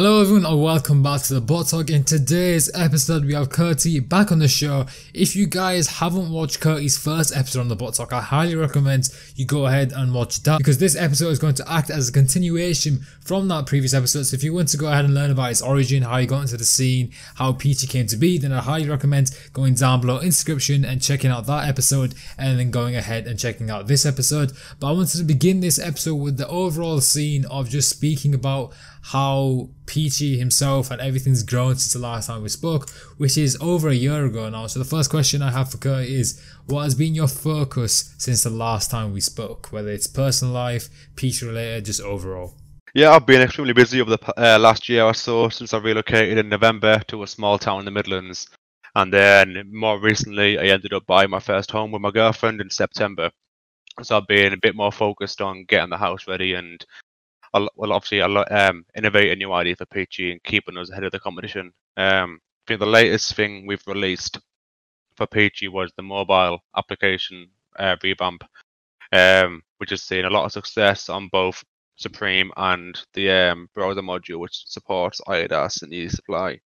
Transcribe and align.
Hello 0.00 0.22
everyone 0.22 0.46
and 0.46 0.62
welcome 0.62 1.02
back 1.02 1.20
to 1.20 1.34
the 1.34 1.42
Bot 1.42 1.68
Talk. 1.68 1.90
In 1.90 2.04
today's 2.04 2.74
episode 2.74 3.22
we 3.26 3.34
have 3.34 3.50
Curti 3.50 4.00
back 4.00 4.32
on 4.32 4.38
the 4.38 4.48
show. 4.48 4.86
If 5.12 5.36
you 5.36 5.46
guys 5.46 5.88
haven't 5.88 6.32
watched 6.32 6.58
Curti's 6.58 6.96
first 6.96 7.36
episode 7.36 7.60
on 7.60 7.68
the 7.68 7.76
Bot 7.76 7.92
Talk, 7.92 8.10
I 8.14 8.22
highly 8.22 8.54
recommend 8.54 9.10
you 9.36 9.44
go 9.44 9.66
ahead 9.66 9.92
and 9.92 10.14
watch 10.14 10.42
that 10.44 10.56
because 10.56 10.78
this 10.78 10.96
episode 10.96 11.28
is 11.28 11.38
going 11.38 11.52
to 11.56 11.70
act 11.70 11.90
as 11.90 12.08
a 12.08 12.12
continuation 12.12 13.00
from 13.20 13.48
that 13.48 13.66
previous 13.66 13.92
episode. 13.92 14.22
So 14.22 14.36
if 14.36 14.42
you 14.42 14.54
want 14.54 14.68
to 14.68 14.78
go 14.78 14.86
ahead 14.86 15.04
and 15.04 15.12
learn 15.12 15.32
about 15.32 15.50
its 15.50 15.60
origin, 15.60 16.02
how 16.02 16.16
he 16.16 16.24
got 16.24 16.40
into 16.40 16.56
the 16.56 16.64
scene, 16.64 17.12
how 17.34 17.52
Peachy 17.52 17.86
came 17.86 18.06
to 18.06 18.16
be, 18.16 18.38
then 18.38 18.52
I 18.54 18.62
highly 18.62 18.88
recommend 18.88 19.36
going 19.52 19.74
down 19.74 20.00
below 20.00 20.16
in 20.16 20.28
description 20.28 20.82
and 20.82 21.02
checking 21.02 21.30
out 21.30 21.44
that 21.44 21.68
episode 21.68 22.14
and 22.38 22.58
then 22.58 22.70
going 22.70 22.96
ahead 22.96 23.26
and 23.26 23.38
checking 23.38 23.68
out 23.68 23.86
this 23.86 24.06
episode. 24.06 24.52
But 24.78 24.88
I 24.88 24.92
wanted 24.92 25.18
to 25.18 25.24
begin 25.24 25.60
this 25.60 25.78
episode 25.78 26.14
with 26.14 26.38
the 26.38 26.48
overall 26.48 27.02
scene 27.02 27.44
of 27.44 27.68
just 27.68 27.90
speaking 27.90 28.34
about 28.34 28.72
how 29.02 29.70
Peachy 29.86 30.38
himself 30.38 30.90
and 30.90 31.00
everything's 31.00 31.42
grown 31.42 31.76
since 31.76 31.92
the 31.92 31.98
last 31.98 32.26
time 32.26 32.42
we 32.42 32.48
spoke, 32.48 32.90
which 33.16 33.36
is 33.38 33.56
over 33.60 33.88
a 33.88 33.94
year 33.94 34.24
ago 34.24 34.48
now. 34.48 34.66
So 34.66 34.78
the 34.78 34.84
first 34.84 35.10
question 35.10 35.42
I 35.42 35.50
have 35.50 35.70
for 35.70 35.78
Kurt 35.78 36.06
is, 36.06 36.40
what 36.66 36.84
has 36.84 36.94
been 36.94 37.14
your 37.14 37.28
focus 37.28 38.14
since 38.18 38.42
the 38.42 38.50
last 38.50 38.90
time 38.90 39.12
we 39.12 39.20
spoke? 39.20 39.68
Whether 39.72 39.90
it's 39.90 40.06
personal 40.06 40.54
life, 40.54 40.88
Peachy 41.16 41.46
related, 41.46 41.86
just 41.86 42.00
overall. 42.00 42.54
Yeah, 42.94 43.10
I've 43.10 43.26
been 43.26 43.40
extremely 43.40 43.72
busy 43.72 44.00
over 44.00 44.16
the 44.16 44.32
uh, 44.36 44.58
last 44.58 44.88
year 44.88 45.04
or 45.04 45.14
so 45.14 45.48
since 45.48 45.72
I 45.72 45.78
relocated 45.78 46.38
in 46.38 46.48
November 46.48 47.00
to 47.08 47.22
a 47.22 47.26
small 47.26 47.58
town 47.58 47.80
in 47.80 47.84
the 47.84 47.90
Midlands. 47.90 48.48
And 48.96 49.12
then 49.12 49.70
more 49.72 50.00
recently, 50.00 50.58
I 50.58 50.64
ended 50.64 50.92
up 50.92 51.06
buying 51.06 51.30
my 51.30 51.38
first 51.38 51.70
home 51.70 51.92
with 51.92 52.02
my 52.02 52.10
girlfriend 52.10 52.60
in 52.60 52.68
September. 52.68 53.30
So 54.02 54.16
I've 54.16 54.26
been 54.26 54.52
a 54.52 54.56
bit 54.56 54.74
more 54.74 54.90
focused 54.90 55.40
on 55.40 55.64
getting 55.64 55.90
the 55.90 55.96
house 55.96 56.26
ready 56.26 56.54
and 56.54 56.84
a 57.54 57.68
well, 57.76 57.92
obviously, 57.92 58.22
um, 58.22 58.84
innovate 58.96 59.32
a 59.32 59.36
new 59.36 59.52
idea 59.52 59.76
for 59.76 59.86
Peachy 59.86 60.32
and 60.32 60.42
keeping 60.42 60.76
us 60.76 60.90
ahead 60.90 61.04
of 61.04 61.12
the 61.12 61.20
competition. 61.20 61.72
Um, 61.96 62.40
I 62.42 62.62
think 62.68 62.80
the 62.80 62.86
latest 62.86 63.34
thing 63.34 63.66
we've 63.66 63.86
released 63.86 64.38
for 65.16 65.26
Peachy 65.26 65.68
was 65.68 65.92
the 65.96 66.02
mobile 66.02 66.60
application 66.76 67.48
uh, 67.78 67.96
revamp, 68.02 68.44
um, 69.12 69.62
which 69.78 69.90
has 69.90 70.02
seen 70.02 70.24
a 70.24 70.30
lot 70.30 70.44
of 70.44 70.52
success 70.52 71.08
on 71.08 71.28
both 71.28 71.62
Supreme 71.96 72.50
and 72.56 73.00
the 73.14 73.30
um, 73.30 73.68
browser 73.74 74.02
module, 74.02 74.38
which 74.38 74.64
supports 74.66 75.20
Adidas 75.26 75.82
and 75.82 75.92
Yeezy 75.92 76.10
Supply. 76.10 76.60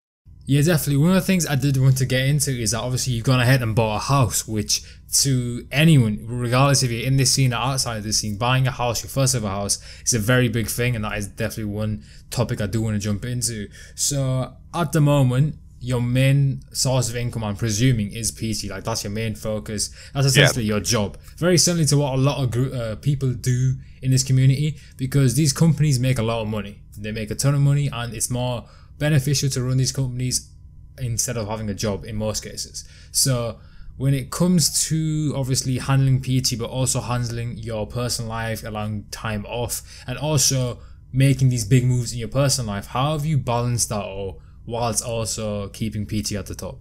Yeah, 0.46 0.60
definitely. 0.60 0.98
One 0.98 1.10
of 1.10 1.14
the 1.16 1.22
things 1.22 1.46
I 1.46 1.54
did 1.54 1.78
want 1.78 1.96
to 1.98 2.06
get 2.06 2.26
into 2.26 2.50
is 2.50 2.72
that 2.72 2.80
obviously 2.80 3.14
you've 3.14 3.24
gone 3.24 3.40
ahead 3.40 3.62
and 3.62 3.74
bought 3.74 3.96
a 3.96 4.00
house, 4.00 4.46
which 4.46 4.84
to 5.22 5.66
anyone, 5.72 6.18
regardless 6.26 6.82
if 6.82 6.90
you're 6.90 7.06
in 7.06 7.16
this 7.16 7.32
scene 7.32 7.54
or 7.54 7.56
outside 7.56 7.98
of 7.98 8.04
this 8.04 8.18
scene, 8.18 8.36
buying 8.36 8.66
a 8.66 8.70
house, 8.70 9.02
your 9.02 9.08
first 9.08 9.34
ever 9.34 9.48
house, 9.48 9.78
is 10.04 10.12
a 10.12 10.18
very 10.18 10.48
big 10.48 10.66
thing, 10.66 10.94
and 10.96 11.04
that 11.04 11.16
is 11.16 11.28
definitely 11.28 11.72
one 11.72 12.04
topic 12.30 12.60
I 12.60 12.66
do 12.66 12.82
want 12.82 12.94
to 12.94 12.98
jump 12.98 13.24
into. 13.24 13.68
So 13.94 14.54
at 14.74 14.92
the 14.92 15.00
moment, 15.00 15.56
your 15.80 16.02
main 16.02 16.62
source 16.72 17.08
of 17.08 17.16
income, 17.16 17.44
I'm 17.44 17.56
presuming, 17.56 18.12
is 18.12 18.30
Peachy. 18.30 18.68
Like 18.68 18.84
that's 18.84 19.04
your 19.04 19.12
main 19.12 19.34
focus. 19.34 19.90
That's 20.12 20.26
essentially 20.26 20.64
yeah. 20.64 20.74
your 20.74 20.80
job. 20.80 21.16
Very 21.36 21.58
similar 21.58 21.84
to 21.86 21.96
what 21.96 22.14
a 22.14 22.16
lot 22.16 22.42
of 22.42 22.50
group, 22.50 22.74
uh, 22.74 22.96
people 22.96 23.32
do 23.32 23.74
in 24.02 24.10
this 24.10 24.22
community, 24.22 24.78
because 24.96 25.36
these 25.36 25.52
companies 25.52 25.98
make 25.98 26.18
a 26.18 26.22
lot 26.22 26.42
of 26.42 26.48
money. 26.48 26.80
They 26.98 27.12
make 27.12 27.30
a 27.30 27.34
ton 27.34 27.54
of 27.54 27.60
money, 27.60 27.88
and 27.90 28.12
it's 28.12 28.30
more 28.30 28.64
beneficial 28.98 29.48
to 29.50 29.62
run 29.62 29.76
these 29.76 29.92
companies 29.92 30.50
instead 30.98 31.36
of 31.36 31.48
having 31.48 31.68
a 31.68 31.74
job 31.74 32.04
in 32.04 32.16
most 32.16 32.42
cases. 32.42 32.86
So 33.10 33.58
when 33.96 34.14
it 34.14 34.30
comes 34.30 34.86
to 34.88 35.32
obviously 35.36 35.78
handling 35.78 36.20
PT, 36.20 36.58
but 36.58 36.70
also 36.70 37.00
handling 37.00 37.56
your 37.58 37.86
personal 37.86 38.28
life, 38.28 38.64
allowing 38.64 39.06
time 39.10 39.44
off, 39.46 39.82
and 40.06 40.18
also 40.18 40.80
making 41.12 41.48
these 41.48 41.64
big 41.64 41.84
moves 41.84 42.12
in 42.12 42.18
your 42.18 42.28
personal 42.28 42.74
life, 42.74 42.86
how 42.86 43.12
have 43.12 43.24
you 43.24 43.38
balanced 43.38 43.88
that 43.90 44.02
all 44.02 44.40
whilst 44.66 45.04
also 45.04 45.68
keeping 45.68 46.06
PT 46.06 46.32
at 46.32 46.46
the 46.46 46.54
top? 46.54 46.80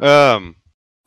Um, 0.00 0.56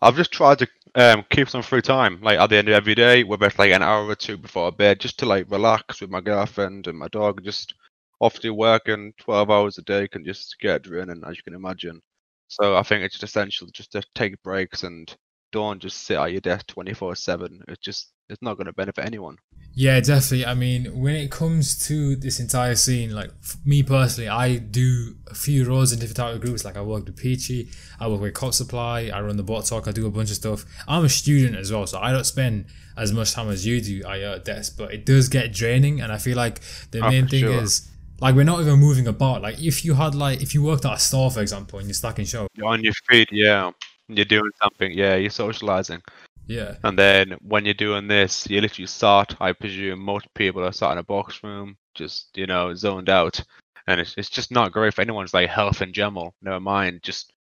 I've 0.01 0.16
just 0.16 0.31
tried 0.31 0.59
to 0.59 0.68
um, 0.95 1.25
keep 1.29 1.50
some 1.50 1.62
free 1.62 1.81
time, 1.81 2.19
like 2.22 2.39
at 2.39 2.50
the 2.50 2.57
end 2.57 2.68
of 2.68 2.74
every 2.74 2.95
day, 2.95 3.24
whether 3.24 3.45
it's 3.45 3.59
like 3.59 3.72
an 3.72 3.84
hour 3.84 4.06
or 4.06 4.16
two 4.16 4.38
before 4.38 4.72
bed, 4.72 5.00
just 5.00 5.19
to 5.19 5.25
like 5.25 5.50
relax 5.50 6.01
with 6.01 6.09
my 6.09 6.22
girlfriend 6.22 6.88
and 6.88 6.97
my 6.97 7.07
dog, 7.07 7.44
just 7.44 7.74
obviously 8.22 8.50
working 8.50 9.13
12 9.19 9.50
hours 9.50 9.78
a 9.78 9.81
day 9.83 10.07
can 10.07 10.25
just 10.25 10.57
get 10.59 10.83
draining, 10.83 11.23
as 11.25 11.38
you 11.38 11.44
can 11.44 11.53
imagine. 11.53 12.01
So 12.47 12.78
I 12.78 12.83
think 12.83 13.03
it's 13.03 13.16
just 13.16 13.23
essential 13.23 13.67
just 13.73 13.91
to 13.91 14.03
take 14.16 14.41
breaks 14.41 14.83
and 14.83 15.13
don't 15.51 15.81
just 15.81 16.05
sit 16.05 16.17
at 16.17 16.31
your 16.31 16.41
desk 16.41 16.67
24 16.67 17.16
7. 17.16 17.63
It's 17.67 17.81
just, 17.81 18.11
it's 18.29 18.41
not 18.41 18.56
going 18.56 18.67
to 18.67 18.73
benefit 18.73 19.06
anyone. 19.06 19.38
Yeah, 19.73 20.00
definitely. 20.00 20.45
I 20.45 20.56
mean, 20.56 21.00
when 21.00 21.16
it 21.16 21.29
comes 21.29 21.77
to 21.88 22.16
this 22.16 22.39
entire 22.39 22.75
scene, 22.75 23.11
like 23.11 23.29
me 23.63 23.83
personally, 23.83 24.27
I 24.27 24.57
do 24.57 25.16
a 25.27 25.35
few 25.35 25.66
roles 25.66 25.94
in 25.94 26.00
different 26.00 26.17
type 26.17 26.33
of 26.33 26.41
groups. 26.41 26.66
Like 26.66 26.77
I 26.77 26.81
work 26.81 27.06
with 27.06 27.16
Peachy, 27.16 27.69
I 28.00 28.07
work 28.07 28.22
with 28.22 28.33
Cop 28.33 28.53
Supply, 28.53 29.11
I 29.13 29.22
run 29.22 29.38
the 29.38 29.44
bot 29.44 29.66
talk, 29.66 29.88
I 29.88 29.91
do 29.91 30.07
a 30.07 30.09
bunch 30.09 30.31
of 30.31 30.38
stuff. 30.38 30.66
I'm 30.88 31.06
a 31.06 31.09
student 31.09 31.56
as 31.56 31.72
well, 31.72 31.85
so 31.85 32.00
I 32.00 32.11
don't 32.11 32.25
spend 32.25 32.66
as 32.97 33.13
much 33.13 33.33
time 33.33 33.50
as 33.50 33.67
you 33.67 33.79
do 33.79 34.03
at 34.07 34.19
your 34.19 34.39
desk, 34.39 34.75
but 34.77 34.94
it 34.94 35.06
does 35.06 35.29
get 35.29 35.53
draining. 35.53 36.01
And 36.01 36.11
I 36.11 36.17
feel 36.17 36.35
like 36.35 36.59
the 36.89 37.06
oh, 37.06 37.09
main 37.09 37.27
thing 37.27 37.41
sure. 37.41 37.61
is 37.61 37.88
like 38.19 38.35
we're 38.35 38.44
not 38.44 38.61
even 38.61 38.79
moving 38.79 39.07
about. 39.07 39.41
Like 39.41 39.61
if 39.61 39.85
you 39.85 39.94
had 39.94 40.16
like 40.16 40.41
if 40.41 40.53
you 40.53 40.63
worked 40.63 40.85
at 40.85 40.94
a 40.94 41.00
store, 41.00 41.31
for 41.31 41.41
example, 41.41 41.79
and 41.79 41.88
you're 41.88 41.94
stacking 41.94 42.25
show. 42.25 42.47
You're 42.55 42.67
on 42.67 42.83
your 42.83 42.94
feet, 43.09 43.29
yeah. 43.31 43.72
You're 44.07 44.25
doing 44.25 44.51
something, 44.61 44.91
yeah. 44.91 45.16
You're 45.16 45.29
socializing. 45.29 46.01
Yeah. 46.47 46.75
And 46.83 46.97
then 46.97 47.38
when 47.41 47.66
you're 47.66 47.73
doing 47.73 48.07
this, 48.07 48.50
you 48.50 48.61
literally 48.61 48.88
start. 48.88 49.35
I 49.41 49.51
presume 49.51 50.00
most 50.00 50.33
people 50.33 50.63
are 50.63 50.72
sat 50.72 50.94
in 50.94 50.97
a 50.97 51.03
box 51.03 51.44
room, 51.44 51.77
just 51.94 52.29
you 52.35 52.47
know, 52.47 52.73
zoned 52.73 53.09
out, 53.09 53.44
and 53.88 54.00
it's 54.00 54.16
it's 54.17 54.29
just 54.29 54.51
not 54.51 54.72
great 54.72 54.94
for 54.94 55.01
anyone's 55.01 55.33
like 55.33 55.50
health 55.50 55.81
in 55.81 55.94
general. 55.94 56.33
Never 56.41 56.59
mind, 56.59 57.01
just 57.03 57.33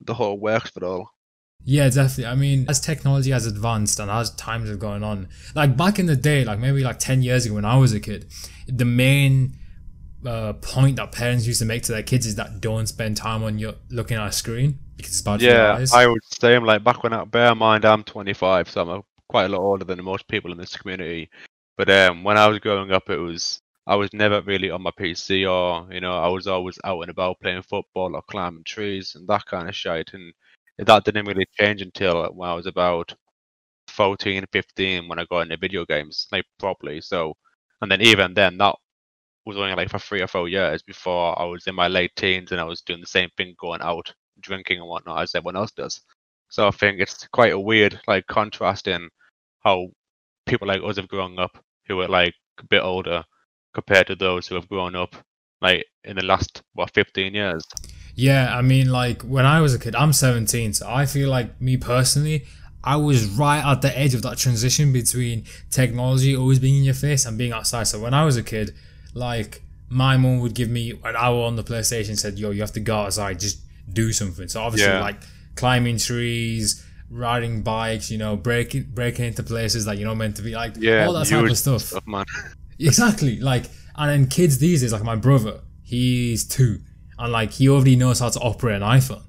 the 0.00 0.14
whole 0.14 0.38
works 0.38 0.70
for 0.70 0.84
it 0.84 0.86
all. 0.86 1.10
Yeah, 1.66 1.88
definitely. 1.88 2.26
I 2.26 2.34
mean, 2.34 2.66
as 2.68 2.78
technology 2.80 3.30
has 3.30 3.46
advanced 3.46 3.98
and 3.98 4.10
as 4.10 4.34
times 4.34 4.68
have 4.68 4.78
gone 4.78 5.02
on, 5.02 5.28
like 5.54 5.78
back 5.78 5.98
in 5.98 6.04
the 6.04 6.16
day, 6.16 6.44
like 6.44 6.58
maybe 6.58 6.84
like 6.84 6.98
ten 6.98 7.22
years 7.22 7.46
ago 7.46 7.54
when 7.54 7.64
I 7.64 7.76
was 7.78 7.94
a 7.94 8.00
kid, 8.00 8.30
the 8.68 8.84
main 8.84 9.56
uh, 10.26 10.52
point 10.54 10.96
that 10.96 11.12
parents 11.12 11.46
used 11.46 11.60
to 11.60 11.64
make 11.64 11.82
to 11.84 11.92
their 11.92 12.02
kids 12.02 12.26
is 12.26 12.36
that 12.36 12.60
don't 12.60 12.86
spend 12.86 13.16
time 13.16 13.42
on 13.42 13.58
your 13.58 13.74
looking 13.90 14.16
at 14.16 14.26
a 14.26 14.32
screen 14.32 14.78
because 14.96 15.12
it's 15.12 15.22
bad 15.22 15.40
yeah, 15.40 15.74
for 15.74 15.80
your 15.80 15.88
I 15.94 16.06
would 16.06 16.24
say 16.24 16.54
I'm 16.54 16.64
like 16.64 16.84
back 16.84 17.02
when 17.02 17.12
I 17.12 17.24
bear 17.24 17.52
in 17.52 17.58
mind 17.58 17.84
I'm 17.84 18.04
25, 18.04 18.70
so 18.70 18.82
I'm 18.82 18.88
a, 18.88 19.02
quite 19.28 19.44
a 19.44 19.48
lot 19.48 19.60
older 19.60 19.84
than 19.84 20.02
most 20.04 20.28
people 20.28 20.52
in 20.52 20.58
this 20.58 20.76
community. 20.76 21.30
But 21.76 21.90
um, 21.90 22.24
when 22.24 22.38
I 22.38 22.46
was 22.46 22.58
growing 22.60 22.92
up, 22.92 23.10
it 23.10 23.18
was 23.18 23.60
I 23.86 23.96
was 23.96 24.12
never 24.12 24.40
really 24.42 24.70
on 24.70 24.82
my 24.82 24.90
PC 24.92 25.50
or 25.50 25.92
you 25.92 26.00
know 26.00 26.16
I 26.18 26.28
was 26.28 26.46
always 26.46 26.78
out 26.84 27.00
and 27.00 27.10
about 27.10 27.40
playing 27.40 27.62
football 27.62 28.14
or 28.14 28.22
climbing 28.22 28.64
trees 28.64 29.14
and 29.14 29.26
that 29.28 29.44
kind 29.46 29.68
of 29.68 29.74
shit. 29.74 30.10
And 30.14 30.32
that 30.78 31.04
didn't 31.04 31.26
really 31.26 31.46
change 31.58 31.82
until 31.82 32.24
when 32.32 32.48
I 32.48 32.54
was 32.54 32.66
about 32.66 33.14
14, 33.88 34.44
15 34.52 35.08
when 35.08 35.18
I 35.18 35.24
got 35.26 35.40
into 35.40 35.56
video 35.56 35.84
games 35.84 36.26
like 36.32 36.44
properly. 36.58 37.00
So 37.00 37.36
and 37.82 37.90
then 37.90 38.00
even 38.00 38.34
then 38.34 38.56
that 38.58 38.76
was 39.46 39.56
only 39.56 39.74
like 39.74 39.90
for 39.90 39.98
three 39.98 40.22
or 40.22 40.26
four 40.26 40.48
years 40.48 40.82
before 40.82 41.38
I 41.38 41.44
was 41.44 41.66
in 41.66 41.74
my 41.74 41.88
late 41.88 42.12
teens 42.16 42.52
and 42.52 42.60
I 42.60 42.64
was 42.64 42.80
doing 42.80 43.00
the 43.00 43.06
same 43.06 43.28
thing, 43.36 43.54
going 43.58 43.82
out, 43.82 44.12
drinking 44.40 44.78
and 44.78 44.88
whatnot 44.88 45.22
as 45.22 45.34
everyone 45.34 45.56
else 45.56 45.72
does. 45.72 46.00
So 46.48 46.68
I 46.68 46.70
think 46.70 47.00
it's 47.00 47.26
quite 47.28 47.52
a 47.52 47.58
weird 47.58 48.00
like 48.06 48.26
contrast 48.26 48.86
in 48.86 49.08
how 49.64 49.88
people 50.46 50.68
like 50.68 50.82
us 50.82 50.96
have 50.96 51.08
grown 51.08 51.38
up 51.38 51.58
who 51.86 52.00
are 52.00 52.08
like 52.08 52.34
a 52.58 52.64
bit 52.64 52.82
older 52.82 53.24
compared 53.72 54.06
to 54.06 54.14
those 54.14 54.46
who 54.46 54.54
have 54.54 54.68
grown 54.68 54.94
up 54.94 55.16
like 55.60 55.84
in 56.04 56.16
the 56.16 56.24
last 56.24 56.62
what 56.74 56.92
15 56.94 57.34
years. 57.34 57.64
Yeah, 58.14 58.56
I 58.56 58.62
mean 58.62 58.90
like 58.90 59.22
when 59.22 59.44
I 59.44 59.60
was 59.60 59.74
a 59.74 59.78
kid, 59.78 59.96
I'm 59.96 60.12
17, 60.12 60.74
so 60.74 60.88
I 60.88 61.06
feel 61.06 61.28
like 61.28 61.60
me 61.60 61.76
personally, 61.76 62.44
I 62.84 62.96
was 62.96 63.26
right 63.26 63.64
at 63.64 63.82
the 63.82 63.98
edge 63.98 64.14
of 64.14 64.22
that 64.22 64.38
transition 64.38 64.92
between 64.92 65.44
technology 65.70 66.36
always 66.36 66.58
being 66.58 66.76
in 66.76 66.84
your 66.84 66.94
face 66.94 67.24
and 67.24 67.36
being 67.36 67.52
outside. 67.52 67.84
So 67.84 67.98
when 67.98 68.14
I 68.14 68.24
was 68.24 68.36
a 68.36 68.42
kid, 68.42 68.74
like 69.14 69.62
my 69.88 70.16
mom 70.16 70.40
would 70.40 70.54
give 70.54 70.68
me 70.68 70.92
an 71.04 71.16
hour 71.16 71.44
on 71.44 71.56
the 71.56 71.64
PlayStation, 71.64 72.18
said, 72.18 72.38
"Yo, 72.38 72.50
you 72.50 72.60
have 72.60 72.72
to 72.72 72.80
go 72.80 72.96
outside, 72.96 73.40
just 73.40 73.60
do 73.92 74.12
something." 74.12 74.48
So 74.48 74.60
obviously, 74.60 74.92
yeah. 74.92 75.00
like 75.00 75.20
climbing 75.54 75.98
trees, 75.98 76.84
riding 77.10 77.62
bikes, 77.62 78.10
you 78.10 78.18
know, 78.18 78.36
breaking 78.36 78.90
breaking 78.92 79.26
into 79.26 79.42
places 79.42 79.84
that 79.84 79.98
you're 79.98 80.08
not 80.08 80.16
meant 80.16 80.36
to 80.36 80.42
be, 80.42 80.54
like 80.54 80.74
yeah, 80.78 81.06
all 81.06 81.12
that 81.14 81.26
type 81.26 81.48
of 81.48 81.56
stuff. 81.56 81.82
stuff 81.82 82.06
man. 82.06 82.24
exactly, 82.78 83.40
like 83.40 83.66
and 83.96 84.10
then 84.10 84.26
kids 84.26 84.58
these 84.58 84.80
days, 84.80 84.92
like 84.92 85.04
my 85.04 85.16
brother, 85.16 85.60
he's 85.82 86.46
two, 86.46 86.80
and 87.18 87.32
like 87.32 87.52
he 87.52 87.68
already 87.68 87.96
knows 87.96 88.18
how 88.18 88.28
to 88.28 88.40
operate 88.40 88.76
an 88.76 88.82
iPhone. 88.82 89.22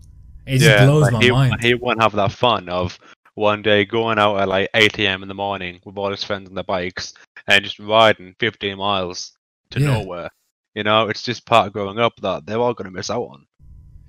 It 0.47 0.61
yeah, 0.61 0.77
just 0.77 0.85
blows 0.85 1.11
my 1.11 1.19
he, 1.19 1.31
mind. 1.31 1.61
He 1.61 1.73
won't 1.73 2.01
have 2.01 2.13
that 2.13 2.31
fun 2.31 2.69
of 2.69 2.99
one 3.35 3.61
day 3.61 3.83
going 3.83 4.17
out 4.17 4.39
at 4.39 4.47
like 4.47 4.69
8 4.73 4.99
a.m. 4.99 5.21
in 5.21 5.27
the 5.27 5.35
morning 5.35 5.79
with 5.83 5.97
all 5.97 6.11
his 6.11 6.23
friends 6.23 6.47
on 6.47 6.55
their 6.55 6.63
bikes 6.63 7.13
and 7.47 7.63
just 7.63 7.79
riding 7.79 8.35
15 8.39 8.77
miles 8.77 9.34
to 9.75 9.81
yeah. 9.81 9.99
nowhere. 9.99 10.29
You 10.73 10.83
know, 10.83 11.07
it's 11.07 11.21
just 11.21 11.45
part 11.45 11.67
of 11.67 11.73
growing 11.73 11.99
up 11.99 12.13
that 12.21 12.45
they're 12.45 12.57
all 12.57 12.73
going 12.73 12.85
to 12.85 12.91
miss 12.91 13.09
out 13.09 13.23
on. 13.23 13.45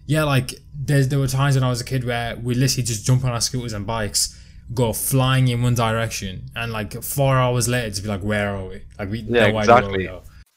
Yeah, 0.07 0.25
like 0.25 0.55
there's 0.75 1.09
there 1.09 1.19
were 1.19 1.27
times 1.27 1.57
when 1.57 1.65
I 1.65 1.69
was 1.69 1.81
a 1.81 1.85
kid 1.85 2.05
where 2.05 2.37
we 2.37 2.55
literally 2.55 2.85
just 2.85 3.05
jump 3.05 3.25
on 3.25 3.33
our 3.33 3.41
scooters 3.41 3.73
and 3.73 3.87
bikes, 3.87 4.41
go 4.73 4.93
flying 4.93 5.49
in 5.49 5.63
one 5.63 5.75
direction, 5.75 6.47
and 6.55 6.73
like 6.73 7.03
four 7.03 7.37
hours 7.37 7.69
later 7.69 7.95
to 7.95 8.03
be 8.03 8.09
like, 8.09 8.23
where 8.23 8.55
are 8.55 8.67
we? 8.67 8.83
Like 8.99 9.11
we 9.11 9.21
yeah, 9.21 9.51
no 9.51 9.59
exactly. 9.59 10.09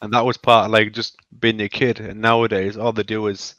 and 0.01 0.13
that 0.13 0.25
was 0.25 0.38
part 0.38 0.65
of 0.65 0.71
like 0.71 0.94
just 0.94 1.17
being 1.39 1.61
a 1.61 1.69
kid. 1.69 2.00
And 2.00 2.21
nowadays, 2.21 2.77
all 2.77 2.91
they 2.91 3.03
do 3.03 3.27
is 3.27 3.56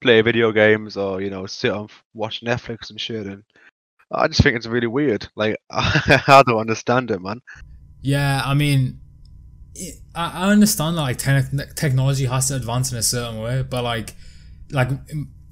play 0.00 0.20
video 0.22 0.52
games 0.52 0.96
or 0.96 1.20
you 1.20 1.30
know 1.30 1.46
sit 1.46 1.72
and 1.72 1.90
watch 2.14 2.42
Netflix 2.42 2.90
and 2.90 3.00
shit. 3.00 3.26
And 3.26 3.42
I 4.12 4.28
just 4.28 4.42
think 4.42 4.56
it's 4.56 4.66
really 4.66 4.86
weird. 4.86 5.28
Like 5.34 5.56
I 5.70 6.44
don't 6.46 6.60
understand 6.60 7.10
it, 7.10 7.20
man. 7.20 7.40
Yeah, 8.00 8.42
I 8.44 8.54
mean, 8.54 9.00
I, 10.14 10.46
I 10.46 10.50
understand 10.50 10.96
that 10.96 11.02
like 11.02 11.18
te- 11.18 11.74
technology 11.74 12.26
has 12.26 12.48
to 12.48 12.56
advance 12.56 12.92
in 12.92 12.98
a 12.98 13.02
certain 13.02 13.40
way, 13.40 13.62
but 13.62 13.82
like, 13.82 14.14
like 14.70 14.88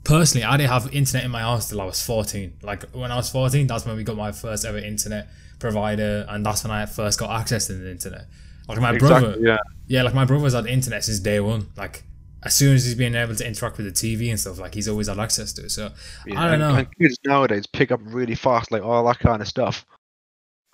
personally, 0.04 0.44
I 0.44 0.56
didn't 0.56 0.70
have 0.70 0.94
internet 0.94 1.24
in 1.24 1.30
my 1.30 1.40
house 1.40 1.68
till 1.68 1.80
I 1.80 1.84
was 1.84 2.04
fourteen. 2.04 2.58
Like 2.62 2.90
when 2.90 3.10
I 3.10 3.16
was 3.16 3.30
fourteen, 3.30 3.66
that's 3.66 3.86
when 3.86 3.96
we 3.96 4.04
got 4.04 4.16
my 4.16 4.32
first 4.32 4.64
ever 4.64 4.78
internet 4.78 5.28
provider, 5.58 6.26
and 6.28 6.44
that's 6.44 6.64
when 6.64 6.70
I 6.70 6.86
first 6.86 7.18
got 7.18 7.30
access 7.38 7.66
to 7.68 7.74
the 7.74 7.90
internet. 7.90 8.26
Like 8.68 8.80
my 8.80 8.94
exactly, 8.94 9.30
brother, 9.30 9.38
yeah, 9.40 9.58
yeah, 9.86 10.02
like 10.02 10.14
my 10.14 10.24
brother's 10.24 10.54
had 10.54 10.66
internet 10.66 11.04
since 11.04 11.18
day 11.20 11.40
one. 11.40 11.68
Like 11.76 12.04
as 12.42 12.54
soon 12.54 12.74
as 12.74 12.84
he's 12.84 12.94
been 12.94 13.14
able 13.14 13.34
to 13.34 13.46
interact 13.46 13.78
with 13.78 13.86
the 13.86 13.92
TV 13.92 14.30
and 14.30 14.38
stuff, 14.38 14.58
like 14.58 14.74
he's 14.74 14.88
always 14.88 15.08
had 15.08 15.18
access 15.18 15.52
to 15.54 15.64
it. 15.64 15.70
So 15.70 15.90
yeah, 16.26 16.42
I 16.42 16.50
don't 16.50 16.58
know. 16.58 16.74
And 16.74 16.88
kids 16.98 17.18
nowadays 17.24 17.66
pick 17.66 17.90
up 17.90 18.00
really 18.04 18.34
fast, 18.34 18.70
like 18.70 18.82
all 18.82 19.04
that 19.06 19.18
kind 19.18 19.42
of 19.42 19.48
stuff. 19.48 19.84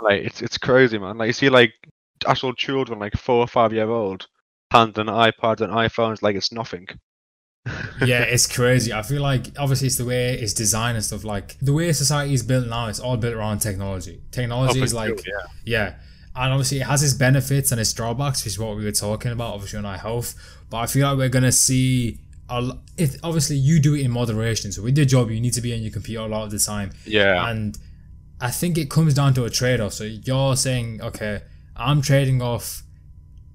Like 0.00 0.22
it's 0.22 0.42
it's 0.42 0.58
crazy, 0.58 0.98
man. 0.98 1.16
Like 1.18 1.28
you 1.28 1.32
see, 1.32 1.48
like 1.48 1.72
actual 2.26 2.54
children, 2.54 2.98
like 2.98 3.16
four 3.16 3.38
or 3.38 3.46
five 3.46 3.72
year 3.72 3.88
old, 3.88 4.26
handling 4.70 5.08
iPads 5.08 5.60
and 5.60 5.72
iPhones 5.72 6.22
like 6.22 6.36
it's 6.36 6.52
nothing. 6.52 6.86
yeah, 8.04 8.22
it's 8.22 8.46
crazy. 8.46 8.92
I 8.92 9.02
feel 9.02 9.22
like 9.22 9.46
obviously 9.58 9.88
it's 9.88 9.96
the 9.96 10.04
way 10.04 10.34
it's 10.34 10.52
designed 10.52 10.96
and 10.96 11.04
stuff. 11.04 11.24
Like 11.24 11.58
the 11.60 11.72
way 11.72 11.92
society 11.92 12.32
is 12.32 12.42
built 12.42 12.68
now, 12.68 12.86
it's 12.86 13.00
all 13.00 13.16
built 13.16 13.34
around 13.34 13.58
technology. 13.58 14.20
Technology 14.30 14.80
is 14.80 14.94
like, 14.94 15.26
yeah. 15.26 15.46
yeah, 15.64 15.94
and 16.36 16.52
obviously 16.52 16.80
it 16.80 16.86
has 16.86 17.02
its 17.02 17.14
benefits 17.14 17.72
and 17.72 17.80
its 17.80 17.92
drawbacks, 17.92 18.44
which 18.44 18.52
is 18.52 18.58
what 18.58 18.76
we 18.76 18.84
were 18.84 18.92
talking 18.92 19.32
about, 19.32 19.54
obviously 19.54 19.78
on 19.78 19.86
our 19.86 19.98
health. 19.98 20.34
But 20.70 20.78
I 20.78 20.86
feel 20.86 21.08
like 21.08 21.18
we're 21.18 21.28
gonna 21.28 21.52
see 21.52 22.20
a 22.48 22.72
if 22.96 23.16
obviously 23.24 23.56
you 23.56 23.80
do 23.80 23.94
it 23.94 24.02
in 24.02 24.10
moderation. 24.10 24.70
So 24.70 24.82
with 24.82 24.96
your 24.96 25.06
job, 25.06 25.30
you 25.30 25.40
need 25.40 25.54
to 25.54 25.60
be 25.60 25.74
on 25.74 25.80
your 25.80 25.92
computer 25.92 26.22
a 26.22 26.26
lot 26.26 26.44
of 26.44 26.50
the 26.50 26.58
time. 26.58 26.92
Yeah, 27.04 27.48
and 27.48 27.76
I 28.40 28.50
think 28.50 28.78
it 28.78 28.90
comes 28.90 29.14
down 29.14 29.34
to 29.34 29.44
a 29.44 29.50
trade 29.50 29.80
off. 29.80 29.94
So 29.94 30.04
you're 30.04 30.56
saying, 30.56 31.00
okay, 31.02 31.42
I'm 31.78 32.02
trading 32.02 32.42
off 32.42 32.82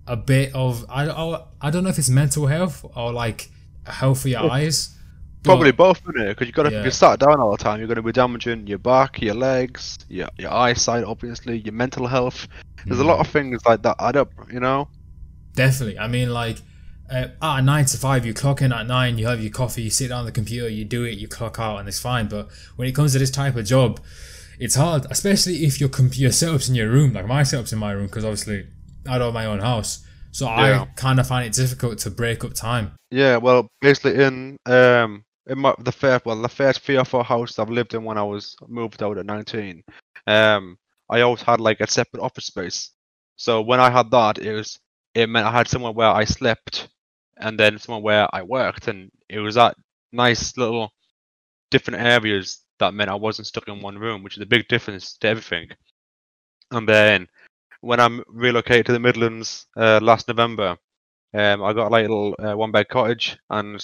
a 0.07 0.15
bit 0.15 0.53
of 0.53 0.85
I, 0.89 1.07
I, 1.07 1.43
I 1.61 1.69
don't 1.69 1.83
know 1.83 1.89
if 1.89 1.97
it's 1.99 2.09
mental 2.09 2.47
health 2.47 2.85
or 2.95 3.11
like 3.13 3.49
health 3.85 4.23
for 4.23 4.37
eyes. 4.37 4.95
Probably 5.43 5.71
both, 5.71 6.01
isn't 6.01 6.21
it? 6.21 6.27
Because 6.29 6.47
you've 6.47 6.55
got 6.55 6.63
to 6.63 6.71
yeah. 6.71 6.79
if 6.79 6.85
you 6.85 6.91
sat 6.91 7.19
down 7.19 7.39
all 7.39 7.51
the 7.51 7.57
time, 7.57 7.79
you're 7.79 7.87
going 7.87 7.95
to 7.95 8.03
be 8.03 8.11
damaging 8.11 8.67
your 8.67 8.77
back, 8.77 9.21
your 9.21 9.33
legs, 9.33 9.97
your 10.07 10.29
your 10.37 10.53
eyesight, 10.53 11.03
obviously, 11.03 11.57
your 11.59 11.73
mental 11.73 12.05
health. 12.05 12.47
There's 12.85 12.99
mm. 12.99 13.03
a 13.03 13.07
lot 13.07 13.19
of 13.19 13.27
things 13.27 13.65
like 13.65 13.81
that 13.81 13.95
add 13.99 14.17
up, 14.17 14.31
you 14.51 14.59
know. 14.59 14.87
Definitely. 15.55 15.97
I 15.97 16.07
mean, 16.07 16.29
like 16.29 16.57
uh, 17.09 17.27
at 17.41 17.61
nine 17.61 17.85
to 17.85 17.97
five, 17.97 18.25
you 18.25 18.33
clock 18.33 18.61
in 18.61 18.71
at 18.71 18.85
nine, 18.85 19.17
you 19.17 19.27
have 19.27 19.41
your 19.41 19.51
coffee, 19.51 19.81
you 19.81 19.89
sit 19.89 20.09
down 20.09 20.19
on 20.19 20.25
the 20.25 20.31
computer, 20.31 20.69
you 20.69 20.85
do 20.85 21.03
it, 21.03 21.17
you 21.17 21.27
clock 21.27 21.59
out, 21.59 21.77
and 21.77 21.87
it's 21.87 21.99
fine. 21.99 22.27
But 22.27 22.49
when 22.75 22.87
it 22.87 22.93
comes 22.93 23.13
to 23.13 23.19
this 23.19 23.31
type 23.31 23.55
of 23.55 23.65
job, 23.65 23.99
it's 24.61 24.75
hard, 24.75 25.07
especially 25.09 25.65
if 25.65 25.79
your 25.79 25.89
computer 25.89 26.31
setup's 26.31 26.69
in 26.69 26.75
your 26.75 26.87
room. 26.87 27.13
Like 27.13 27.25
my 27.25 27.41
setup's 27.41 27.73
in 27.73 27.79
my 27.79 27.91
room 27.93 28.05
because 28.05 28.23
obviously 28.23 28.67
I 29.09 29.17
don't 29.17 29.29
have 29.29 29.33
my 29.33 29.47
own 29.47 29.59
house, 29.59 30.05
so 30.31 30.45
yeah. 30.45 30.83
I 30.83 30.85
kind 30.95 31.19
of 31.19 31.27
find 31.27 31.47
it 31.47 31.53
difficult 31.53 31.97
to 31.99 32.11
break 32.11 32.43
up 32.45 32.53
time. 32.53 32.93
Yeah, 33.09 33.37
well, 33.37 33.67
basically 33.81 34.23
in 34.23 34.57
um 34.67 35.25
in 35.47 35.57
my 35.57 35.73
the 35.79 35.91
first 35.91 36.25
well 36.25 36.39
the 36.39 36.47
first 36.47 36.81
three 36.81 36.97
or 36.97 37.05
four 37.05 37.23
houses 37.23 37.57
I've 37.57 37.71
lived 37.71 37.95
in 37.95 38.03
when 38.03 38.19
I 38.19 38.23
was 38.23 38.55
moved 38.67 39.01
out 39.01 39.17
at 39.17 39.25
nineteen, 39.25 39.83
um, 40.27 40.77
I 41.09 41.21
always 41.21 41.41
had 41.41 41.59
like 41.59 41.81
a 41.81 41.89
separate 41.89 42.21
office 42.21 42.45
space. 42.45 42.91
So 43.37 43.61
when 43.61 43.79
I 43.79 43.89
had 43.89 44.11
that, 44.11 44.37
it 44.37 44.53
was 44.53 44.79
it 45.15 45.27
meant 45.27 45.47
I 45.47 45.51
had 45.51 45.67
somewhere 45.67 45.91
where 45.91 46.09
I 46.09 46.25
slept, 46.25 46.87
and 47.37 47.59
then 47.59 47.79
somewhere 47.79 48.03
where 48.03 48.27
I 48.31 48.43
worked, 48.43 48.87
and 48.87 49.09
it 49.27 49.39
was 49.39 49.55
that 49.55 49.75
nice 50.11 50.55
little 50.55 50.91
different 51.71 52.03
areas 52.03 52.59
that 52.81 52.93
meant 52.95 53.09
I 53.09 53.15
wasn't 53.15 53.47
stuck 53.47 53.69
in 53.69 53.81
one 53.81 53.97
room, 53.97 54.23
which 54.23 54.37
is 54.37 54.43
a 54.43 54.47
big 54.47 54.67
difference 54.67 55.17
to 55.19 55.29
everything. 55.29 55.69
And 56.71 56.87
then 56.87 57.27
when 57.81 57.99
I 57.99 58.19
relocated 58.27 58.87
to 58.87 58.93
the 58.93 58.99
Midlands 58.99 59.67
uh, 59.77 59.99
last 60.01 60.27
November, 60.27 60.77
um, 61.33 61.63
I 61.63 61.73
got 61.73 61.91
a 61.91 61.95
little 61.95 62.35
uh, 62.39 62.57
one 62.57 62.71
bed 62.71 62.89
cottage, 62.89 63.37
and 63.49 63.75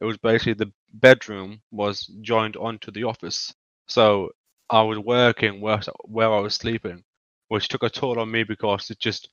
it 0.00 0.04
was 0.04 0.18
basically 0.18 0.54
the 0.54 0.72
bedroom 0.94 1.62
was 1.72 2.06
joined 2.22 2.56
onto 2.56 2.90
the 2.92 3.04
office. 3.04 3.54
So 3.88 4.30
I 4.70 4.82
was 4.82 4.98
working 4.98 5.60
where, 5.60 5.80
where 6.04 6.32
I 6.32 6.40
was 6.40 6.54
sleeping, 6.54 7.04
which 7.48 7.68
took 7.68 7.82
a 7.84 7.90
toll 7.90 8.20
on 8.20 8.30
me 8.30 8.44
because 8.44 8.90
it 8.90 8.98
just 9.00 9.30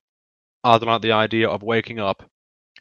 I 0.63 0.77
don't 0.77 0.89
like 0.89 1.01
the 1.01 1.13
idea 1.13 1.50
of 1.50 1.63
waking 1.63 2.00
up 2.00 2.24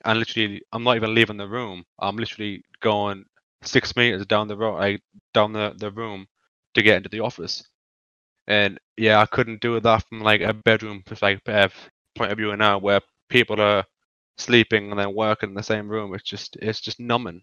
and 0.04 0.18
literally 0.18 0.62
I'm 0.72 0.84
not 0.84 0.96
even 0.96 1.14
leaving 1.14 1.36
the 1.36 1.48
room. 1.48 1.84
I'm 2.00 2.16
literally 2.16 2.64
going 2.80 3.24
six 3.62 3.94
meters 3.96 4.26
down 4.26 4.48
the 4.48 4.56
road, 4.56 4.78
like 4.78 5.02
down 5.34 5.52
the, 5.52 5.74
the 5.76 5.90
room 5.90 6.26
to 6.74 6.82
get 6.82 6.96
into 6.96 7.08
the 7.08 7.20
office. 7.20 7.64
And 8.46 8.78
yeah, 8.96 9.20
I 9.20 9.26
couldn't 9.26 9.60
do 9.60 9.78
that 9.78 10.04
from 10.08 10.20
like 10.20 10.40
a 10.40 10.52
bedroom 10.52 11.02
perspective 11.04 11.72
point 12.16 12.32
of 12.32 12.38
view 12.38 12.56
now, 12.56 12.78
where 12.78 13.00
people 13.28 13.60
are 13.60 13.84
sleeping 14.38 14.90
and 14.90 14.98
then 14.98 15.14
working 15.14 15.50
in 15.50 15.54
the 15.54 15.62
same 15.62 15.88
room. 15.88 16.14
It's 16.14 16.24
just 16.24 16.56
it's 16.56 16.80
just 16.80 16.98
numbing. 16.98 17.42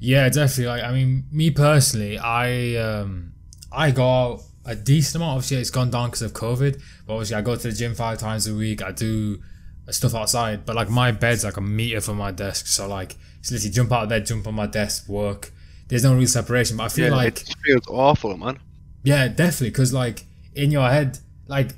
Yeah, 0.00 0.28
definitely. 0.28 0.66
Like 0.66 0.82
I 0.84 0.92
mean, 0.92 1.24
me 1.30 1.50
personally, 1.50 2.18
I 2.18 2.76
um 2.76 3.34
I 3.72 3.90
go 3.90 4.08
out 4.08 4.42
a 4.64 4.74
decent 4.74 5.16
amount. 5.16 5.36
Obviously, 5.36 5.58
it's 5.58 5.70
gone 5.70 5.90
down 5.90 6.08
because 6.08 6.22
of 6.22 6.32
COVID. 6.32 6.80
But 7.06 7.12
obviously, 7.12 7.36
I 7.36 7.42
go 7.42 7.56
to 7.56 7.62
the 7.62 7.72
gym 7.72 7.94
five 7.94 8.18
times 8.18 8.46
a 8.46 8.54
week. 8.54 8.82
I 8.82 8.92
do 8.92 9.42
stuff 9.90 10.14
outside. 10.14 10.64
But 10.64 10.76
like 10.76 10.88
my 10.88 11.12
bed's 11.12 11.44
like 11.44 11.56
a 11.56 11.60
meter 11.60 12.00
from 12.00 12.16
my 12.16 12.30
desk, 12.30 12.66
so 12.66 12.88
like 12.88 13.16
it's 13.44 13.52
literally 13.52 13.74
jump 13.74 13.92
out 13.92 14.04
of 14.04 14.08
bed, 14.08 14.24
jump 14.24 14.46
on 14.46 14.54
my 14.54 14.66
desk, 14.66 15.06
work. 15.06 15.52
There's 15.88 16.02
no 16.02 16.16
real 16.16 16.26
separation. 16.26 16.78
But 16.78 16.84
I 16.84 16.88
feel 16.88 17.10
yeah, 17.10 17.14
like 17.14 17.42
it 17.42 17.54
feels 17.62 17.86
awful, 17.88 18.38
man. 18.38 18.58
Yeah, 19.02 19.28
definitely. 19.28 19.68
Because 19.68 19.92
like 19.92 20.24
in 20.54 20.70
your 20.70 20.88
head, 20.88 21.18
like 21.46 21.72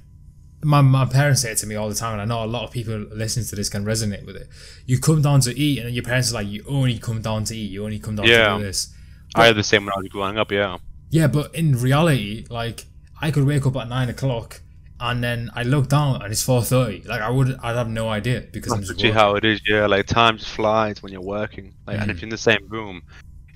my, 0.63 0.81
my 0.81 1.07
parents 1.07 1.43
say 1.43 1.51
it 1.51 1.59
to 1.59 1.67
me 1.67 1.75
all 1.75 1.89
the 1.89 1.97
time, 1.97 2.13
and 2.13 2.23
I 2.23 2.25
know 2.25 2.45
a 2.45 2.47
lot 2.47 2.63
of 2.63 2.71
people 2.71 2.95
listening 2.95 3.47
to 3.47 3.57
this 3.57 3.69
can 3.69 3.85
resonate 3.85 4.25
with 4.25 4.37
it. 4.37 4.47
You 4.87 5.01
come 5.01 5.23
down 5.23 5.41
to 5.41 5.59
eat, 5.59 5.81
and 5.81 5.93
your 5.93 6.05
parents 6.05 6.31
are 6.31 6.35
like, 6.35 6.47
"You 6.47 6.63
only 6.69 7.01
come 7.01 7.21
down 7.21 7.43
to 7.47 7.57
eat. 7.57 7.73
You 7.73 7.85
only 7.85 7.99
come 7.99 8.15
down 8.15 8.29
yeah. 8.29 8.51
to 8.51 8.59
do 8.59 8.63
this." 8.63 8.95
But, 9.35 9.43
I 9.43 9.47
had 9.47 9.57
the 9.57 9.65
same 9.65 9.87
when 9.87 9.93
I 9.93 9.99
was 9.99 10.07
growing 10.07 10.39
up. 10.39 10.53
Yeah. 10.53 10.79
Yeah, 11.11 11.27
but 11.27 11.53
in 11.53 11.77
reality, 11.77 12.47
like 12.49 12.85
I 13.21 13.33
could 13.33 13.45
wake 13.45 13.67
up 13.67 13.75
at 13.75 13.89
nine 13.89 14.09
o'clock 14.09 14.61
and 14.99 15.23
then 15.23 15.51
I 15.55 15.63
look 15.63 15.89
down 15.89 16.23
and 16.23 16.33
it's 16.33 16.43
four 16.43 16.63
thirty. 16.63 17.03
Like 17.03 17.21
I 17.21 17.31
would, 17.31 17.59
I'd 17.63 17.77
have 17.77 17.89
no 17.89 18.09
idea 18.09 18.45
because 18.53 18.73
That's 18.73 18.81
I'm 18.81 18.87
just 18.87 19.01
see 19.01 19.11
how 19.11 19.35
it 19.35 19.45
is. 19.45 19.61
Yeah, 19.67 19.87
like 19.87 20.07
time 20.07 20.39
just 20.39 20.51
flies 20.51 21.03
when 21.03 21.13
you're 21.13 21.21
working. 21.21 21.75
Like, 21.87 21.99
mm. 21.99 22.03
and 22.03 22.11
if 22.11 22.17
mm. 22.17 22.21
you're 22.21 22.27
in 22.27 22.31
the 22.31 22.39
same 22.39 22.67
room, 22.69 23.03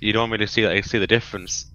you 0.00 0.12
don't 0.12 0.30
really 0.30 0.46
see 0.46 0.66
like 0.66 0.84
see 0.84 0.98
the 0.98 1.06
difference. 1.06 1.66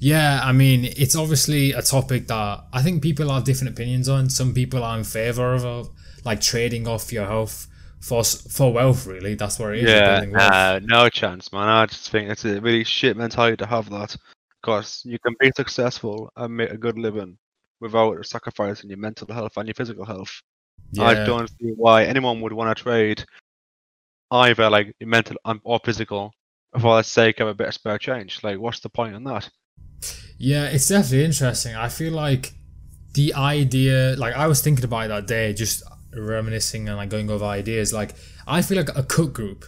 Yeah, 0.00 0.40
I 0.42 0.52
mean, 0.52 0.84
it's 0.84 1.16
obviously 1.16 1.72
a 1.72 1.80
topic 1.80 2.26
that 2.26 2.64
I 2.72 2.82
think 2.82 3.02
people 3.02 3.30
have 3.30 3.44
different 3.44 3.72
opinions 3.72 4.08
on. 4.08 4.28
Some 4.28 4.52
people 4.52 4.84
are 4.84 4.98
in 4.98 5.04
favor 5.04 5.54
of, 5.54 5.64
uh, 5.64 5.84
like 6.24 6.42
trading 6.42 6.86
off 6.86 7.10
your 7.12 7.26
health 7.26 7.68
for 8.00 8.22
for 8.24 8.72
wealth. 8.72 9.06
Really, 9.06 9.34
that's 9.34 9.58
where 9.58 9.72
it 9.72 9.84
is. 9.84 9.90
Yeah, 9.90 10.24
nah, 10.28 10.80
no 10.82 11.08
chance, 11.08 11.50
man. 11.52 11.68
I 11.68 11.86
just 11.86 12.10
think 12.10 12.28
it's 12.28 12.44
a 12.44 12.60
really 12.60 12.84
shit 12.84 13.16
mentality 13.16 13.56
to 13.58 13.66
have 13.66 13.88
that, 13.90 14.14
because 14.60 15.00
you 15.06 15.18
can 15.20 15.34
be 15.40 15.50
successful 15.56 16.30
and 16.36 16.54
make 16.54 16.70
a 16.70 16.76
good 16.76 16.98
living 16.98 17.38
without 17.80 18.24
sacrificing 18.26 18.90
your 18.90 18.98
mental 18.98 19.32
health 19.32 19.56
and 19.56 19.68
your 19.68 19.74
physical 19.74 20.04
health. 20.04 20.42
Yeah. 20.92 21.04
I 21.04 21.14
don't 21.24 21.48
see 21.48 21.72
why 21.76 22.04
anyone 22.04 22.40
would 22.40 22.52
want 22.52 22.76
to 22.76 22.82
trade 22.82 23.24
either 24.30 24.70
like 24.70 24.94
mental 25.00 25.36
um, 25.44 25.60
or 25.64 25.80
physical 25.84 26.32
for 26.80 26.96
the 26.96 27.02
sake 27.02 27.40
of 27.40 27.48
a 27.48 27.54
bit 27.54 27.68
of 27.68 27.74
spare 27.74 27.98
change. 27.98 28.42
Like, 28.42 28.58
what's 28.58 28.80
the 28.80 28.88
point 28.88 29.14
in 29.14 29.24
that? 29.24 29.48
Yeah, 30.38 30.66
it's 30.66 30.88
definitely 30.88 31.24
interesting. 31.24 31.74
I 31.74 31.88
feel 31.88 32.12
like 32.12 32.52
the 33.14 33.34
idea, 33.34 34.16
like 34.18 34.34
I 34.34 34.46
was 34.46 34.60
thinking 34.60 34.84
about 34.84 35.06
it 35.06 35.08
that 35.08 35.26
day, 35.26 35.52
just 35.52 35.82
reminiscing 36.12 36.88
and 36.88 36.96
like 36.96 37.10
going 37.10 37.30
over 37.30 37.44
ideas. 37.44 37.92
Like, 37.92 38.14
I 38.46 38.62
feel 38.62 38.76
like 38.76 38.96
a 38.96 39.02
cook 39.02 39.32
group, 39.32 39.64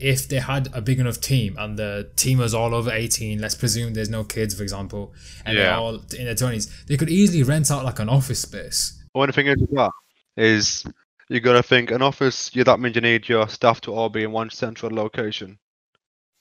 if 0.00 0.28
they 0.28 0.40
had 0.40 0.68
a 0.74 0.80
big 0.80 0.98
enough 0.98 1.20
team 1.20 1.56
and 1.58 1.78
the 1.78 2.10
team 2.16 2.38
was 2.38 2.54
all 2.54 2.74
over 2.74 2.90
18, 2.90 3.40
let's 3.40 3.54
presume 3.54 3.94
there's 3.94 4.10
no 4.10 4.24
kids, 4.24 4.54
for 4.54 4.62
example, 4.62 5.14
and 5.44 5.56
yeah. 5.56 5.64
they're 5.64 5.74
all 5.74 5.94
in 5.94 6.24
their 6.24 6.34
20s, 6.34 6.86
they 6.86 6.96
could 6.96 7.10
easily 7.10 7.42
rent 7.42 7.70
out 7.70 7.84
like 7.84 7.98
an 7.98 8.08
office 8.08 8.40
space. 8.40 9.02
One 9.12 9.30
thing 9.32 9.46
is 9.46 9.56
that 9.72 9.90
is 10.36 10.84
you 11.28 11.40
got 11.40 11.52
to 11.52 11.62
think 11.62 11.90
an 11.90 12.02
office, 12.02 12.50
yeah, 12.54 12.64
that 12.64 12.80
means 12.80 12.96
you 12.96 13.02
need 13.02 13.28
your 13.28 13.48
staff 13.48 13.80
to 13.82 13.94
all 13.94 14.08
be 14.08 14.24
in 14.24 14.32
one 14.32 14.50
central 14.50 14.92
location, 14.92 15.58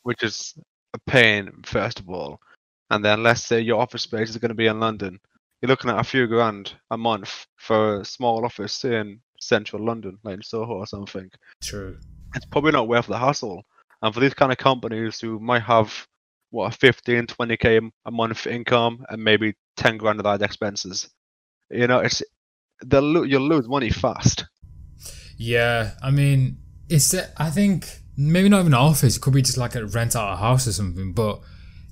which 0.04 0.24
is 0.24 0.56
a 0.94 1.00
pain, 1.12 1.52
first 1.64 2.00
of 2.00 2.10
all. 2.10 2.40
And 2.90 3.06
then 3.06 3.22
let's 3.22 3.44
say 3.44 3.60
your 3.60 3.82
office 3.82 4.04
space 4.04 4.30
is 4.30 4.38
going 4.38 4.50
to 4.50 4.56
be 4.56 4.68
in 4.68 4.80
London. 4.80 5.20
You're 5.62 5.70
looking 5.70 5.92
at 5.92 6.00
a 6.00 6.04
few 6.04 6.26
grand 6.26 6.74
a 6.90 6.98
month 6.98 7.46
for 7.58 8.02
a 8.02 8.06
small 8.06 8.46
office 8.46 8.84
in 8.86 9.20
central 9.40 9.86
London, 9.86 10.18
like 10.24 10.36
in 10.36 10.42
Soho 10.42 10.76
or 10.76 10.88
something. 10.88 11.30
True. 11.62 11.98
It's 12.36 12.46
probably 12.46 12.72
not 12.72 12.88
worth 12.88 13.08
the 13.08 13.18
hassle. 13.18 13.64
And 14.02 14.14
for 14.14 14.20
these 14.20 14.34
kind 14.34 14.52
of 14.52 14.58
companies 14.58 15.20
who 15.20 15.40
might 15.40 15.64
have 15.64 16.08
what 16.52 16.74
15, 16.74 17.28
20k 17.28 17.92
a 18.06 18.12
month 18.12 18.48
income 18.48 19.06
and 19.10 19.24
maybe 19.24 19.56
10 19.78 19.98
grand 19.98 20.20
of 20.20 20.24
that 20.24 20.42
expenses, 20.42 21.10
you 21.70 21.88
know, 21.88 22.00
it's 22.00 22.24
they'll 22.86 23.26
you'll 23.26 23.48
lose 23.48 23.68
money 23.68 23.90
fast. 23.90 24.46
Yeah, 25.38 25.92
I 26.04 26.12
mean, 26.12 26.58
it's 26.90 27.14
I 27.38 27.50
think 27.50 27.88
maybe 28.18 28.50
not 28.50 28.62
even 28.62 28.74
an 28.74 28.80
office. 28.80 29.18
It 29.18 29.22
could 29.22 29.34
be 29.34 29.42
just 29.42 29.58
like 29.58 29.76
a 29.76 29.86
rent 29.86 30.16
out 30.16 30.34
a 30.34 30.36
house 30.38 30.68
or 30.68 30.74
something. 30.74 31.14
But 31.14 31.42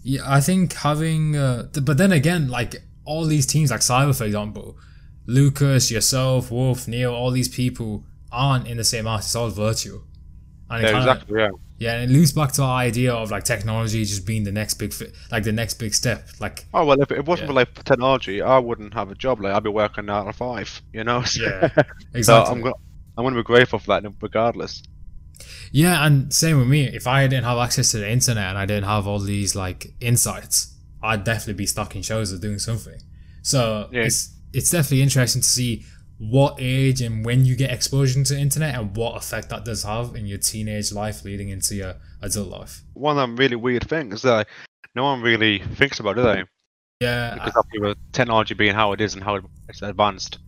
yeah, 0.03 0.21
I 0.25 0.41
think 0.41 0.73
having. 0.73 1.35
Uh, 1.35 1.69
but 1.81 1.97
then 1.97 2.11
again, 2.11 2.49
like 2.49 2.75
all 3.05 3.25
these 3.25 3.45
teams, 3.45 3.71
like 3.71 3.81
Cyber 3.81 4.17
for 4.17 4.25
example, 4.25 4.77
Lucas, 5.25 5.91
yourself, 5.91 6.51
Wolf, 6.51 6.87
Neil, 6.87 7.13
all 7.13 7.31
these 7.31 7.49
people 7.49 8.03
aren't 8.31 8.67
in 8.67 8.77
the 8.77 8.83
same 8.83 9.05
house. 9.05 9.25
It's 9.25 9.35
all 9.35 9.49
virtual. 9.49 10.03
And 10.69 10.83
yeah, 10.83 10.91
kinda, 10.91 11.11
exactly. 11.11 11.39
Yeah. 11.39 11.49
Yeah, 11.79 11.99
and 11.99 12.11
it 12.11 12.13
loops 12.13 12.31
back 12.31 12.53
to 12.53 12.63
our 12.63 12.79
idea 12.79 13.13
of 13.13 13.29
like 13.29 13.43
technology 13.43 14.03
just 14.03 14.25
being 14.25 14.43
the 14.43 14.51
next 14.51 14.75
big, 14.75 14.93
fi- 14.93 15.11
like 15.31 15.43
the 15.43 15.51
next 15.51 15.75
big 15.75 15.93
step. 15.93 16.27
Like, 16.39 16.65
oh 16.73 16.83
well, 16.85 16.99
if 16.99 17.11
it 17.11 17.23
wasn't 17.25 17.45
yeah. 17.45 17.47
for 17.47 17.53
like 17.53 17.83
technology, 17.83 18.41
I 18.41 18.57
wouldn't 18.57 18.95
have 18.95 19.11
a 19.11 19.15
job. 19.15 19.41
Like, 19.41 19.53
I'd 19.53 19.63
be 19.63 19.69
working 19.69 20.05
nine 20.07 20.25
to 20.25 20.33
five. 20.33 20.81
You 20.91 21.03
know. 21.03 21.23
Yeah. 21.39 21.69
Exactly. 22.15 22.23
so 22.23 22.43
I'm 22.43 22.61
gonna, 22.61 22.75
I'm 23.15 23.25
gonna 23.25 23.35
be 23.35 23.43
grateful 23.43 23.77
for 23.77 23.87
that, 23.87 24.11
regardless. 24.21 24.81
Yeah, 25.71 26.05
and 26.05 26.33
same 26.33 26.57
with 26.57 26.67
me. 26.67 26.85
If 26.85 27.05
I 27.05 27.27
didn't 27.27 27.45
have 27.45 27.59
access 27.59 27.91
to 27.91 27.99
the 27.99 28.09
internet 28.09 28.49
and 28.49 28.57
I 28.57 28.65
didn't 28.65 28.85
have 28.85 29.05
all 29.07 29.19
these 29.19 29.55
like 29.55 29.93
insights, 29.99 30.73
I'd 31.03 31.23
definitely 31.23 31.53
be 31.53 31.67
stuck 31.67 31.95
in 31.95 32.01
shows 32.01 32.33
or 32.33 32.39
doing 32.39 32.59
something. 32.59 32.99
So 33.43 33.89
yeah. 33.91 34.03
it's 34.03 34.33
it's 34.53 34.71
definitely 34.71 35.03
interesting 35.03 35.41
to 35.41 35.47
see 35.47 35.85
what 36.19 36.55
age 36.59 37.01
and 37.01 37.23
when 37.23 37.45
you 37.45 37.55
get 37.55 37.71
exposure 37.71 38.23
to 38.23 38.37
internet 38.37 38.75
and 38.75 38.95
what 38.95 39.15
effect 39.15 39.49
that 39.49 39.63
does 39.63 39.83
have 39.83 40.15
in 40.15 40.25
your 40.25 40.39
teenage 40.39 40.91
life 40.91 41.23
leading 41.23 41.49
into 41.49 41.75
your 41.75 41.95
adult 42.21 42.49
life. 42.49 42.81
One 42.93 43.17
of 43.17 43.21
them 43.21 43.35
really 43.35 43.55
weird 43.55 43.87
things 43.87 44.23
that 44.23 44.47
no 44.95 45.03
one 45.03 45.21
really 45.21 45.59
thinks 45.59 45.99
about, 45.99 46.15
do 46.15 46.23
they? 46.23 46.43
Yeah. 47.01 47.35
Because 47.35 47.63
I, 47.83 47.93
technology 48.11 48.55
being 48.55 48.73
how 48.73 48.93
it 48.93 49.01
is 49.01 49.13
and 49.13 49.23
how 49.23 49.39
it's 49.69 49.81
advanced. 49.83 50.39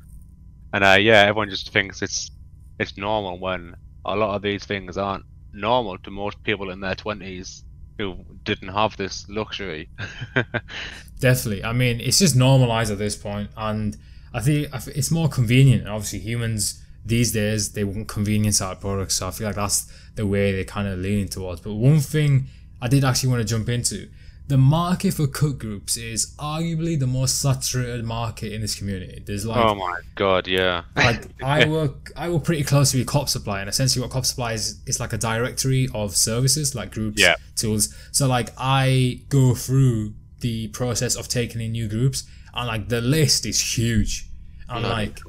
And 0.74 0.84
uh, 0.84 0.98
yeah, 1.00 1.22
everyone 1.22 1.50
just 1.50 1.72
thinks 1.72 2.02
it's 2.02 2.32
it's 2.80 2.98
normal 2.98 3.40
when 3.40 3.76
a 4.06 4.16
lot 4.16 4.36
of 4.36 4.42
these 4.42 4.66
things 4.66 4.98
aren't 4.98 5.26
normal 5.54 5.98
to 6.00 6.12
most 6.12 6.42
people 6.44 6.70
in 6.72 6.80
their 6.80 6.96
twenties 6.96 7.64
who 7.98 8.16
didn't 8.44 8.70
have 8.70 8.96
this 8.98 9.28
luxury. 9.30 9.90
Definitely. 11.20 11.64
I 11.64 11.74
mean, 11.74 12.00
it's 12.00 12.20
just 12.20 12.36
normalized 12.36 12.92
at 12.92 12.98
this 12.98 13.16
point, 13.16 13.50
and 13.58 13.98
I 14.34 14.42
think 14.42 14.70
it's 14.96 15.12
more 15.12 15.30
convenient. 15.30 15.88
Obviously, 15.88 16.20
humans 16.20 16.84
these 17.06 17.32
days 17.32 17.72
they 17.74 17.84
want 17.84 18.08
convenience 18.08 18.62
out 18.62 18.74
of 18.74 18.82
products, 18.82 19.16
so 19.16 19.28
I 19.28 19.32
feel 19.32 19.48
like 19.48 19.56
that's 19.56 19.92
the 20.16 20.28
way 20.28 20.52
they're 20.52 20.64
kind 20.64 20.88
of 20.88 21.00
leaning 21.00 21.28
towards. 21.28 21.62
But 21.62 21.74
one 21.74 22.00
thing 22.00 22.48
I 22.82 22.88
did 22.88 23.04
actually 23.04 23.30
want 23.30 23.42
to 23.42 23.48
jump 23.48 23.70
into 23.70 24.10
the 24.50 24.58
market 24.58 25.14
for 25.14 25.28
cook 25.28 25.60
groups 25.60 25.96
is 25.96 26.34
arguably 26.40 27.00
the 27.00 27.06
most 27.06 27.40
saturated 27.40 28.04
market 28.04 28.52
in 28.52 28.62
this 28.62 28.74
community. 28.74 29.24
There's 29.24 29.46
like 29.46 29.64
oh 29.64 29.76
my 29.76 30.00
god, 30.16 30.48
yeah. 30.48 30.84
like 30.96 31.24
I 31.44 31.68
work, 31.68 32.12
I 32.16 32.30
work 32.30 32.46
pretty 32.46 32.64
closely 32.64 33.00
with 33.00 33.08
Cop 33.08 33.30
Supply, 33.30 33.60
and 33.60 33.70
essentially 33.70 34.02
what 34.02 34.10
Cop 34.10 34.26
Supply 34.26 34.54
is 34.54 34.82
is 34.88 35.00
like 35.00 35.14
a 35.14 35.20
directory 35.20 35.88
of 35.94 36.16
services 36.16 36.74
like 36.74 36.92
groups, 36.92 37.22
yeah. 37.22 37.36
tools. 37.56 37.94
So 38.12 38.28
like 38.28 38.50
I 38.58 39.22
go 39.30 39.54
through 39.54 40.16
the 40.40 40.70
process 40.70 41.16
of 41.16 41.28
taking 41.28 41.62
in 41.62 41.74
new 41.74 41.88
groups, 41.88 42.24
and 42.54 42.68
like 42.68 42.90
the 42.90 43.02
list 43.02 43.46
is 43.46 43.60
huge, 43.78 44.28
and 44.68 44.84
yeah. 44.84 44.92
like 44.92 45.20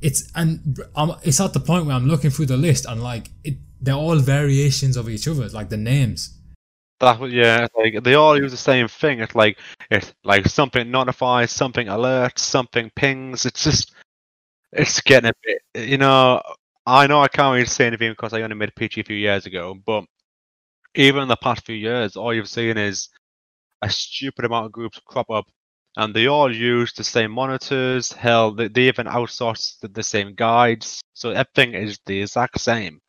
it's 0.00 0.30
and 0.34 0.78
I'm, 0.94 1.12
it's 1.22 1.40
at 1.40 1.52
the 1.52 1.60
point 1.60 1.86
where 1.86 1.94
I'm 1.94 2.06
looking 2.06 2.30
through 2.30 2.46
the 2.46 2.56
list 2.56 2.84
and 2.86 3.02
like 3.02 3.30
it, 3.42 3.56
they're 3.80 3.94
all 3.94 4.18
variations 4.18 4.96
of 4.96 5.08
each 5.08 5.26
other, 5.28 5.48
like 5.48 5.68
the 5.68 5.76
names. 5.76 6.38
That 7.00 7.20
yeah, 7.30 7.66
like 7.76 8.02
they 8.02 8.14
all 8.14 8.38
use 8.38 8.50
the 8.50 8.56
same 8.56 8.88
thing. 8.88 9.20
It's 9.20 9.34
like 9.34 9.58
it's 9.90 10.12
like 10.22 10.46
something 10.46 10.90
notifies, 10.90 11.50
something 11.52 11.88
alerts, 11.88 12.38
something 12.38 12.90
pings. 12.94 13.46
It's 13.46 13.64
just 13.64 13.94
it's 14.72 15.00
getting 15.00 15.30
a 15.30 15.34
bit. 15.42 15.88
You 15.88 15.98
know, 15.98 16.40
I 16.86 17.06
know 17.06 17.20
I 17.20 17.28
can't 17.28 17.54
really 17.54 17.66
say 17.66 17.86
anything 17.86 18.12
because 18.12 18.32
I 18.32 18.42
only 18.42 18.56
made 18.56 18.74
PG 18.74 19.00
a 19.00 19.04
few 19.04 19.16
years 19.16 19.46
ago, 19.46 19.74
but 19.86 20.04
even 20.94 21.22
in 21.22 21.28
the 21.28 21.36
past 21.36 21.64
few 21.64 21.76
years, 21.76 22.16
all 22.16 22.32
you've 22.34 22.48
seen 22.48 22.76
is 22.76 23.08
a 23.82 23.90
stupid 23.90 24.44
amount 24.44 24.66
of 24.66 24.72
groups 24.72 25.00
crop 25.06 25.30
up, 25.30 25.46
and 25.96 26.14
they 26.14 26.26
all 26.26 26.54
use 26.54 26.92
the 26.92 27.04
same 27.04 27.30
monitors. 27.30 28.12
Hell, 28.12 28.52
they, 28.52 28.68
they 28.68 28.88
even 28.88 29.06
outsource 29.06 29.78
the, 29.80 29.88
the 29.88 30.02
same 30.02 30.34
guides, 30.34 31.00
so 31.14 31.30
everything 31.30 31.74
is 31.74 31.98
the 32.06 32.22
exact 32.22 32.60
same, 32.60 33.00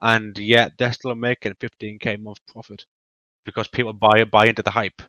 and 0.00 0.36
yet 0.38 0.72
they're 0.78 0.92
still 0.92 1.14
making 1.14 1.54
15k 1.54 2.20
month 2.20 2.38
profit 2.46 2.84
because 3.44 3.68
people 3.68 3.92
buy 3.92 4.24
buy 4.24 4.46
into 4.46 4.62
the 4.62 4.70
hype. 4.70 5.02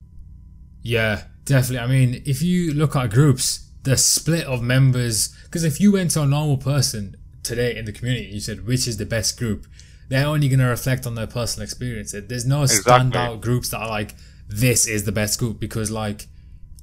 Yeah, 0.82 1.24
definitely. 1.46 1.80
I 1.80 1.88
mean, 1.88 2.24
if 2.26 2.42
you 2.42 2.74
look 2.74 2.96
at 2.96 3.10
groups, 3.10 3.70
the 3.84 3.98
split 3.98 4.46
of 4.46 4.62
members, 4.62 5.36
because 5.46 5.64
if 5.64 5.80
you 5.80 5.92
went 5.94 6.12
to 6.12 6.22
a 6.22 6.26
normal 6.26 6.58
person 6.58 7.16
today 7.42 7.76
in 7.76 7.86
the 7.86 7.92
community, 7.92 8.28
you 8.28 8.40
said 8.40 8.66
which 8.66 8.88
is 8.88 8.98
the 8.98 9.06
best 9.06 9.38
group, 9.38 9.66
they're 10.10 10.26
only 10.26 10.50
going 10.50 10.60
to 10.60 10.66
reflect 10.66 11.06
on 11.06 11.16
their 11.16 11.28
personal 11.28 11.64
experience. 11.64 12.12
There's 12.12 12.46
no 12.46 12.64
exactly. 12.64 12.94
standout 12.94 13.42
groups 13.42 13.70
that 13.70 13.80
are 13.80 13.90
like 13.90 14.16
this 14.48 14.88
is 14.88 15.06
the 15.06 15.12
best 15.12 15.40
group 15.40 15.60
because 15.60 15.90
like 15.90 16.28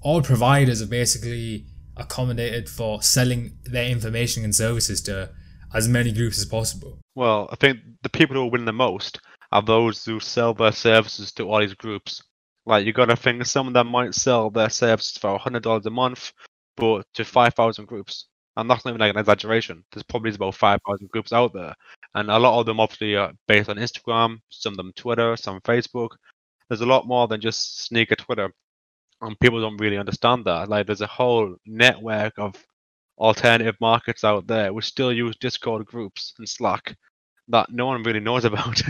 all 0.02 0.22
providers 0.22 0.80
are 0.80 0.86
basically 0.86 1.66
accommodated 1.96 2.68
for 2.68 3.02
selling 3.02 3.58
their 3.64 3.86
information 3.86 4.44
and 4.44 4.54
services 4.54 5.00
to 5.02 5.30
as 5.74 5.88
many 5.88 6.12
groups 6.12 6.38
as 6.38 6.46
possible. 6.46 6.98
Well, 7.14 7.48
I 7.52 7.56
think 7.56 7.80
the 8.02 8.08
people 8.08 8.36
who 8.36 8.46
win 8.46 8.64
the 8.64 8.72
most 8.72 9.20
are 9.52 9.62
those 9.62 10.04
who 10.04 10.20
sell 10.20 10.54
their 10.54 10.72
services 10.72 11.32
to 11.32 11.48
all 11.48 11.60
these 11.60 11.74
groups. 11.74 12.22
Like 12.66 12.86
you 12.86 12.92
got 12.92 13.06
to 13.06 13.16
think 13.16 13.44
some 13.44 13.66
of 13.68 13.74
them 13.74 13.88
might 13.88 14.14
sell 14.14 14.50
their 14.50 14.70
services 14.70 15.18
for 15.18 15.38
hundred 15.38 15.62
dollars 15.62 15.86
a 15.86 15.90
month, 15.90 16.32
but 16.76 17.06
to 17.14 17.24
five 17.24 17.54
thousand 17.54 17.86
groups, 17.86 18.28
and 18.56 18.70
that's 18.70 18.84
not 18.84 18.92
even 18.92 19.00
like 19.00 19.14
an 19.14 19.20
exaggeration. 19.20 19.84
There's 19.92 20.04
probably 20.04 20.34
about 20.34 20.54
five 20.54 20.80
thousand 20.86 21.10
groups 21.10 21.32
out 21.32 21.52
there, 21.52 21.74
and 22.14 22.30
a 22.30 22.38
lot 22.38 22.60
of 22.60 22.66
them 22.66 22.80
obviously 22.80 23.16
are 23.16 23.32
based 23.48 23.68
on 23.68 23.76
Instagram, 23.76 24.38
some 24.50 24.74
of 24.74 24.76
them 24.76 24.92
Twitter, 24.94 25.36
some 25.36 25.60
Facebook. 25.62 26.10
There's 26.68 26.82
a 26.82 26.86
lot 26.86 27.08
more 27.08 27.26
than 27.26 27.40
just 27.40 27.84
sneaker 27.84 28.14
Twitter, 28.14 28.52
and 29.20 29.38
people 29.40 29.60
don't 29.60 29.76
really 29.76 29.98
understand 29.98 30.44
that. 30.46 30.68
Like 30.68 30.86
there's 30.86 31.00
a 31.00 31.06
whole 31.06 31.56
network 31.66 32.38
of 32.38 32.54
alternative 33.18 33.76
markets 33.80 34.24
out 34.24 34.46
there 34.46 34.72
which 34.72 34.86
still 34.86 35.12
use 35.12 35.36
Discord 35.36 35.84
groups 35.86 36.34
and 36.38 36.48
Slack 36.48 36.96
that 37.48 37.70
no 37.70 37.86
one 37.86 38.02
really 38.02 38.20
knows 38.20 38.44
about. 38.50 38.80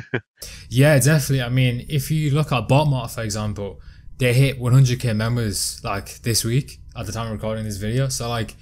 yeah, 0.69 0.99
definitely. 0.99 1.43
I 1.43 1.49
mean, 1.49 1.87
if 1.89 2.11
you 2.11 2.31
look 2.31 2.53
at 2.53 2.69
Botmart, 2.69 3.15
for 3.15 3.23
example, 3.23 3.81
they 4.19 4.35
hit 4.35 4.61
100k 4.61 5.17
members 5.17 5.83
like 5.83 6.21
this 6.23 6.45
week 6.45 6.79
at 6.97 7.07
the 7.07 7.13
time 7.13 7.27
of 7.27 7.33
recording 7.33 7.65
this 7.65 7.79
video. 7.79 8.09
So 8.09 8.29
like 8.29 8.55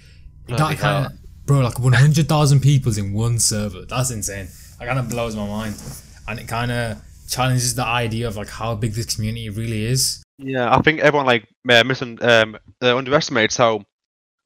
Bloody 0.46 0.76
that 0.76 0.80
kind 0.80 1.06
of 1.06 1.12
bro, 1.48 1.60
like 1.60 1.80
100,000 1.80 2.60
people 2.60 2.96
in 2.96 3.12
one 3.12 3.38
server. 3.38 3.84
That's 3.84 4.10
insane. 4.10 4.48
It 4.80 4.87
kind 4.87 4.98
of 4.98 5.08
blows 5.08 5.34
my 5.34 5.46
mind, 5.46 5.75
and 6.28 6.38
it 6.38 6.46
kind 6.46 6.70
of 6.70 7.02
challenges 7.28 7.75
the 7.75 7.84
idea 7.84 8.28
of 8.28 8.37
like 8.37 8.48
how 8.48 8.75
big 8.76 8.92
this 8.92 9.16
community 9.16 9.50
really 9.50 9.84
is. 9.84 10.22
Yeah, 10.38 10.75
I 10.75 10.80
think 10.83 11.00
everyone 11.00 11.26
like 11.26 11.49
uh, 11.68 11.85
missing 11.85 12.18
um 12.23 12.57
uh, 12.83 12.97
underestimates 12.97 13.57
how 13.57 13.85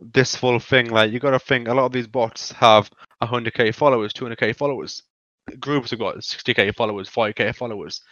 this 0.00 0.36
full 0.36 0.58
thing. 0.58 0.90
Like 0.90 1.12
you 1.12 1.20
got 1.20 1.32
to 1.32 1.38
think 1.38 1.68
a 1.68 1.74
lot 1.74 1.86
of 1.86 1.92
these 1.92 2.06
bots 2.06 2.52
have 2.52 2.90
100k 3.22 3.74
followers, 3.74 4.12
200k 4.12 4.56
followers 4.56 5.02
groups 5.58 5.90
have 5.90 5.98
got 5.98 6.16
60k 6.16 6.74
followers, 6.74 7.08
40k 7.08 7.54
followers. 7.54 8.02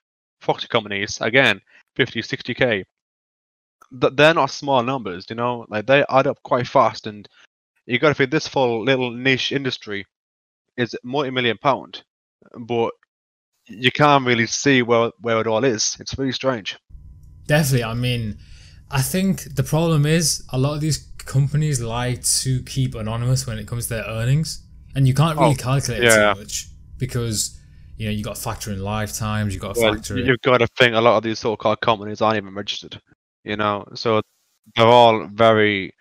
Proxy 0.40 0.68
companies, 0.68 1.18
again, 1.20 1.60
50, 1.96 2.22
60k. 2.22 2.84
They're 3.92 4.34
not 4.34 4.50
small 4.50 4.82
numbers, 4.82 5.26
you 5.28 5.36
know, 5.36 5.66
like 5.68 5.86
they 5.86 6.04
add 6.08 6.26
up 6.26 6.42
quite 6.44 6.66
fast. 6.66 7.06
And 7.06 7.28
you 7.86 7.98
got 7.98 8.08
to 8.08 8.14
think 8.14 8.30
this 8.30 8.48
full 8.48 8.84
little 8.84 9.10
niche 9.10 9.52
industry 9.52 10.06
is 10.76 10.96
multi 11.02 11.30
million 11.30 11.58
pound, 11.58 12.04
but 12.60 12.92
you 13.66 13.90
can't 13.92 14.26
really 14.26 14.46
see 14.46 14.82
where, 14.82 15.10
where 15.20 15.40
it 15.40 15.46
all 15.46 15.64
is. 15.64 15.96
It's 16.00 16.14
very 16.14 16.32
strange. 16.32 16.78
Definitely. 17.50 17.82
I 17.82 17.94
mean, 17.94 18.38
I 18.92 19.02
think 19.02 19.56
the 19.56 19.64
problem 19.64 20.06
is 20.06 20.44
a 20.50 20.56
lot 20.58 20.74
of 20.74 20.80
these 20.80 20.98
companies 21.18 21.80
like 21.80 22.22
to 22.42 22.62
keep 22.62 22.94
anonymous 22.94 23.44
when 23.44 23.58
it 23.58 23.66
comes 23.66 23.88
to 23.88 23.94
their 23.94 24.04
earnings, 24.04 24.62
and 24.94 25.08
you 25.08 25.14
can't 25.14 25.36
really 25.36 25.54
oh, 25.54 25.56
calculate 25.56 26.04
yeah. 26.04 26.32
too 26.32 26.38
much 26.38 26.68
because 26.98 27.60
you 27.96 28.06
know 28.06 28.12
you 28.12 28.22
got 28.22 28.36
to 28.36 28.40
factor 28.40 28.70
in 28.70 28.78
lifetimes, 28.78 29.52
you 29.52 29.58
got 29.58 29.74
to 29.74 29.80
well, 29.80 29.94
factor. 29.94 30.16
You've 30.16 30.28
in... 30.28 30.36
got 30.44 30.58
to 30.58 30.68
think 30.78 30.94
a 30.94 31.00
lot 31.00 31.16
of 31.16 31.24
these 31.24 31.40
so-called 31.40 31.80
companies 31.80 32.20
aren't 32.20 32.36
even 32.36 32.54
registered. 32.54 33.02
You 33.42 33.56
know, 33.56 33.84
so 33.94 34.22
they're 34.76 34.86
all 34.86 35.26
very 35.26 35.92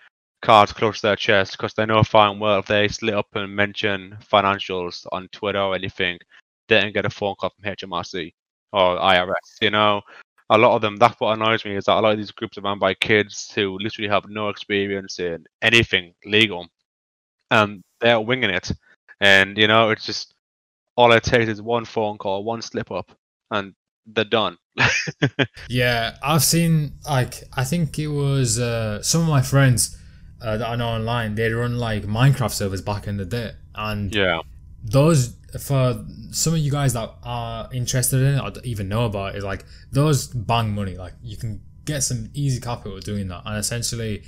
cards 0.43 0.71
close 0.71 0.97
to 0.97 1.07
their 1.07 1.15
chest 1.15 1.53
because 1.53 1.73
they 1.73 1.87
know 1.87 2.03
fine 2.03 2.37
well 2.37 2.59
if 2.59 2.67
they 2.67 2.87
slit 2.89 3.15
up 3.15 3.25
and 3.33 3.55
mention 3.55 4.15
financials 4.31 5.07
on 5.11 5.27
Twitter 5.31 5.59
or 5.61 5.73
anything, 5.73 6.19
they 6.67 6.79
didn't 6.79 6.93
get 6.93 7.07
a 7.07 7.09
phone 7.09 7.33
call 7.39 7.49
from 7.49 7.73
HMRC 7.73 8.33
or 8.71 8.99
IRS. 8.99 9.33
You 9.61 9.71
know, 9.71 10.03
a 10.49 10.57
lot 10.57 10.75
of 10.75 10.81
them. 10.81 10.97
That's 10.97 11.19
what 11.19 11.33
annoys 11.33 11.63
me 11.63 11.75
is 11.75 11.85
that 11.85 11.97
a 11.97 12.01
lot 12.01 12.13
of 12.13 12.17
these 12.17 12.31
groups 12.31 12.57
are 12.57 12.61
run 12.61 12.79
by 12.79 12.93
kids 12.93 13.51
who 13.53 13.77
literally 13.79 14.09
have 14.09 14.29
no 14.29 14.49
experience 14.49 15.19
in 15.19 15.45
anything 15.61 16.13
legal, 16.25 16.67
and 17.51 17.83
they're 18.01 18.19
winging 18.19 18.49
it. 18.49 18.71
And 19.21 19.57
you 19.57 19.67
know, 19.67 19.89
it's 19.89 20.05
just 20.05 20.33
all 20.95 21.11
it 21.11 21.23
takes 21.23 21.49
is 21.49 21.61
one 21.61 21.85
phone 21.85 22.17
call, 22.17 22.43
one 22.43 22.61
slip 22.61 22.91
up, 22.91 23.11
and 23.51 23.73
they're 24.05 24.25
done. 24.25 24.57
yeah, 25.69 26.17
I've 26.23 26.43
seen 26.43 26.93
like 27.07 27.43
I 27.53 27.63
think 27.63 27.99
it 27.99 28.07
was 28.07 28.59
uh, 28.59 29.01
some 29.03 29.21
of 29.21 29.27
my 29.27 29.41
friends 29.41 29.97
uh, 30.41 30.57
that 30.57 30.67
I 30.67 30.75
know 30.75 30.89
online. 30.89 31.35
They 31.35 31.51
run 31.51 31.77
like 31.77 32.03
Minecraft 32.03 32.51
servers 32.51 32.81
back 32.81 33.07
in 33.07 33.17
the 33.17 33.25
day, 33.25 33.51
and 33.75 34.13
yeah, 34.13 34.41
those 34.83 35.35
for 35.59 36.05
some 36.31 36.53
of 36.53 36.59
you 36.59 36.71
guys 36.71 36.93
that 36.93 37.11
are 37.23 37.69
interested 37.73 38.21
in 38.21 38.35
it 38.35 38.39
or 38.39 38.61
even 38.63 38.87
know 38.87 39.05
about 39.05 39.35
it, 39.35 39.43
like 39.43 39.65
those 39.91 40.27
bang 40.27 40.73
money. 40.73 40.95
Like 40.95 41.13
you 41.23 41.37
can 41.37 41.61
get 41.85 42.01
some 42.03 42.29
easy 42.33 42.59
capital 42.59 42.99
doing 42.99 43.27
that, 43.29 43.43
and 43.45 43.57
essentially, 43.57 44.23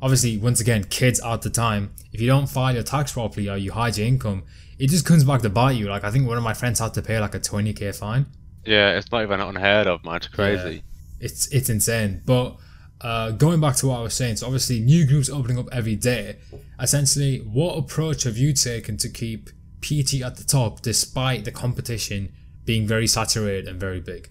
obviously, 0.00 0.38
once 0.38 0.60
again, 0.60 0.84
kids 0.84 1.20
at 1.20 1.42
the 1.42 1.50
time, 1.50 1.92
if 2.12 2.20
you 2.20 2.26
don't 2.26 2.48
file 2.48 2.74
your 2.74 2.82
tax 2.82 3.12
properly 3.12 3.48
or 3.48 3.56
you 3.56 3.72
hide 3.72 3.96
your 3.96 4.06
income, 4.06 4.44
it 4.78 4.88
just 4.88 5.04
comes 5.04 5.24
back 5.24 5.42
to 5.42 5.50
bite 5.50 5.72
you. 5.72 5.88
Like 5.88 6.04
I 6.04 6.10
think 6.10 6.26
one 6.26 6.38
of 6.38 6.44
my 6.44 6.54
friends 6.54 6.78
had 6.78 6.94
to 6.94 7.02
pay 7.02 7.18
like 7.18 7.34
a 7.34 7.40
twenty 7.40 7.72
k 7.72 7.92
fine. 7.92 8.26
Yeah, 8.64 8.96
it's 8.96 9.10
not 9.10 9.22
even 9.22 9.40
unheard 9.40 9.86
of, 9.86 10.04
man. 10.04 10.16
It's 10.16 10.28
crazy. 10.28 10.74
Yeah, 10.74 11.26
it's 11.26 11.46
it's 11.48 11.68
insane. 11.68 12.22
But 12.24 12.56
uh, 13.00 13.30
going 13.32 13.60
back 13.60 13.76
to 13.76 13.88
what 13.88 13.98
I 13.98 14.02
was 14.02 14.14
saying, 14.14 14.36
so 14.36 14.46
obviously 14.46 14.80
new 14.80 15.06
groups 15.06 15.30
opening 15.30 15.58
up 15.58 15.68
every 15.72 15.96
day. 15.96 16.38
Essentially, 16.78 17.38
what 17.38 17.76
approach 17.76 18.24
have 18.24 18.36
you 18.36 18.52
taken 18.52 18.96
to 18.98 19.08
keep 19.08 19.50
PT 19.80 20.22
at 20.22 20.36
the 20.36 20.44
top 20.44 20.82
despite 20.82 21.44
the 21.44 21.52
competition 21.52 22.32
being 22.64 22.86
very 22.86 23.06
saturated 23.06 23.68
and 23.68 23.80
very 23.80 24.00
big? 24.00 24.30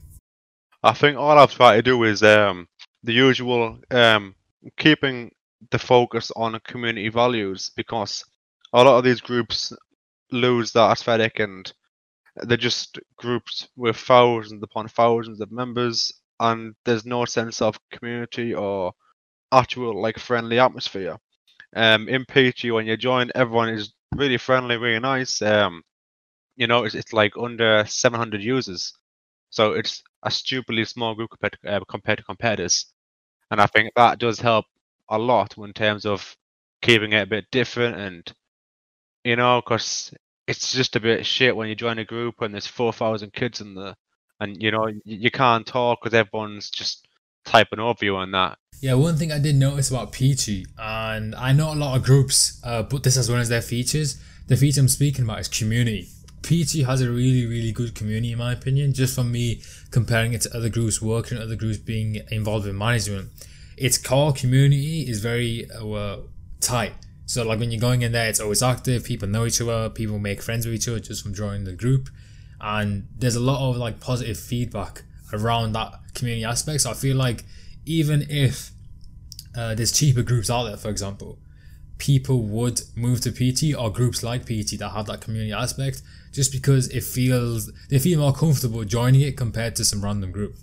I 0.84 0.94
think 0.94 1.18
all 1.18 1.38
I've 1.38 1.54
tried 1.54 1.78
to 1.78 1.82
do 1.82 2.04
is 2.04 2.24
um, 2.24 2.68
the 3.04 3.14
usual 3.14 3.80
um, 3.92 4.36
keeping 4.78 5.32
the 5.72 5.80
focus 5.80 6.32
on 6.36 6.60
community 6.66 7.10
values 7.10 7.72
because 7.76 8.24
a 8.74 8.84
lot 8.84 8.98
of 8.98 9.04
these 9.04 9.20
groups 9.20 9.74
lose 10.32 10.72
that 10.72 10.92
aesthetic 10.92 11.40
and 11.40 11.72
they're 12.36 12.58
just 12.58 13.00
groups 13.18 13.68
with 13.76 13.98
thousands 13.98 14.64
upon 14.64 14.88
thousands 14.88 15.42
of 15.42 15.52
members 15.52 16.14
and 16.40 16.74
there's 16.86 17.06
no 17.06 17.26
sense 17.26 17.62
of 17.62 17.78
community 17.92 18.54
or 18.54 18.94
actual 19.52 20.02
like 20.02 20.18
friendly 20.18 20.60
atmosphere. 20.60 21.18
Um, 21.76 22.08
in 22.08 22.26
PT, 22.26 22.72
when 22.72 22.86
you 22.88 22.98
join, 22.98 23.32
everyone 23.36 23.70
is 23.70 23.94
really 24.16 24.38
friendly, 24.38 24.78
really 24.78 25.00
nice. 25.00 25.42
Um, 25.42 25.84
you 26.56 26.68
know, 26.68 26.84
it's, 26.86 26.96
it's 26.96 27.14
like 27.14 27.34
under 27.38 27.86
700 27.88 28.42
users, 28.42 28.94
so 29.50 29.74
it's 29.74 30.04
a 30.24 30.32
stupidly 30.32 30.86
small 30.86 31.16
group 31.16 31.32
compared 31.32 31.58
to, 31.64 31.72
uh, 31.72 31.80
compared 31.90 32.20
to 32.20 32.24
competitors, 32.24 32.88
and 33.52 33.62
I 33.62 33.68
think 33.68 33.92
that 33.96 34.20
does 34.20 34.40
help 34.40 34.66
a 35.10 35.18
lot 35.18 35.58
in 35.58 35.74
terms 35.74 36.06
of 36.06 36.36
keeping 36.82 37.14
it 37.14 37.24
a 37.24 37.28
bit 37.28 37.46
different 37.52 37.98
and 37.98 38.34
you 39.24 39.36
know, 39.36 39.62
because 39.62 40.14
it's 40.48 40.74
just 40.74 40.96
a 40.96 41.00
bit 41.00 41.26
shit 41.26 41.56
when 41.56 41.68
you 41.70 41.76
join 41.76 42.00
a 42.00 42.06
group 42.06 42.42
and 42.42 42.54
there's 42.54 42.68
4,000 42.68 43.34
kids 43.34 43.62
in 43.62 43.76
there 43.76 43.96
and 44.40 44.62
you 44.62 44.72
know 44.72 44.88
you, 44.88 45.02
you 45.06 45.32
can't 45.32 45.66
talk 45.68 46.00
because 46.02 46.14
everyone's 46.14 46.70
just 46.70 47.08
typing 47.46 47.80
over 47.80 48.04
you 48.04 48.18
and 48.18 48.34
that. 48.34 48.58
Yeah, 48.82 48.94
one 48.94 49.18
thing 49.18 49.32
I 49.32 49.40
did 49.40 49.56
notice 49.56 49.90
about 49.90 50.14
Peachy, 50.14 50.66
and 50.78 51.36
I 51.36 51.52
know 51.52 51.74
a 51.74 51.76
lot 51.76 51.98
of 51.98 52.04
groups 52.04 52.62
uh, 52.64 52.84
put 52.84 53.04
this 53.04 53.18
as 53.18 53.30
one 53.30 53.42
of 53.42 53.48
their 53.50 53.62
features. 53.62 54.22
The 54.48 54.56
feature 54.56 54.80
I'm 54.80 54.88
speaking 54.88 55.26
about 55.26 55.40
is 55.40 55.48
community. 55.50 56.08
Peachy 56.44 56.84
has 56.84 57.02
a 57.02 57.10
really, 57.10 57.46
really 57.46 57.74
good 57.74 57.94
community, 57.94 58.32
in 58.32 58.38
my 58.38 58.54
opinion, 58.54 58.94
just 58.94 59.14
from 59.16 59.32
me 59.32 59.62
comparing 59.92 60.34
it 60.34 60.42
to 60.42 60.56
other 60.56 60.70
groups 60.70 61.02
working, 61.02 61.38
other 61.38 61.58
groups 61.58 61.78
being 61.78 62.22
involved 62.32 62.66
in 62.68 62.78
management. 62.78 63.30
Its 63.76 63.98
core 63.98 64.32
community 64.32 65.02
is 65.02 65.20
very 65.20 65.70
uh, 65.72 66.18
tight. 66.62 66.94
So, 67.26 67.44
like 67.44 67.60
when 67.60 67.72
you're 67.72 67.82
going 67.82 68.02
in 68.02 68.14
there, 68.14 68.30
it's 68.30 68.40
always 68.40 68.64
active, 68.64 69.04
people 69.04 69.28
know 69.28 69.46
each 69.46 69.60
other, 69.60 69.90
people 69.90 70.20
make 70.20 70.42
friends 70.42 70.66
with 70.66 70.76
each 70.76 70.88
other 70.88 71.00
just 71.00 71.22
from 71.22 71.34
joining 71.34 71.66
the 71.66 71.74
group 71.74 72.10
and 72.62 73.08
there's 73.18 73.36
a 73.36 73.40
lot 73.40 73.70
of 73.70 73.78
like 73.78 74.00
positive 74.00 74.38
feedback 74.38 75.04
around 75.32 75.74
that 75.74 75.94
community 76.14 76.44
aspect. 76.44 76.82
So 76.82 76.92
I 76.92 76.94
feel 76.94 77.16
like 77.16 77.46
even 77.90 78.24
if 78.30 78.72
uh, 79.58 79.74
there's 79.74 79.92
cheaper 79.92 80.22
groups 80.22 80.50
out 80.50 80.66
there, 80.66 80.78
for 80.78 80.90
example, 80.90 81.40
people 81.98 82.44
would 82.44 82.82
move 82.96 83.20
to 83.22 83.32
PT 83.32 83.76
or 83.76 83.92
groups 83.92 84.22
like 84.22 84.46
PT 84.46 84.78
that 84.78 84.92
have 84.94 85.08
that 85.08 85.22
community 85.22 85.52
aspect 85.52 86.04
just 86.32 86.52
because 86.52 86.88
it 86.90 87.04
feels 87.04 87.72
they 87.90 87.98
feel 87.98 88.20
more 88.20 88.32
comfortable 88.32 88.86
joining 88.86 89.22
it 89.22 89.36
compared 89.36 89.76
to 89.76 89.84
some 89.84 90.04
random 90.04 90.32
group. 90.32 90.56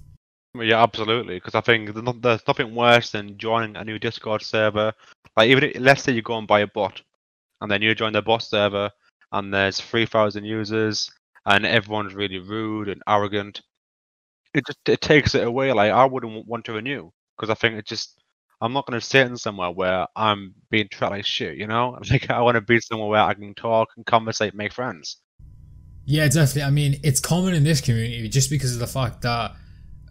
Yeah, 0.54 0.80
absolutely. 0.80 1.34
Because 1.34 1.56
I 1.56 1.60
think 1.60 1.92
there's 2.22 2.46
nothing 2.46 2.74
worse 2.74 3.10
than 3.10 3.36
joining 3.36 3.76
a 3.76 3.84
new 3.84 3.98
Discord 3.98 4.42
server. 4.42 4.92
Like 5.36 5.50
even 5.50 5.64
if, 5.64 5.80
let's 5.80 6.04
say 6.04 6.12
you 6.12 6.22
go 6.22 6.38
and 6.38 6.46
buy 6.46 6.60
a 6.60 6.68
bot, 6.68 7.02
and 7.60 7.68
then 7.68 7.82
you 7.82 7.94
join 7.96 8.12
the 8.12 8.22
bot 8.22 8.44
server, 8.44 8.90
and 9.32 9.52
there's 9.52 9.80
three 9.80 10.06
thousand 10.06 10.44
users, 10.44 11.10
and 11.44 11.66
everyone's 11.66 12.14
really 12.14 12.38
rude 12.38 12.88
and 12.88 13.02
arrogant. 13.08 13.62
It 14.54 14.64
just 14.64 14.88
it 14.88 15.00
takes 15.00 15.34
it 15.34 15.44
away. 15.44 15.72
Like 15.72 15.90
I 15.90 16.04
wouldn't 16.04 16.46
want 16.46 16.64
to 16.66 16.72
renew 16.72 17.10
because 17.36 17.50
I 17.50 17.54
think 17.54 17.78
it 17.78 17.86
just 17.86 18.20
I'm 18.60 18.72
not 18.72 18.86
going 18.86 18.98
to 18.98 19.06
sit 19.06 19.26
in 19.26 19.36
somewhere 19.36 19.70
where 19.70 20.06
I'm 20.16 20.54
being 20.70 20.88
treated 20.88 21.10
like 21.10 21.24
shit. 21.24 21.56
You 21.56 21.66
know, 21.66 21.98
like 22.10 22.30
I 22.30 22.40
want 22.40 22.56
to 22.56 22.60
be 22.60 22.80
somewhere 22.80 23.08
where 23.08 23.22
I 23.22 23.34
can 23.34 23.54
talk 23.54 23.90
and 23.96 24.06
conversate, 24.06 24.54
make 24.54 24.72
friends. 24.72 25.18
Yeah, 26.04 26.26
definitely. 26.26 26.62
I 26.62 26.70
mean, 26.70 27.00
it's 27.02 27.20
common 27.20 27.54
in 27.54 27.64
this 27.64 27.80
community 27.80 28.28
just 28.28 28.48
because 28.48 28.72
of 28.74 28.78
the 28.78 28.86
fact 28.86 29.22
that 29.22 29.52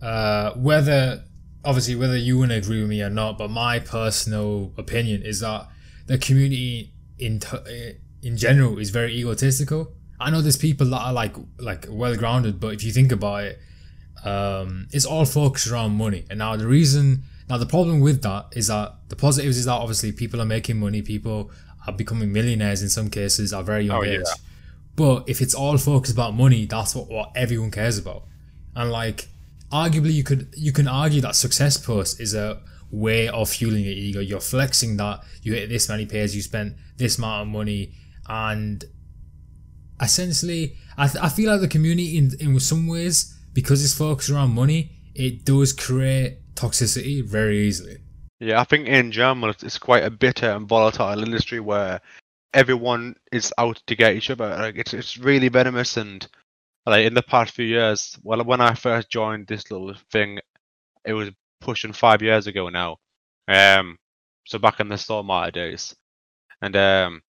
uh, 0.02 0.52
whether 0.54 1.24
obviously 1.64 1.96
whether 1.96 2.18
you 2.18 2.38
want 2.38 2.52
to 2.52 2.58
agree 2.58 2.82
with 2.82 2.90
me 2.90 3.02
or 3.02 3.10
not, 3.10 3.38
but 3.38 3.50
my 3.50 3.80
personal 3.80 4.74
opinion 4.78 5.24
is 5.24 5.40
that 5.40 5.68
the 6.06 6.18
community 6.18 6.94
in 7.18 7.40
t- 7.40 7.94
in 8.22 8.38
general 8.38 8.78
is 8.78 8.90
very 8.90 9.16
egotistical 9.16 9.96
I 10.20 10.30
know 10.30 10.42
there's 10.42 10.58
people 10.58 10.88
that 10.88 11.02
are 11.02 11.14
like 11.14 11.36
like 11.60 11.86
well 11.90 12.16
grounded, 12.16 12.60
but 12.60 12.74
if 12.74 12.84
you 12.84 12.92
think 12.92 13.12
about 13.12 13.44
it, 13.44 13.60
um, 14.26 14.88
it's 14.92 15.06
all 15.06 15.24
focused 15.26 15.68
around 15.68 15.96
money. 15.96 16.26
And 16.30 16.40
now 16.40 16.56
the 16.56 16.68
reason, 16.68 17.24
now 17.48 17.58
the 17.58 17.66
problem 17.66 18.00
with 18.02 18.24
that 18.24 18.48
is 18.54 18.68
that 18.68 18.96
the 19.10 19.16
positives 19.16 19.58
is 19.58 19.66
that 19.66 19.74
obviously 19.74 20.12
people 20.12 20.42
are 20.42 20.46
making 20.46 20.80
money, 20.80 21.02
people 21.04 21.52
are 21.86 21.94
becoming 21.94 22.34
millionaires 22.34 22.82
in 22.82 22.90
some 22.90 23.10
cases 23.10 23.54
at 23.54 23.64
very 23.64 23.86
young 23.86 24.00
oh, 24.00 24.04
age. 24.04 24.22
Yeah. 24.26 24.34
But 24.96 25.30
if 25.30 25.42
it's 25.42 25.54
all 25.54 25.78
focused 25.78 26.14
about 26.14 26.34
money, 26.34 26.66
that's 26.66 26.96
what, 26.96 27.08
what 27.08 27.32
everyone 27.36 27.70
cares 27.70 28.00
about. 28.00 28.24
And 28.76 28.92
like, 28.92 29.28
arguably, 29.72 30.14
you 30.14 30.24
could 30.24 30.54
you 30.58 30.72
can 30.72 30.88
argue 30.88 31.22
that 31.22 31.36
success 31.36 31.78
post 31.78 32.20
is 32.20 32.34
a 32.34 32.62
way 32.92 33.28
of 33.28 33.50
fueling 33.50 33.84
your 33.84 33.94
ego. 33.94 34.20
You're 34.22 34.40
flexing 34.40 34.98
that 34.98 35.24
you 35.44 35.54
hit 35.54 35.70
this 35.70 35.88
many 35.88 36.06
pairs, 36.06 36.36
you 36.36 36.42
spent 36.42 36.76
this 36.98 37.18
amount 37.18 37.44
of 37.44 37.48
money, 37.54 37.94
and 38.28 38.84
essentially, 40.02 40.78
I, 40.98 41.08
th- 41.08 41.24
I 41.24 41.30
feel 41.30 41.52
like 41.52 41.62
the 41.62 41.68
community 41.68 42.18
in 42.18 42.32
in 42.40 42.60
some 42.60 42.88
ways 42.88 43.35
because 43.56 43.84
it's 43.84 43.98
focused 43.98 44.30
around 44.30 44.52
money, 44.52 44.92
it 45.16 45.46
does 45.46 45.74
create 45.74 46.54
toxicity 46.56 47.24
very 47.24 47.66
easily. 47.66 47.98
Yeah, 48.40 48.60
I 48.60 48.66
think 48.66 48.88
in 48.88 49.12
general 49.12 49.50
it's 49.50 49.80
quite 49.80 50.04
a 50.04 50.12
bitter 50.12 50.52
and 50.52 50.68
volatile 50.68 51.24
industry 51.24 51.62
where 51.62 52.02
everyone 52.54 53.16
is 53.32 53.54
out 53.58 53.82
to 53.88 53.96
get 53.96 54.16
each 54.16 54.30
other. 54.30 54.50
Like 54.50 54.76
it's 54.76 54.94
it's 54.94 55.18
really 55.18 55.48
venomous 55.48 55.96
and 55.96 56.28
like 56.86 57.06
in 57.06 57.14
the 57.14 57.24
past 57.24 57.56
few 57.56 57.66
years, 57.66 58.20
well, 58.24 58.44
when 58.44 58.62
I 58.62 58.76
first 58.76 59.10
joined 59.10 59.48
this 59.48 59.72
little 59.72 59.96
thing, 60.12 60.40
it 61.06 61.14
was 61.14 61.32
pushing 61.62 61.94
five 61.94 62.22
years 62.22 62.46
ago 62.46 62.70
now. 62.70 62.98
Um, 63.48 63.98
so 64.46 64.60
back 64.60 64.80
in 64.80 64.90
the 64.90 64.96
Stormlighter 64.96 65.54
days, 65.54 65.96
and 66.62 66.76
um, 66.76 67.22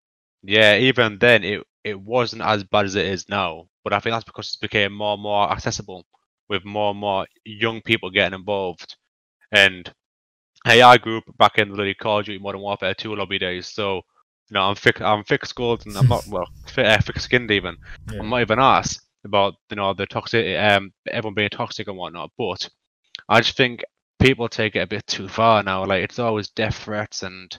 yeah, 0.43 0.77
even 0.77 1.19
then 1.19 1.45
it 1.45 1.63
it 1.85 2.01
wasn't 2.01 2.43
as 2.43 2.65
bad 2.65 2.85
as 2.85 2.97
it 2.97 3.07
is 3.07 3.29
now. 3.29 3.69
But 3.85 3.93
I 3.93 4.01
think 4.01 4.13
that's 4.13 4.25
because 4.25 4.57
it 4.57 4.61
became 4.61 4.93
more 4.93 5.15
and 5.15 5.23
more 5.23 5.51
accessible 5.51 6.05
with 6.49 6.65
more 6.65 6.91
and 6.91 7.01
more 7.01 7.27
young 7.45 7.83
people 7.83 8.11
getting 8.11 8.39
involved. 8.39 8.97
And 9.53 9.93
AI 10.67 10.97
group 10.99 11.25
back 11.39 11.59
in 11.59 11.71
the 11.71 11.95
Call 11.95 12.21
of 12.21 12.27
Duty 12.27 12.39
Modern 12.39 12.61
Warfare 12.61 12.95
2 12.95 13.15
lobby 13.15 13.39
days. 13.39 13.67
So, 13.67 13.97
you 13.97 14.55
know, 14.55 14.63
I'm 14.63 14.75
thick, 14.75 15.01
I'm 15.01 15.25
thick 15.25 15.47
skulled 15.47 15.87
and 15.87 15.97
I'm 15.97 16.09
not, 16.09 16.27
well, 16.29 16.49
thick, 16.67 16.87
uh, 16.87 17.01
thick 17.01 17.21
skinned 17.21 17.51
even. 17.51 17.77
Yeah. 18.13 18.21
I'm 18.21 18.31
not 18.31 18.41
even 18.41 18.59
asked 18.59 19.01
about, 19.25 19.55
you 19.71 19.77
know, 19.77 19.95
the 19.95 20.07
toxic, 20.07 20.59
um, 20.59 20.93
everyone 21.09 21.35
being 21.35 21.51
toxic 21.51 21.89
and 21.89 21.97
whatnot. 21.97 22.31
But 22.37 22.69
I 23.29 23.41
just 23.41 23.57
think 23.57 23.85
people 24.19 24.49
take 24.49 24.77
it 24.77 24.81
a 24.81 24.87
bit 24.87 25.07
too 25.07 25.29
far 25.29 25.63
now. 25.63 25.85
Like, 25.85 26.03
it's 26.03 26.19
always 26.19 26.49
death 26.49 26.77
threats 26.77 27.23
and 27.23 27.57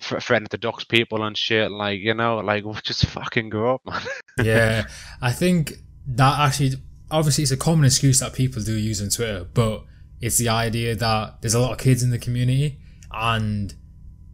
threatening 0.00 0.48
to 0.48 0.58
dox 0.58 0.84
people 0.84 1.24
and 1.24 1.36
shit. 1.36 1.70
Like 1.70 2.00
you 2.00 2.14
know, 2.14 2.38
like 2.38 2.64
just 2.82 3.06
fucking 3.06 3.50
grow 3.50 3.74
up, 3.74 3.82
man. 3.84 4.02
yeah, 4.42 4.86
I 5.20 5.32
think 5.32 5.74
that 6.08 6.38
actually, 6.40 6.76
obviously, 7.10 7.42
it's 7.42 7.52
a 7.52 7.56
common 7.56 7.84
excuse 7.84 8.20
that 8.20 8.32
people 8.32 8.62
do 8.62 8.74
use 8.74 9.02
on 9.02 9.08
Twitter, 9.08 9.46
but 9.52 9.84
it's 10.20 10.38
the 10.38 10.48
idea 10.48 10.94
that 10.94 11.40
there's 11.40 11.54
a 11.54 11.60
lot 11.60 11.72
of 11.72 11.78
kids 11.78 12.02
in 12.02 12.10
the 12.10 12.18
community, 12.18 12.80
and 13.12 13.74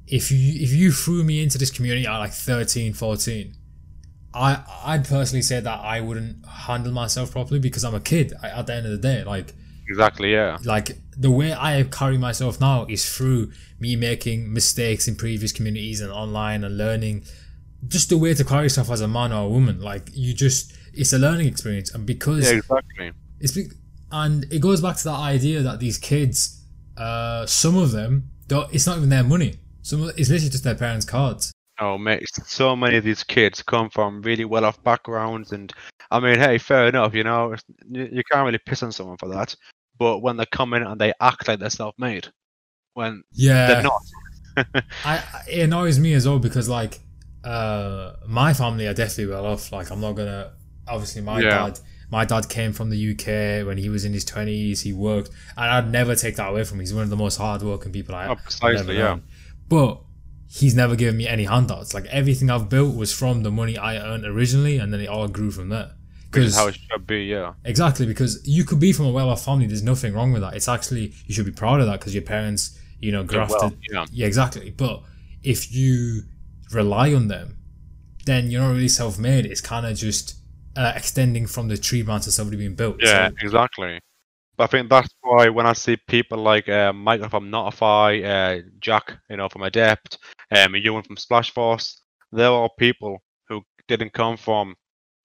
if 0.07 0.31
you 0.31 0.63
if 0.63 0.73
you 0.73 0.93
threw 0.93 1.25
me 1.25 1.43
into 1.43 1.59
this 1.59 1.71
community 1.71 2.07
at 2.07 2.19
like 2.19 2.33
13, 2.33 2.93
14, 2.93 3.55
I 4.35 4.63
I'd 4.85 5.07
personally 5.07 5.43
say 5.43 5.61
that 5.61 5.81
I 5.81 6.01
wouldn't 6.01 6.47
handle 6.47 6.93
myself 6.93 7.33
properly 7.33 7.61
because 7.61 7.85
I'm 7.85 7.95
a 7.95 8.01
kid. 8.01 8.33
At 8.43 8.67
the 8.67 8.75
end 8.75 8.87
of 8.87 8.93
the 8.93 8.99
day, 8.99 9.25
like 9.25 9.55
Exactly, 9.89 10.33
yeah. 10.33 10.59
Like 10.65 10.99
the 11.17 11.31
way 11.31 11.53
I 11.53 11.85
carry 11.85 12.19
myself 12.19 12.61
now 12.61 12.87
is 12.89 13.09
through 13.09 13.53
me 13.79 13.97
making 13.97 14.53
mistakes 14.53 15.07
in 15.07 15.15
previous 15.17 15.53
communities 15.53 16.01
and 16.01 16.11
online 16.11 16.65
and 16.65 16.77
learning 16.77 17.25
just 17.87 18.09
the 18.09 18.19
way 18.19 18.35
to 18.35 18.45
carry 18.45 18.65
yourself 18.65 18.91
as 18.91 19.01
a 19.01 19.09
man 19.09 19.33
or 19.33 19.45
a 19.45 19.49
woman. 19.49 19.81
Like 19.81 20.11
you 20.13 20.35
just, 20.35 20.73
it's 20.97 21.13
a 21.13 21.19
learning 21.19 21.47
experience, 21.47 21.95
and 21.95 22.07
because 22.07 22.51
yeah, 22.51 22.59
exactly, 22.59 23.13
it's 23.41 23.57
and 24.13 24.45
it 24.53 24.61
goes 24.61 24.81
back 24.81 24.97
to 24.97 25.05
that 25.05 25.19
idea 25.19 25.63
that 25.63 25.81
these 25.81 25.99
kids, 25.99 26.63
uh, 26.97 27.45
some 27.47 27.77
of 27.77 27.93
them, 27.93 28.31
don't, 28.47 28.73
it's 28.73 28.87
not 28.87 28.99
even 28.99 29.09
their 29.09 29.25
money. 29.25 29.57
Some 29.83 30.03
of, 30.03 30.09
it's 30.19 30.31
literally 30.31 30.51
just 30.51 30.65
their 30.65 30.75
parents' 30.75 31.05
cards. 31.05 31.53
Oh 31.79 31.99
mate, 31.99 32.27
so 32.47 32.75
many 32.75 32.97
of 32.97 33.05
these 33.05 33.23
kids 33.23 33.63
come 33.63 33.91
from 33.91 34.23
really 34.23 34.45
well-off 34.45 34.83
backgrounds, 34.83 35.53
and 35.53 35.73
I 36.11 36.21
mean, 36.21 36.39
hey, 36.39 36.59
fair 36.59 36.89
enough, 36.89 37.15
you 37.15 37.25
know, 37.25 37.55
you, 37.91 38.23
can't 38.31 38.47
really 38.47 38.61
piss 38.65 38.83
on 38.83 38.93
someone 38.93 39.19
for 39.19 39.29
that. 39.29 39.55
But 39.99 40.21
when 40.21 40.37
they 40.37 40.47
come 40.47 40.75
in 40.75 40.83
and 40.83 41.01
they 41.01 41.13
act 41.21 41.49
like 41.49 41.59
they're 41.59 41.71
self-made, 41.71 42.29
when 42.95 43.23
Yeah, 43.33 43.67
they're 43.67 43.83
not, 43.83 44.03
I- 45.05 45.43
it 45.49 45.61
annoys 45.63 45.99
me 45.99 46.15
as 46.15 46.27
well 46.27 46.39
because 46.39 46.69
like 46.69 47.01
uh 47.45 48.15
my 48.27 48.53
family 48.55 48.87
are 48.87 48.95
definitely 48.95 49.33
well 49.33 49.47
off. 49.47 49.71
Like 49.71 49.91
I'm 49.91 50.01
not 50.01 50.13
gonna 50.13 50.53
obviously 50.89 51.23
my 51.23 51.41
Yeah. 51.41 51.51
dad 51.51 51.81
my 52.09 52.25
dad 52.25 52.49
came 52.49 52.73
from 52.73 52.91
the 52.91 52.97
UK 53.13 53.67
when 53.67 53.79
he 53.79 53.89
was 53.89 54.05
in 54.05 54.13
his 54.13 54.25
twenties, 54.25 54.83
he 54.83 54.93
worked 54.93 55.29
and 55.57 55.67
I'd 55.71 55.91
never 55.91 56.15
take 56.15 56.37
that 56.37 56.49
away 56.51 56.63
from 56.65 56.77
him. 56.79 56.81
He's 56.81 56.95
one 56.95 57.03
of 57.03 57.11
the 57.11 57.17
most 57.17 57.37
hardworking 57.37 57.91
people 57.93 58.15
I 58.15 58.29
Oh, 58.29 58.37
precisely, 58.37 58.79
ever 58.79 58.93
yeah. 58.93 59.19
But 59.69 60.01
he's 60.49 60.77
never 60.77 60.95
given 60.95 61.17
me 61.17 61.27
any 61.27 61.45
handouts. 61.45 61.95
Like 61.95 62.07
everything 62.07 62.49
I've 62.49 62.69
built 62.69 62.95
was 62.95 63.13
from 63.13 63.43
the 63.43 63.51
money 63.51 63.77
I 63.77 63.97
earned 63.99 64.25
originally 64.25 64.79
and 64.79 64.93
then 64.93 65.01
it 65.01 65.09
all 65.09 65.27
grew 65.27 65.51
from 65.51 65.69
there. 65.69 65.91
Because 66.31 66.55
how 66.55 66.69
it 66.69 66.77
should 66.77 67.07
be, 67.09 67.25
yeah. 67.25 67.55
Exactly, 67.65 68.07
because 68.07 68.41
you 68.47 68.63
could 68.65 68.79
be 68.79 68.93
from 68.93 69.07
a 69.07 69.11
well-off 69.11 69.45
family. 69.45 69.67
There's 69.67 69.83
nothing 69.83 70.13
wrong 70.15 70.33
with 70.33 70.43
that. 70.43 70.55
It's 70.55 70.69
actually 70.69 71.13
you 71.27 71.35
should 71.35 71.47
be 71.47 71.51
proud 71.53 71.81
of 71.81 71.87
that 71.87 71.99
because 71.99 72.15
your 72.15 72.23
parents, 72.23 72.79
you 73.01 73.11
know, 73.11 73.23
Did 73.25 73.37
well, 73.37 73.47
grafted. 73.49 73.79
yeah. 73.91 74.07
yeah, 74.13 74.27
exactly. 74.27 74.71
But 74.71 75.03
if 75.43 75.73
you 75.73 76.23
rely 76.73 77.13
on 77.15 77.27
them, 77.29 77.57
then 78.27 78.51
you're 78.51 78.61
not 78.63 78.71
really 78.73 78.89
self-made. 78.89 79.47
It's 79.47 79.61
kind 79.61 79.87
of 79.87 79.97
just 79.97 80.36
uh, 80.77 80.93
extending 80.95 81.47
from 81.47 81.69
the 81.69 81.77
tree 81.77 82.03
branch 82.03 82.25
that's 82.25 82.39
already 82.39 82.57
been 82.57 82.75
built. 82.75 82.97
Yeah, 83.01 83.29
So, 83.29 83.35
exactly. 83.41 84.01
But 84.57 84.65
I 84.65 84.67
think 84.69 84.89
that's 84.89 85.09
why 85.21 85.49
when 85.49 85.67
I 85.67 85.75
see 85.75 85.99
people 86.09 86.39
like 86.39 86.69
uh, 86.69 86.93
Michael 86.93 87.29
from 87.29 87.51
Notify, 87.51 88.21
uh, 88.21 88.61
Jack, 88.81 89.13
you 89.29 89.37
know, 89.37 89.49
from 89.49 89.63
Adept, 89.63 90.19
um, 90.51 90.75
Ewan 90.75 91.03
from 91.03 91.17
Splash 91.17 91.53
Force, 91.53 92.01
they're 92.33 92.49
all 92.49 92.71
people 92.79 93.19
who 93.49 93.63
didn't 93.87 94.15
come 94.15 94.37
from 94.37 94.75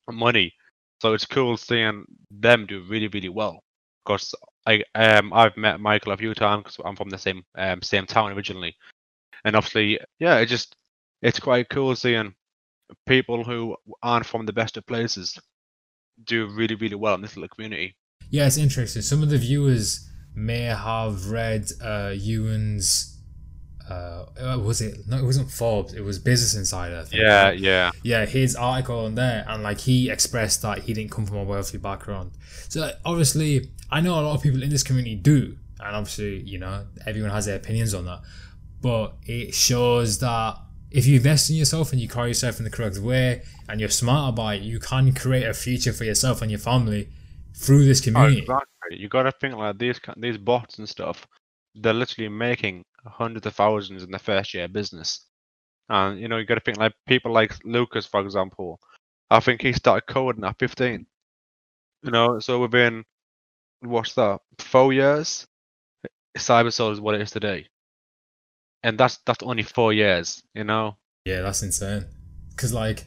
money. 0.10 0.54
So 1.02 1.14
it's 1.14 1.26
cool 1.26 1.56
seeing 1.58 2.06
them 2.30 2.66
do 2.66 2.84
really, 2.90 3.08
really 3.08 3.30
well. 3.30 3.64
Because 4.06 4.36
I, 4.66 4.84
um, 4.96 5.32
I've 5.32 5.56
met 5.56 5.80
Michael 5.80 6.12
a 6.12 6.18
few 6.18 6.34
times 6.34 6.64
because 6.64 6.78
I'm 6.84 6.96
from 6.96 7.10
the 7.10 7.18
same, 7.18 7.44
um, 7.56 7.82
same 7.82 8.06
town 8.06 8.32
originally, 8.32 8.76
and 9.46 9.56
obviously, 9.56 10.00
yeah, 10.20 10.38
it 10.38 10.48
just, 10.48 10.76
it's 11.22 11.40
quite 11.40 11.70
cool 11.70 11.96
seeing 11.96 12.34
people 13.08 13.44
who 13.44 13.76
aren't 14.02 14.26
from 14.26 14.46
the 14.46 14.54
best 14.54 14.78
of 14.78 14.86
places 14.86 15.38
do 16.24 16.48
really, 16.48 16.76
really 16.76 16.96
well 16.96 17.16
in 17.16 17.22
this 17.22 17.36
little 17.36 17.50
community. 17.50 17.96
yeah, 18.30 18.48
it's 18.48 18.58
interesting. 18.58 19.02
Some 19.02 19.24
of 19.24 19.30
the 19.30 19.38
viewers 19.38 20.08
may 20.34 20.62
have 20.62 21.30
read 21.30 21.70
uh, 21.82 22.14
Ewan's. 22.16 23.08
Uh, 23.90 24.26
uh, 24.40 24.58
was 24.58 24.80
it? 24.80 25.00
No, 25.08 25.18
it 25.18 25.26
wasn't 25.26 25.52
Forbes. 25.52 25.94
It 25.94 26.02
was 26.02 26.18
Business 26.18 26.56
Insider. 26.56 27.00
I 27.00 27.04
think. 27.04 27.22
Yeah, 27.22 27.52
yeah. 27.52 27.92
yeah, 28.04 28.26
his 28.26 28.56
article 28.56 29.06
on 29.06 29.16
there, 29.16 29.44
and 29.48 29.64
like 29.64 29.80
he 29.82 30.10
expressed 30.10 30.62
that 30.62 30.80
he 30.80 30.94
didn't 30.94 31.12
come 31.12 31.26
from 31.26 31.38
a 31.38 31.44
wealthy 31.44 31.78
background. 31.78 32.32
So 32.70 32.82
like, 32.82 32.96
obviously, 33.04 33.70
I 33.90 34.00
know 34.00 34.18
a 34.20 34.22
lot 34.22 34.36
of 34.36 34.42
people 34.42 34.64
in 34.64 34.70
this 34.70 34.84
community 34.84 35.16
do, 35.16 35.58
and 35.80 35.96
obviously, 35.96 36.42
you 36.44 36.60
know, 36.60 36.86
everyone 37.06 37.32
has 37.32 37.48
their 37.48 37.58
opinions 37.58 37.94
on 37.94 38.06
that. 38.06 38.22
But 38.82 39.16
it 39.26 39.54
shows 39.54 40.20
that 40.20 40.58
if 40.92 41.06
you 41.06 41.16
invest 41.16 41.50
in 41.50 41.56
yourself 41.56 41.92
and 41.92 42.02
you 42.02 42.08
carry 42.08 42.30
yourself 42.30 42.58
in 42.60 42.66
the 42.66 42.70
correct 42.70 42.98
way, 42.98 43.44
and 43.70 43.80
you're 43.80 43.90
smart 43.90 44.34
about 44.34 44.56
it, 44.56 44.62
you 44.62 44.80
can 44.80 45.14
create 45.14 45.48
a 45.48 45.54
future 45.54 45.94
for 45.94 46.04
yourself 46.04 46.42
and 46.42 46.52
your 46.52 46.60
family 46.60 47.10
through 47.56 47.86
this 47.86 48.02
Oh, 48.02 48.04
community. 48.06 48.40
exactly. 48.42 48.98
You 48.98 49.08
got 49.10 49.24
to 49.24 49.32
think 49.32 49.56
like 49.56 49.78
these 49.78 50.00
these 50.18 50.38
bots 50.38 50.80
and 50.80 50.88
stuff. 50.90 51.26
They're 51.76 51.94
literally 51.94 52.30
making 52.30 52.84
hundreds 53.06 53.48
of 53.48 53.56
thousands 53.56 54.04
in 54.04 54.12
the 54.12 54.20
first 54.20 54.54
year 54.54 54.66
of 54.66 54.74
business, 54.74 55.26
and 55.90 56.20
you 56.20 56.28
know 56.28 56.38
you 56.38 56.46
got 56.46 56.56
to 56.56 56.62
think 56.62 56.78
like 56.78 56.94
people 57.08 57.32
like 57.32 57.54
Lucas, 57.64 58.06
for 58.06 58.20
example. 58.22 58.80
I 59.30 59.40
think 59.40 59.62
he 59.62 59.72
started 59.72 60.12
coding 60.14 60.44
at 60.44 60.60
15. 60.60 61.06
You 62.04 62.12
know, 62.12 62.40
so 62.40 62.60
within 62.60 63.06
what's 63.80 64.14
that? 64.16 64.40
Four 64.60 64.92
years, 64.92 65.48
Cybersole 66.38 66.92
is 66.92 67.00
what 67.00 67.16
it 67.16 67.22
is 67.22 67.32
today, 67.32 67.68
and 68.84 68.98
that's 68.98 69.18
that's 69.26 69.44
only 69.44 69.64
four 69.64 69.94
years. 69.94 70.44
You 70.54 70.64
know. 70.64 70.98
Yeah, 71.26 71.42
that's 71.42 71.62
insane. 71.62 72.06
Because, 72.50 72.74
like, 72.74 73.06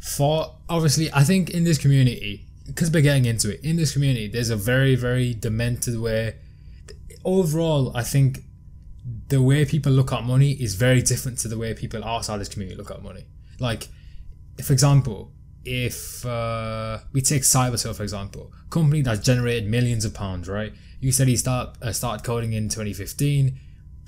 for 0.00 0.56
obviously, 0.68 1.12
I 1.12 1.24
think 1.24 1.50
in 1.50 1.64
this 1.64 1.78
community, 1.78 2.46
because 2.66 2.90
we're 2.90 3.02
getting 3.02 3.24
into 3.24 3.52
it, 3.52 3.60
in 3.64 3.76
this 3.76 3.92
community, 3.92 4.28
there's 4.28 4.50
a 4.50 4.56
very, 4.56 4.94
very 4.94 5.34
demented 5.34 5.98
way. 5.98 6.36
Overall, 7.24 7.94
I 7.96 8.02
think 8.02 8.40
the 9.28 9.42
way 9.42 9.64
people 9.64 9.92
look 9.92 10.12
at 10.12 10.24
money 10.24 10.52
is 10.52 10.74
very 10.74 11.02
different 11.02 11.38
to 11.38 11.48
the 11.48 11.58
way 11.58 11.74
people 11.74 12.04
outside 12.04 12.38
this 12.38 12.48
community 12.48 12.76
look 12.76 12.90
at 12.90 13.02
money. 13.02 13.24
Like, 13.58 13.88
for 14.62 14.72
example, 14.72 15.32
if 15.64 16.24
uh, 16.24 16.98
we 17.12 17.20
take 17.20 17.42
Cybersole 17.42 17.94
for 17.94 18.02
example, 18.02 18.52
company 18.70 19.02
that's 19.02 19.20
generated 19.20 19.68
millions 19.68 20.04
of 20.04 20.14
pounds, 20.14 20.48
right? 20.48 20.72
You 21.00 21.12
said 21.12 21.28
he 21.28 21.36
start 21.36 21.76
uh, 21.82 21.92
started 21.92 22.24
coding 22.24 22.52
in 22.52 22.68
2015. 22.68 23.58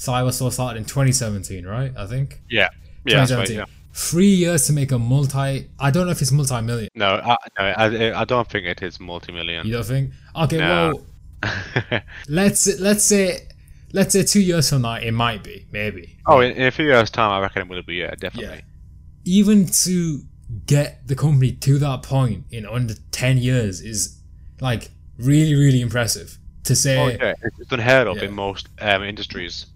Cybersole 0.07 0.51
started 0.53 0.79
in 0.79 0.85
2017, 0.85 1.65
right? 1.67 1.93
I 1.97 2.07
think. 2.07 2.41
Yeah. 2.51 2.69
Yeah. 3.05 3.19
That's 3.21 3.33
right, 3.33 3.47
2017. 3.47 3.57
yeah. 3.59 3.65
Three 3.95 4.35
years 4.35 4.67
to 4.67 4.73
make 4.73 4.91
a 4.91 4.99
multi. 4.99 5.69
I 5.79 5.91
don't 5.91 6.07
know 6.07 6.12
if 6.12 6.23
it's 6.23 6.33
multi-million. 6.33 6.88
No, 6.95 7.09
I, 7.17 7.37
no, 7.59 7.65
I, 7.65 8.21
I 8.23 8.25
don't 8.25 8.49
think 8.49 8.65
it 8.67 8.83
is 8.83 8.99
multi-million. 8.99 9.67
You 9.67 9.75
don't 9.75 9.85
think? 9.85 10.12
Okay, 10.35 10.57
No. 10.59 10.95
well, 11.43 12.01
let's 12.29 12.67
let's 12.81 13.05
say 13.05 13.49
let's 13.93 14.12
say 14.15 14.23
two 14.25 14.41
years 14.41 14.71
from 14.71 14.83
now, 14.83 14.95
it 14.95 15.12
might 15.12 15.45
be, 15.45 15.67
maybe. 15.73 16.17
oh, 16.27 16.41
in, 16.41 16.53
in 16.53 16.67
a 16.67 16.71
few 16.71 16.87
years' 16.87 17.11
time, 17.11 17.31
I 17.33 17.41
reckon 17.41 17.62
it 17.62 17.69
will 17.69 17.83
be. 17.83 17.97
Yeah, 17.97 18.15
definitely. 18.15 18.57
Yeah. 18.57 18.62
Even 19.25 19.67
to 19.67 20.21
get 20.67 21.07
the 21.07 21.15
company 21.15 21.53
to 21.53 21.79
that 21.79 22.03
point 22.03 22.45
in 22.51 22.65
under 22.67 22.95
ten 23.11 23.37
years 23.38 23.81
is 23.81 24.19
like 24.61 24.91
really, 25.19 25.55
really 25.55 25.81
impressive. 25.81 26.38
To 26.65 26.77
say 26.77 26.97
Oh, 26.99 27.09
yeah, 27.09 27.35
it's 27.43 27.59
it's 27.61 27.73
unheard 27.73 28.07
of 28.07 28.17
Yeah. 28.19 28.25
in 28.25 28.33
most 28.33 28.69
um, 28.81 29.03
industries. 29.03 29.67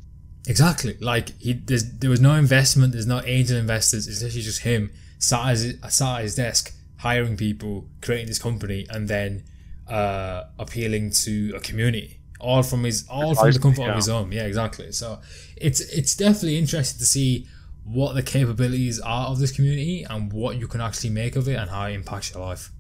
Exactly. 0.46 0.96
Like 1.00 1.38
he, 1.40 1.54
there's, 1.54 1.90
there 1.98 2.10
was 2.10 2.20
no 2.20 2.34
investment. 2.34 2.92
There's 2.92 3.06
no 3.06 3.22
angel 3.24 3.56
investors. 3.56 4.06
It's 4.06 4.22
literally 4.22 4.42
just 4.42 4.60
him 4.62 4.92
sat 5.18 5.40
at 5.40 5.50
his, 5.50 5.76
sat 5.88 6.18
at 6.18 6.22
his 6.22 6.34
desk, 6.34 6.74
hiring 6.98 7.36
people, 7.36 7.88
creating 8.00 8.26
this 8.28 8.38
company, 8.38 8.86
and 8.90 9.08
then 9.08 9.44
uh, 9.88 10.44
appealing 10.58 11.10
to 11.10 11.54
a 11.56 11.60
community. 11.60 12.20
All 12.38 12.62
from 12.62 12.84
his, 12.84 13.06
all 13.08 13.34
from 13.34 13.50
the 13.50 13.58
comfort 13.58 13.82
yeah. 13.82 13.90
of 13.90 13.96
his 13.96 14.08
home. 14.08 14.30
Yeah, 14.30 14.44
exactly. 14.44 14.92
So 14.92 15.20
it's 15.56 15.80
it's 15.80 16.14
definitely 16.14 16.58
interesting 16.58 16.98
to 16.98 17.06
see 17.06 17.46
what 17.82 18.14
the 18.14 18.22
capabilities 18.22 19.00
are 19.00 19.28
of 19.28 19.38
this 19.38 19.52
community 19.52 20.04
and 20.04 20.32
what 20.32 20.56
you 20.58 20.66
can 20.66 20.80
actually 20.80 21.10
make 21.10 21.36
of 21.36 21.48
it 21.48 21.54
and 21.54 21.70
how 21.70 21.86
it 21.86 21.94
impacts 21.94 22.34
your 22.34 22.44
life. 22.44 22.70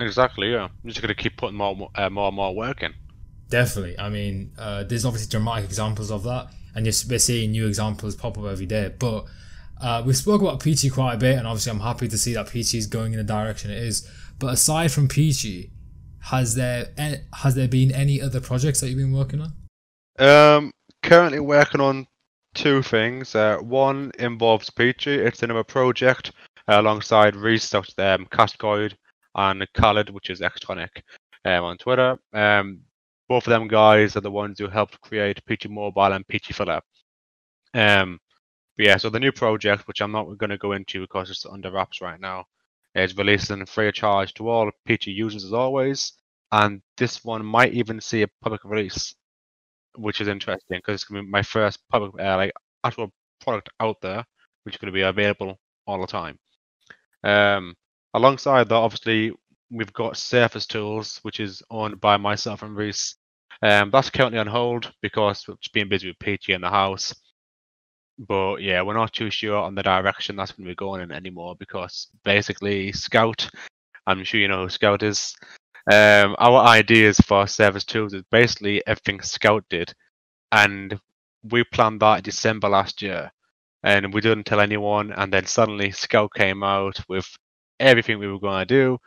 Exactly. 0.00 0.52
Yeah, 0.52 0.68
just 0.86 1.02
gonna 1.02 1.14
keep 1.14 1.36
putting 1.36 1.56
more, 1.56 1.76
more, 1.76 1.90
uh, 1.96 2.08
more 2.08 2.28
and 2.28 2.36
more 2.36 2.54
work 2.54 2.82
in. 2.82 2.94
Definitely. 3.50 3.98
I 3.98 4.08
mean, 4.08 4.52
uh, 4.58 4.84
there's 4.84 5.04
obviously 5.04 5.28
dramatic 5.30 5.64
examples 5.66 6.10
of 6.10 6.22
that, 6.24 6.48
and 6.78 6.86
we're 7.08 7.18
seeing 7.18 7.50
new 7.50 7.66
examples 7.66 8.14
pop 8.14 8.38
up 8.38 8.44
every 8.44 8.66
day. 8.66 8.94
But 8.96 9.24
uh, 9.80 10.02
we 10.06 10.12
spoke 10.12 10.42
about 10.42 10.60
Peachy 10.60 10.88
quite 10.88 11.14
a 11.14 11.16
bit, 11.18 11.36
and 11.36 11.46
obviously, 11.46 11.72
I'm 11.72 11.80
happy 11.80 12.06
to 12.06 12.16
see 12.16 12.34
that 12.34 12.48
Peachy 12.48 12.78
is 12.78 12.86
going 12.86 13.12
in 13.12 13.18
the 13.18 13.24
direction 13.24 13.72
it 13.72 13.78
is. 13.78 14.08
But 14.38 14.52
aside 14.52 14.92
from 14.92 15.08
Peachy, 15.08 15.72
has 16.20 16.54
there 16.54 16.88
has 17.34 17.56
there 17.56 17.68
been 17.68 17.92
any 17.92 18.22
other 18.22 18.40
projects 18.40 18.80
that 18.80 18.88
you've 18.88 18.98
been 18.98 19.12
working 19.12 19.40
on? 19.40 19.52
Um, 20.20 20.72
currently 21.02 21.40
working 21.40 21.80
on 21.80 22.06
two 22.54 22.82
things. 22.82 23.34
Uh, 23.34 23.58
one 23.58 24.12
involves 24.20 24.70
Peachy. 24.70 25.14
It's 25.14 25.42
another 25.42 25.64
project 25.64 26.30
uh, 26.68 26.80
alongside 26.80 27.34
Reese, 27.34 27.74
um, 27.74 28.28
and 29.34 29.66
Khaled, 29.74 30.10
which 30.10 30.30
is 30.30 30.40
Extronic, 30.40 30.90
um, 31.44 31.64
on 31.64 31.78
Twitter. 31.78 32.18
Um, 32.32 32.80
both 33.28 33.46
of 33.46 33.50
them 33.50 33.68
guys 33.68 34.16
are 34.16 34.20
the 34.20 34.30
ones 34.30 34.58
who 34.58 34.68
helped 34.68 35.00
create 35.00 35.44
Peachy 35.46 35.68
Mobile 35.68 36.12
and 36.12 36.26
Peachy 36.26 36.52
Filler. 36.52 36.80
Um, 37.74 38.18
but 38.76 38.86
yeah, 38.86 38.96
so 38.96 39.10
the 39.10 39.20
new 39.20 39.32
project, 39.32 39.86
which 39.86 40.00
I'm 40.00 40.12
not 40.12 40.38
going 40.38 40.50
to 40.50 40.58
go 40.58 40.72
into 40.72 41.00
because 41.00 41.30
it's 41.30 41.44
under 41.46 41.70
wraps 41.70 42.00
right 42.00 42.20
now, 42.20 42.44
is 42.94 43.16
releasing 43.16 43.66
free 43.66 43.88
of 43.88 43.94
charge 43.94 44.34
to 44.34 44.48
all 44.48 44.70
Peachy 44.86 45.10
users 45.12 45.44
as 45.44 45.52
always. 45.52 46.12
And 46.52 46.80
this 46.96 47.24
one 47.24 47.44
might 47.44 47.74
even 47.74 48.00
see 48.00 48.22
a 48.22 48.28
public 48.42 48.64
release 48.64 49.14
which 49.98 50.20
is 50.20 50.28
interesting 50.28 50.78
because 50.78 50.94
it's 50.94 51.04
going 51.04 51.20
to 51.20 51.26
be 51.26 51.30
my 51.30 51.42
first 51.42 51.80
public, 51.90 52.12
uh, 52.20 52.36
like 52.36 52.52
actual 52.84 53.10
product 53.40 53.68
out 53.80 54.00
there, 54.00 54.24
which 54.62 54.74
is 54.74 54.78
going 54.78 54.92
to 54.92 54.96
be 54.96 55.02
available 55.02 55.58
all 55.86 56.00
the 56.00 56.06
time. 56.06 56.38
Um, 57.24 57.74
alongside 58.14 58.68
that, 58.68 58.74
obviously, 58.74 59.32
we've 59.70 59.92
got 59.92 60.16
Surface 60.16 60.66
Tools, 60.66 61.18
which 61.22 61.40
is 61.40 61.62
owned 61.70 62.00
by 62.00 62.16
myself 62.16 62.62
and 62.62 62.76
Reese. 62.76 63.16
Um, 63.62 63.90
that's 63.90 64.10
currently 64.10 64.38
on 64.38 64.46
hold 64.46 64.92
because 65.02 65.46
we've 65.46 65.60
just 65.60 65.72
been 65.72 65.88
busy 65.88 66.08
with 66.08 66.18
PG 66.18 66.52
in 66.52 66.60
the 66.60 66.70
house. 66.70 67.14
But 68.18 68.56
yeah, 68.56 68.82
we're 68.82 68.94
not 68.94 69.12
too 69.12 69.30
sure 69.30 69.56
on 69.56 69.74
the 69.74 69.82
direction 69.82 70.36
that's 70.36 70.52
going 70.52 70.64
to 70.64 70.70
be 70.70 70.74
going 70.74 71.02
in 71.02 71.12
anymore 71.12 71.54
because 71.58 72.08
basically 72.24 72.92
Scout, 72.92 73.48
I'm 74.06 74.24
sure 74.24 74.40
you 74.40 74.48
know 74.48 74.64
who 74.64 74.68
Scout 74.68 75.02
is. 75.02 75.34
Um, 75.90 76.36
our 76.38 76.66
ideas 76.66 77.18
for 77.18 77.46
Service 77.46 77.84
Tools 77.84 78.14
is 78.14 78.22
basically 78.30 78.86
everything 78.86 79.20
Scout 79.22 79.64
did, 79.70 79.92
and 80.52 80.98
we 81.50 81.64
planned 81.64 82.00
that 82.00 82.18
in 82.18 82.22
December 82.22 82.68
last 82.68 83.02
year. 83.02 83.30
and 83.84 84.12
we 84.12 84.20
didn't 84.20 84.44
tell 84.44 84.60
anyone. 84.60 85.12
And 85.12 85.32
then 85.32 85.46
suddenly 85.46 85.90
Scout 85.92 86.32
came 86.34 86.62
out 86.62 87.00
with 87.08 87.26
everything 87.80 88.18
we 88.18 88.26
were 88.26 88.40
going 88.40 88.60
to 88.60 88.66
do, 88.66 88.98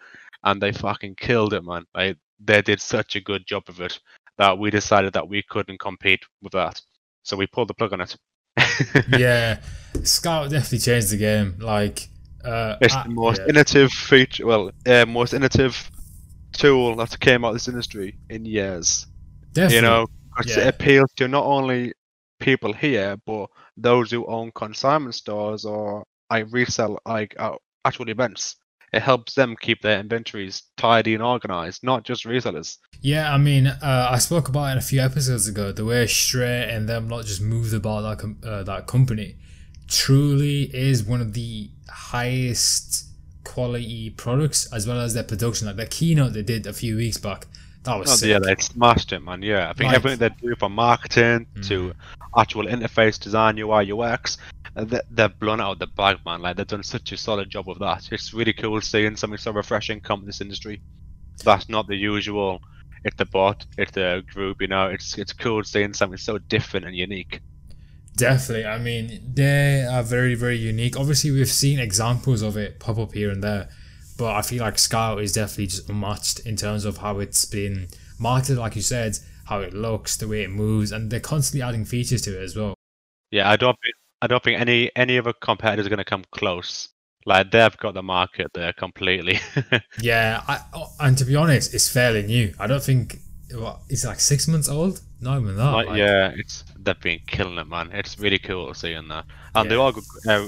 and 0.43 0.61
they 0.61 0.71
fucking 0.71 1.15
killed 1.15 1.53
it, 1.53 1.63
man. 1.63 1.85
Like 1.93 2.17
they 2.43 2.61
did 2.61 2.81
such 2.81 3.15
a 3.15 3.21
good 3.21 3.45
job 3.45 3.63
of 3.67 3.81
it 3.81 3.99
that 4.37 4.57
we 4.57 4.69
decided 4.69 5.13
that 5.13 5.27
we 5.27 5.43
couldn't 5.43 5.79
compete 5.79 6.23
with 6.41 6.53
that, 6.53 6.81
so 7.23 7.37
we 7.37 7.47
pulled 7.47 7.69
the 7.69 7.73
plug 7.73 7.93
on 7.93 8.01
it. 8.01 8.15
yeah, 9.17 9.61
Scout 10.03 10.49
definitely 10.49 10.79
changed 10.79 11.11
the 11.11 11.17
game. 11.17 11.55
Like, 11.59 12.09
uh, 12.43 12.75
it's 12.81 12.95
I- 12.95 13.03
the 13.03 13.09
most 13.09 13.39
yeah, 13.41 13.49
innovative 13.49 13.91
feature, 13.91 14.45
well, 14.45 14.71
uh, 14.85 15.05
most 15.05 15.33
innovative 15.33 15.89
tool 16.53 16.95
that 16.95 17.19
came 17.19 17.45
out 17.45 17.49
of 17.49 17.55
this 17.55 17.67
industry 17.67 18.17
in 18.29 18.45
years. 18.45 19.07
definitely. 19.53 19.75
You 19.75 19.81
know, 19.81 20.07
yeah. 20.45 20.59
it 20.59 20.67
appeals 20.67 21.11
to 21.17 21.27
not 21.27 21.45
only 21.45 21.93
people 22.39 22.73
here, 22.73 23.17
but 23.25 23.49
those 23.77 24.11
who 24.11 24.25
own 24.25 24.51
consignment 24.53 25.15
stores 25.15 25.65
or 25.65 26.03
I 26.29 26.39
resell 26.39 26.99
like 27.05 27.35
uh, 27.37 27.55
actual 27.85 28.09
events. 28.09 28.55
It 28.93 29.01
helps 29.01 29.35
them 29.35 29.55
keep 29.59 29.81
their 29.81 29.99
inventories 29.99 30.63
tidy 30.75 31.13
and 31.13 31.23
organized, 31.23 31.83
not 31.83 32.03
just 32.03 32.25
resellers. 32.25 32.77
Yeah, 33.01 33.33
I 33.33 33.37
mean, 33.37 33.67
uh, 33.67 34.07
I 34.11 34.17
spoke 34.17 34.49
about 34.49 34.75
it 34.75 34.77
a 34.77 34.85
few 34.85 35.01
episodes 35.01 35.47
ago. 35.47 35.71
The 35.71 35.85
way 35.85 36.05
Stray 36.07 36.69
and 36.69 36.89
them 36.89 37.07
not 37.07 37.25
just 37.25 37.41
moved 37.41 37.73
about 37.73 38.01
that 38.01 38.19
com- 38.19 38.37
uh, 38.43 38.63
that 38.63 38.87
company 38.87 39.37
truly 39.87 40.63
is 40.75 41.03
one 41.03 41.21
of 41.21 41.33
the 41.33 41.69
highest 41.89 43.05
quality 43.43 44.09
products, 44.09 44.71
as 44.73 44.87
well 44.87 44.99
as 44.99 45.13
their 45.13 45.23
production. 45.23 45.67
Like 45.67 45.77
the 45.77 45.85
keynote 45.85 46.33
they 46.33 46.43
did 46.43 46.67
a 46.67 46.73
few 46.73 46.97
weeks 46.97 47.17
back, 47.17 47.47
Oh, 47.87 48.03
yeah, 48.21 48.39
they 48.39 48.55
smashed 48.57 49.11
it, 49.11 49.21
man. 49.21 49.41
Yeah, 49.41 49.69
I 49.69 49.73
think 49.73 49.91
everything 49.93 50.19
they 50.19 50.29
do 50.29 50.55
from 50.55 50.73
marketing 50.73 51.47
to 51.63 51.93
actual 52.37 52.65
interface 52.65 53.19
design, 53.19 53.57
UI, 53.57 53.91
UX, 53.91 54.37
uh, 54.75 54.83
they, 54.83 55.01
they've 55.09 55.39
blown 55.39 55.59
out 55.59 55.79
the 55.79 55.87
bag, 55.87 56.17
man. 56.25 56.41
Like 56.41 56.57
they've 56.57 56.67
done 56.67 56.83
such 56.83 57.11
a 57.11 57.17
solid 57.17 57.49
job 57.49 57.69
of 57.69 57.79
that. 57.79 58.09
It's 58.11 58.33
really 58.33 58.53
cool 58.53 58.81
seeing 58.81 59.15
something 59.15 59.37
so 59.37 59.51
refreshing 59.51 59.99
come 59.99 60.21
to 60.21 60.25
this 60.25 60.41
industry. 60.41 60.81
That's 61.43 61.69
not 61.69 61.87
the 61.87 61.95
usual. 61.95 62.61
It's 63.03 63.15
the 63.15 63.25
bot, 63.25 63.65
it's 63.77 63.91
the 63.91 64.23
group, 64.31 64.61
you 64.61 64.67
know. 64.67 64.87
It's 64.87 65.17
it's 65.17 65.33
cool 65.33 65.63
seeing 65.63 65.93
something 65.93 66.17
so 66.17 66.37
different 66.37 66.85
and 66.85 66.95
unique. 66.95 67.41
Definitely. 68.15 68.65
I 68.65 68.77
mean, 68.77 69.31
they 69.33 69.83
are 69.89 70.03
very, 70.03 70.35
very 70.35 70.57
unique. 70.57 70.97
Obviously, 70.97 71.31
we've 71.31 71.49
seen 71.49 71.79
examples 71.79 72.41
of 72.41 72.57
it 72.57 72.79
pop 72.79 72.99
up 72.99 73.13
here 73.13 73.31
and 73.31 73.43
there, 73.43 73.69
but 74.21 74.35
I 74.35 74.43
feel 74.43 74.61
like 74.61 74.77
Scout 74.77 75.19
is 75.19 75.33
definitely 75.33 75.65
just 75.65 75.89
unmatched 75.89 76.41
in 76.41 76.55
terms 76.55 76.85
of 76.85 76.97
how 76.97 77.17
it's 77.17 77.43
been 77.43 77.87
marketed, 78.19 78.59
like 78.59 78.75
you 78.75 78.83
said, 78.83 79.17
how 79.45 79.61
it 79.61 79.73
looks, 79.73 80.15
the 80.15 80.27
way 80.27 80.43
it 80.43 80.51
moves, 80.51 80.91
and 80.91 81.09
they're 81.09 81.19
constantly 81.19 81.67
adding 81.67 81.85
features 81.85 82.21
to 82.21 82.39
it 82.39 82.43
as 82.43 82.55
well. 82.55 82.75
Yeah, 83.31 83.49
I 83.49 83.55
don't 83.55 83.75
think 83.83 83.95
I 84.21 84.27
don't 84.27 84.43
think 84.43 84.61
any 84.61 84.91
any 84.95 85.17
other 85.17 85.33
competitors 85.33 85.87
are 85.87 85.89
going 85.89 85.97
to 85.97 86.05
come 86.05 86.23
close. 86.31 86.89
Like 87.25 87.49
they've 87.49 87.75
got 87.77 87.95
the 87.95 88.03
market 88.03 88.51
there 88.53 88.73
completely. 88.73 89.39
Yeah, 90.01 90.43
I, 90.47 90.59
oh, 90.75 90.91
and 90.99 91.17
to 91.17 91.25
be 91.25 91.35
honest, 91.35 91.73
it's 91.73 91.89
fairly 91.89 92.21
new. 92.21 92.53
I 92.59 92.67
don't 92.67 92.83
think 92.83 93.17
what 93.53 93.79
it's 93.89 94.05
like 94.05 94.19
six 94.19 94.47
months 94.47 94.69
old. 94.69 95.01
Not 95.19 95.39
even 95.41 95.55
that. 95.57 95.71
Like, 95.71 95.87
like- 95.87 95.97
yeah, 95.97 96.31
it's 96.35 96.63
they've 96.77 96.99
been 97.01 97.21
killing 97.25 97.57
it, 97.57 97.67
man. 97.67 97.89
It's 97.91 98.19
really 98.19 98.37
cool 98.39 98.71
seeing 98.75 99.07
that, 99.07 99.25
and 99.55 99.65
Yeah. 99.65 99.69
they're 99.69 99.79
all 99.79 99.91
good, 99.93 100.03
uh, 100.29 100.47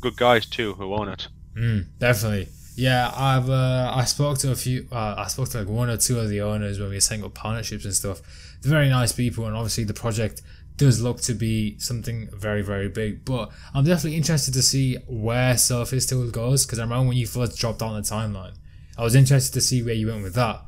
good 0.00 0.16
guys 0.16 0.46
too 0.46 0.74
who 0.74 0.92
own 0.94 1.08
it. 1.10 1.28
Mm, 1.56 1.86
definitely. 2.00 2.48
Yeah, 2.76 3.12
I've 3.14 3.48
uh, 3.48 3.92
I 3.94 4.04
spoke 4.04 4.38
to 4.38 4.50
a 4.50 4.56
few. 4.56 4.88
Uh, 4.90 5.14
I 5.18 5.28
spoke 5.28 5.48
to 5.50 5.58
like 5.58 5.68
one 5.68 5.88
or 5.90 5.96
two 5.96 6.18
of 6.18 6.28
the 6.28 6.40
owners 6.40 6.80
when 6.80 6.88
we 6.88 6.96
were 6.96 7.00
setting 7.00 7.24
up 7.24 7.34
partnerships 7.34 7.84
and 7.84 7.94
stuff. 7.94 8.20
They're 8.60 8.70
very 8.70 8.88
nice 8.88 9.12
people, 9.12 9.46
and 9.46 9.56
obviously 9.56 9.84
the 9.84 9.94
project 9.94 10.42
does 10.76 11.00
look 11.00 11.20
to 11.20 11.34
be 11.34 11.78
something 11.78 12.28
very 12.32 12.62
very 12.62 12.88
big. 12.88 13.24
But 13.24 13.50
I'm 13.74 13.84
definitely 13.84 14.16
interested 14.16 14.54
to 14.54 14.62
see 14.62 14.96
where 15.06 15.56
Surface 15.56 16.06
Tool 16.06 16.30
goes 16.30 16.66
because 16.66 16.80
I 16.80 16.82
remember 16.82 17.08
when 17.08 17.16
you 17.16 17.26
first 17.26 17.56
dropped 17.58 17.80
on 17.80 17.94
the 17.94 18.00
timeline, 18.08 18.54
I 18.98 19.04
was 19.04 19.14
interested 19.14 19.52
to 19.54 19.60
see 19.60 19.82
where 19.82 19.94
you 19.94 20.08
went 20.08 20.24
with 20.24 20.34
that. 20.34 20.62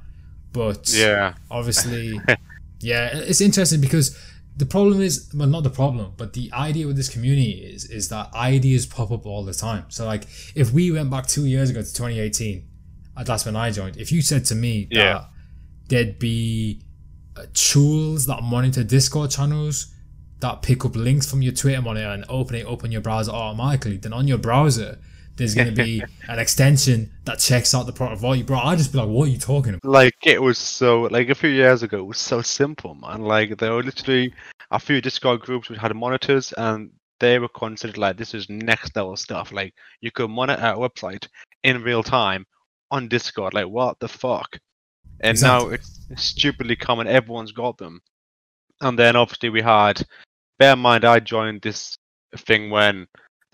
But 0.53 0.89
Yeah, 0.95 1.35
obviously 1.51 2.21
yeah 2.81 3.09
it's 3.15 3.41
interesting 3.41 3.81
because 3.81 4.19
the 4.57 4.67
problem 4.67 5.01
is 5.03 5.31
well 5.35 5.49
not 5.49 5.63
the 5.65 5.71
problem 5.71 6.13
but 6.17 6.33
the 6.33 6.51
idea 6.53 6.87
with 6.87 6.97
this 6.97 7.09
community 7.09 7.51
is 7.53 7.85
is 7.91 8.09
that 8.09 8.33
ideas 8.35 8.87
pop 8.87 9.11
up 9.11 9.27
all 9.27 9.45
the 9.45 9.53
time 9.53 9.85
so 9.89 10.07
like 10.07 10.25
if 10.55 10.73
we 10.73 10.91
went 10.91 11.11
back 11.11 11.27
two 11.27 11.47
years 11.47 11.69
ago 11.71 11.81
to 11.83 11.93
2018 11.93 12.67
uh, 13.17 13.23
that's 13.23 13.45
when 13.45 13.55
i 13.57 13.71
joined 13.71 13.97
if 13.99 14.11
you 14.11 14.23
said 14.23 14.45
to 14.45 14.55
me 14.55 14.87
that 14.91 14.97
Yeah. 14.97 15.25
there'd 15.89 16.19
be 16.19 16.83
uh, 17.37 17.45
tools 17.53 18.27
that 18.27 18.43
monitor 18.43 18.83
discord 18.83 19.31
channels 19.31 19.93
that 20.41 20.63
pick 20.63 20.85
up 20.87 20.97
links 20.97 21.29
from 21.31 21.43
your 21.43 21.53
twitter 21.53 21.83
monitor 21.83 22.09
and 22.09 22.25
open 22.29 22.55
it 22.57 22.67
up 22.67 22.83
on 22.85 22.91
your 22.91 23.03
browser 23.03 23.33
automatically 23.33 23.97
then 23.99 24.13
on 24.15 24.27
your 24.27 24.39
browser 24.39 24.99
there's 25.37 25.55
going 25.55 25.69
to 25.69 25.85
be 25.85 26.03
an 26.29 26.39
extension 26.39 27.11
that 27.25 27.39
checks 27.39 27.75
out 27.75 27.87
the 27.87 27.93
product 27.93 28.21
volume 28.21 28.47
bro 28.47 28.59
i'd 28.59 28.79
just 28.79 28.93
be 28.93 28.99
like 28.99 29.09
what 29.09 29.29
are 29.29 29.31
you 29.31 29.39
talking 29.39 29.75
about 29.75 29.85
like 29.85 30.27
it 30.27 30.41
was 30.41 30.59
so 30.59 31.03
like 31.03 31.29
a 31.29 31.35
few 31.35 31.51
years 31.51 31.83
ago. 31.83 31.99
It 31.99 32.07
was 32.07 32.19
so 32.19 32.43
simple, 32.43 32.95
man. 32.95 33.23
Like 33.23 33.59
there 33.59 33.73
were 33.73 33.83
literally 33.83 34.33
a 34.71 34.79
few 34.79 35.01
Discord 35.01 35.41
groups 35.41 35.69
which 35.69 35.79
had 35.79 35.95
monitors, 35.95 36.53
and 36.53 36.91
they 37.21 37.39
were 37.39 37.49
considered 37.49 37.99
like 37.99 38.17
this 38.17 38.35
is 38.35 38.49
next 38.51 38.95
level 38.97 39.17
stuff. 39.17 39.53
Like 39.53 39.75
you 40.01 40.11
could 40.11 40.31
monitor 40.31 40.67
a 40.67 40.77
website 40.77 41.27
in 41.63 41.83
real 41.83 42.03
time 42.03 42.45
on 42.91 43.09
Discord. 43.09 43.55
Like 43.55 43.69
what 43.69 43.99
the 44.01 44.09
fuck? 44.09 44.59
And 45.21 45.41
now 45.41 45.69
it's 45.69 46.01
stupidly 46.17 46.77
common. 46.77 47.07
Everyone's 47.07 47.53
got 47.53 47.79
them. 47.79 48.01
And 48.81 48.99
then 48.99 49.17
obviously 49.17 49.51
we 49.51 49.63
had. 49.63 50.03
Bear 50.59 50.73
in 50.73 50.79
mind, 50.79 51.05
I 51.05 51.21
joined 51.21 51.61
this 51.63 51.99
thing 52.35 52.71
when 52.71 53.07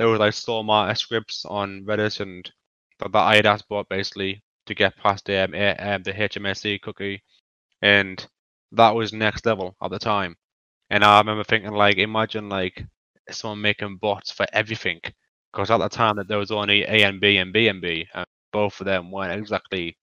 there 0.03 0.11
was 0.11 0.21
like 0.21 0.35
Stormart 0.35 0.99
scripts 0.99 1.45
on 1.45 1.85
Reddit 1.87 2.21
and 2.21 2.51
that, 2.99 3.13
that 3.13 3.47
asked 3.47 3.69
bought 3.69 3.89
basically 3.89 4.43
to 4.67 4.75
get 4.75 4.97
past 4.97 5.27
the 5.27 5.45
um, 5.45 5.55
A- 5.55 5.77
um, 5.77 6.03
the 6.03 6.13
HMAC 6.13 6.81
cookie, 6.83 7.23
and 7.83 8.27
that 8.73 8.95
was 8.95 9.13
next 9.13 9.47
level 9.47 9.77
at 9.83 9.91
the 9.93 10.01
time. 10.01 10.37
And 10.91 11.05
I 11.05 11.19
remember 11.21 11.45
thinking 11.45 11.73
like, 11.73 11.99
imagine 11.99 12.49
like 12.51 12.85
someone 13.31 13.63
making 13.63 13.99
bots 13.99 14.33
for 14.33 14.47
everything, 14.53 15.01
because 15.53 15.71
at 15.71 15.79
the 15.79 15.91
time 15.91 16.17
that 16.17 16.29
there 16.29 16.39
was 16.39 16.53
only 16.53 16.83
A 16.85 17.05
and 17.05 17.21
B 17.21 17.39
and 17.39 17.53
B 17.53 17.69
and 17.69 17.81
B, 17.83 18.07
and 18.15 18.27
both 18.53 18.81
of 18.81 18.87
them 18.87 19.11
weren't 19.13 19.39
exactly 19.41 19.99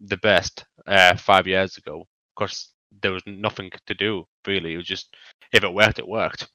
the 0.00 0.18
best 0.18 0.66
uh, 0.86 1.16
five 1.16 1.46
years 1.48 1.78
ago, 1.78 2.06
because 2.36 2.70
there 3.02 3.12
was 3.12 3.24
nothing 3.26 3.70
to 3.86 3.94
do 3.94 4.26
really. 4.46 4.74
It 4.74 4.78
was 4.78 4.86
just 4.86 5.16
if 5.52 5.64
it 5.64 5.74
worked, 5.74 6.00
it 6.00 6.08
worked. 6.08 6.48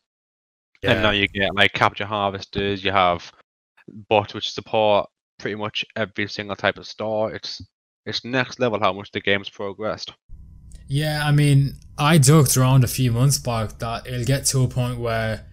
And 0.92 1.02
now 1.02 1.12
you 1.12 1.28
get 1.28 1.56
like 1.56 1.74
captcha 1.74 2.06
harvesters, 2.06 2.84
you 2.84 2.92
have 2.92 3.32
bots 4.10 4.34
which 4.34 4.52
support 4.52 5.10
pretty 5.40 5.56
much 5.56 5.86
every 5.96 6.28
single 6.28 6.56
type 6.56 6.78
of 6.78 6.86
store. 6.86 7.34
It's 7.34 7.62
it's 8.06 8.26
next 8.26 8.60
level 8.60 8.80
how 8.80 8.94
much 8.94 9.12
the 9.12 9.22
game's 9.22 9.50
progressed. 9.50 10.12
Yeah, 10.88 11.24
I 11.26 11.32
mean, 11.32 11.76
I 11.98 12.18
joked 12.18 12.58
around 12.58 12.84
a 12.84 12.88
few 12.88 13.12
months 13.12 13.38
back 13.38 13.80
that 13.80 14.06
it'll 14.06 14.26
get 14.26 14.46
to 14.48 14.64
a 14.64 14.68
point 14.68 15.00
where 15.00 15.46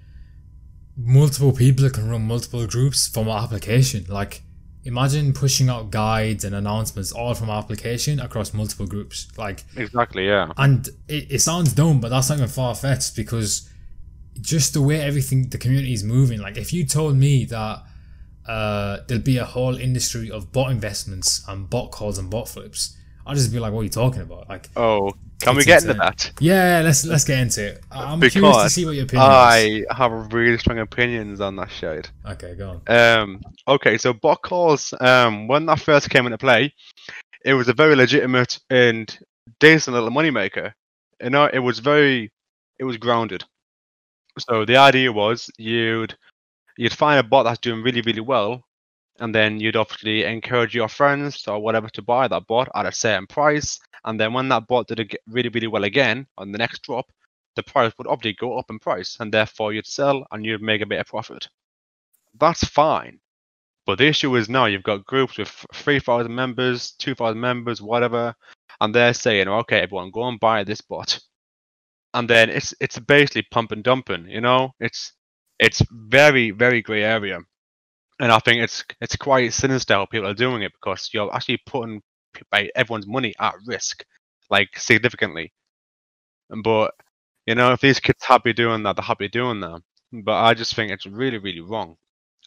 multiple 0.96 1.52
people 1.52 1.88
can 1.90 2.10
run 2.10 2.26
multiple 2.26 2.66
groups 2.66 3.06
from 3.08 3.28
our 3.28 3.44
application. 3.44 4.04
Like, 4.08 4.42
imagine 4.84 5.32
pushing 5.32 5.68
out 5.68 5.90
guides 5.90 6.44
and 6.44 6.54
announcements 6.54 7.12
all 7.12 7.34
from 7.34 7.48
our 7.48 7.58
application 7.58 8.18
across 8.18 8.52
multiple 8.52 8.86
groups. 8.86 9.28
Like, 9.38 9.62
Exactly, 9.76 10.26
yeah. 10.26 10.50
and 10.56 10.88
it, 11.08 11.30
it 11.30 11.38
sounds 11.38 11.72
dumb, 11.72 12.00
but 12.00 12.08
that's 12.08 12.28
not 12.28 12.38
even 12.38 12.48
far 12.48 12.74
fetched 12.74 13.14
because 13.14 13.69
just 14.40 14.72
the 14.74 14.82
way 14.82 15.00
everything, 15.00 15.48
the 15.48 15.58
community 15.58 15.92
is 15.92 16.04
moving. 16.04 16.40
Like, 16.40 16.56
if 16.56 16.72
you 16.72 16.84
told 16.86 17.16
me 17.16 17.44
that 17.46 17.82
uh, 18.46 18.98
there'll 19.06 19.22
be 19.22 19.36
a 19.38 19.44
whole 19.44 19.76
industry 19.76 20.30
of 20.30 20.52
bot 20.52 20.70
investments 20.70 21.42
and 21.48 21.68
bot 21.68 21.90
calls 21.90 22.18
and 22.18 22.30
bot 22.30 22.48
flips, 22.48 22.96
I'd 23.26 23.36
just 23.36 23.52
be 23.52 23.58
like, 23.60 23.72
what 23.72 23.80
are 23.80 23.84
you 23.84 23.90
talking 23.90 24.22
about? 24.22 24.48
Like, 24.48 24.68
Oh, 24.76 25.12
can 25.40 25.56
we 25.56 25.64
get 25.64 25.82
into 25.82 25.94
that? 25.94 26.32
yeah, 26.40 26.80
let's 26.82 27.04
let's 27.04 27.24
get 27.24 27.38
into 27.38 27.64
it. 27.66 27.82
I'm 27.90 28.20
curious 28.20 28.56
to 28.62 28.70
see 28.70 28.84
what 28.84 28.94
your 28.94 29.04
opinion 29.04 29.30
is. 29.30 29.86
I 29.88 29.94
have 29.94 30.32
really 30.32 30.58
strong 30.58 30.78
opinions 30.78 31.40
on 31.40 31.56
that 31.56 31.70
shit. 31.70 32.10
Okay, 32.26 32.54
go 32.54 32.80
on. 32.88 32.96
Um, 33.22 33.40
okay, 33.68 33.98
so 33.98 34.12
bot 34.12 34.42
calls, 34.42 34.92
um, 35.00 35.48
when 35.48 35.66
that 35.66 35.80
first 35.80 36.10
came 36.10 36.26
into 36.26 36.38
play, 36.38 36.74
it 37.44 37.54
was 37.54 37.68
a 37.68 37.72
very 37.72 37.94
legitimate 37.94 38.58
and 38.70 39.16
decent 39.60 39.94
little 39.94 40.10
moneymaker. 40.10 40.72
You 41.22 41.30
know, 41.30 41.44
it 41.52 41.58
was 41.60 41.78
very, 41.78 42.30
it 42.78 42.84
was 42.84 42.96
grounded. 42.96 43.44
So 44.48 44.64
the 44.64 44.76
idea 44.76 45.12
was 45.12 45.50
you'd 45.58 46.16
you'd 46.76 46.92
find 46.92 47.20
a 47.20 47.22
bot 47.22 47.44
that's 47.44 47.60
doing 47.60 47.82
really, 47.82 48.00
really 48.00 48.20
well, 48.20 48.64
and 49.18 49.34
then 49.34 49.60
you'd 49.60 49.76
obviously 49.76 50.24
encourage 50.24 50.74
your 50.74 50.88
friends 50.88 51.46
or 51.46 51.60
whatever 51.60 51.88
to 51.90 52.02
buy 52.02 52.28
that 52.28 52.46
bot 52.46 52.68
at 52.74 52.86
a 52.86 52.92
certain 52.92 53.26
price. 53.26 53.78
And 54.04 54.18
then 54.18 54.32
when 54.32 54.48
that 54.48 54.66
bot 54.66 54.88
did 54.88 55.16
really, 55.26 55.50
really 55.50 55.66
well 55.66 55.84
again 55.84 56.26
on 56.38 56.52
the 56.52 56.58
next 56.58 56.82
drop, 56.82 57.06
the 57.56 57.62
price 57.62 57.92
would 57.98 58.06
obviously 58.06 58.36
go 58.40 58.58
up 58.58 58.70
in 58.70 58.78
price, 58.78 59.16
and 59.20 59.32
therefore 59.32 59.72
you'd 59.72 59.86
sell 59.86 60.26
and 60.30 60.44
you'd 60.44 60.62
make 60.62 60.80
a 60.80 60.86
bit 60.86 61.00
of 61.00 61.06
profit. 61.06 61.48
That's 62.38 62.64
fine. 62.64 63.20
But 63.86 63.98
the 63.98 64.06
issue 64.06 64.36
is 64.36 64.48
now 64.48 64.66
you've 64.66 64.82
got 64.82 65.04
groups 65.04 65.36
with 65.38 65.48
3,000 65.74 66.32
members, 66.34 66.92
2,000 66.92 67.38
members, 67.40 67.82
whatever, 67.82 68.34
and 68.80 68.94
they're 68.94 69.14
saying, 69.14 69.48
okay, 69.48 69.80
everyone, 69.80 70.10
go 70.10 70.28
and 70.28 70.40
buy 70.40 70.64
this 70.64 70.80
bot. 70.80 71.18
And 72.14 72.28
then 72.30 72.50
it's 72.50 72.74
it's 72.80 72.98
basically 72.98 73.42
pump 73.50 73.72
and 73.72 73.82
dumping, 73.84 74.28
you 74.28 74.40
know? 74.40 74.72
It's 74.80 75.12
it's 75.58 75.82
very 75.90 76.50
very 76.50 76.82
grey 76.82 77.02
area, 77.04 77.38
and 78.20 78.32
I 78.32 78.38
think 78.40 78.62
it's 78.62 78.84
it's 79.00 79.16
quite 79.16 79.52
sinister 79.54 79.94
how 79.94 80.06
people 80.06 80.28
are 80.28 80.34
doing 80.34 80.62
it 80.62 80.72
because 80.74 81.10
you're 81.14 81.34
actually 81.34 81.58
putting 81.66 82.02
like, 82.52 82.70
everyone's 82.76 83.06
money 83.08 83.34
at 83.40 83.54
risk, 83.66 84.04
like 84.50 84.78
significantly. 84.78 85.52
But 86.62 86.94
you 87.46 87.54
know, 87.56 87.72
if 87.72 87.80
these 87.80 88.00
kids 88.00 88.24
happy 88.24 88.52
doing 88.52 88.82
that, 88.84 88.96
they're 88.96 89.04
happy 89.04 89.28
doing 89.28 89.60
that. 89.60 89.82
But 90.12 90.34
I 90.44 90.54
just 90.54 90.74
think 90.74 90.90
it's 90.92 91.06
really 91.06 91.38
really 91.38 91.60
wrong, 91.60 91.96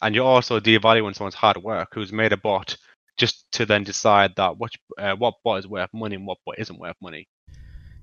and 0.02 0.14
you're 0.14 0.24
also 0.26 0.60
devaluing 0.60 1.14
someone's 1.16 1.34
hard 1.34 1.58
work 1.58 1.90
who's 1.94 2.12
made 2.12 2.32
a 2.32 2.36
bot 2.38 2.76
just 3.18 3.50
to 3.52 3.66
then 3.66 3.84
decide 3.84 4.34
that 4.36 4.58
what 4.58 4.72
uh, 4.98 5.16
what 5.16 5.34
bot 5.44 5.58
is 5.60 5.68
worth 5.68 5.90
money 5.94 6.16
and 6.16 6.26
what 6.26 6.38
bot 6.46 6.58
isn't 6.58 6.78
worth 6.78 6.96
money. 7.02 7.28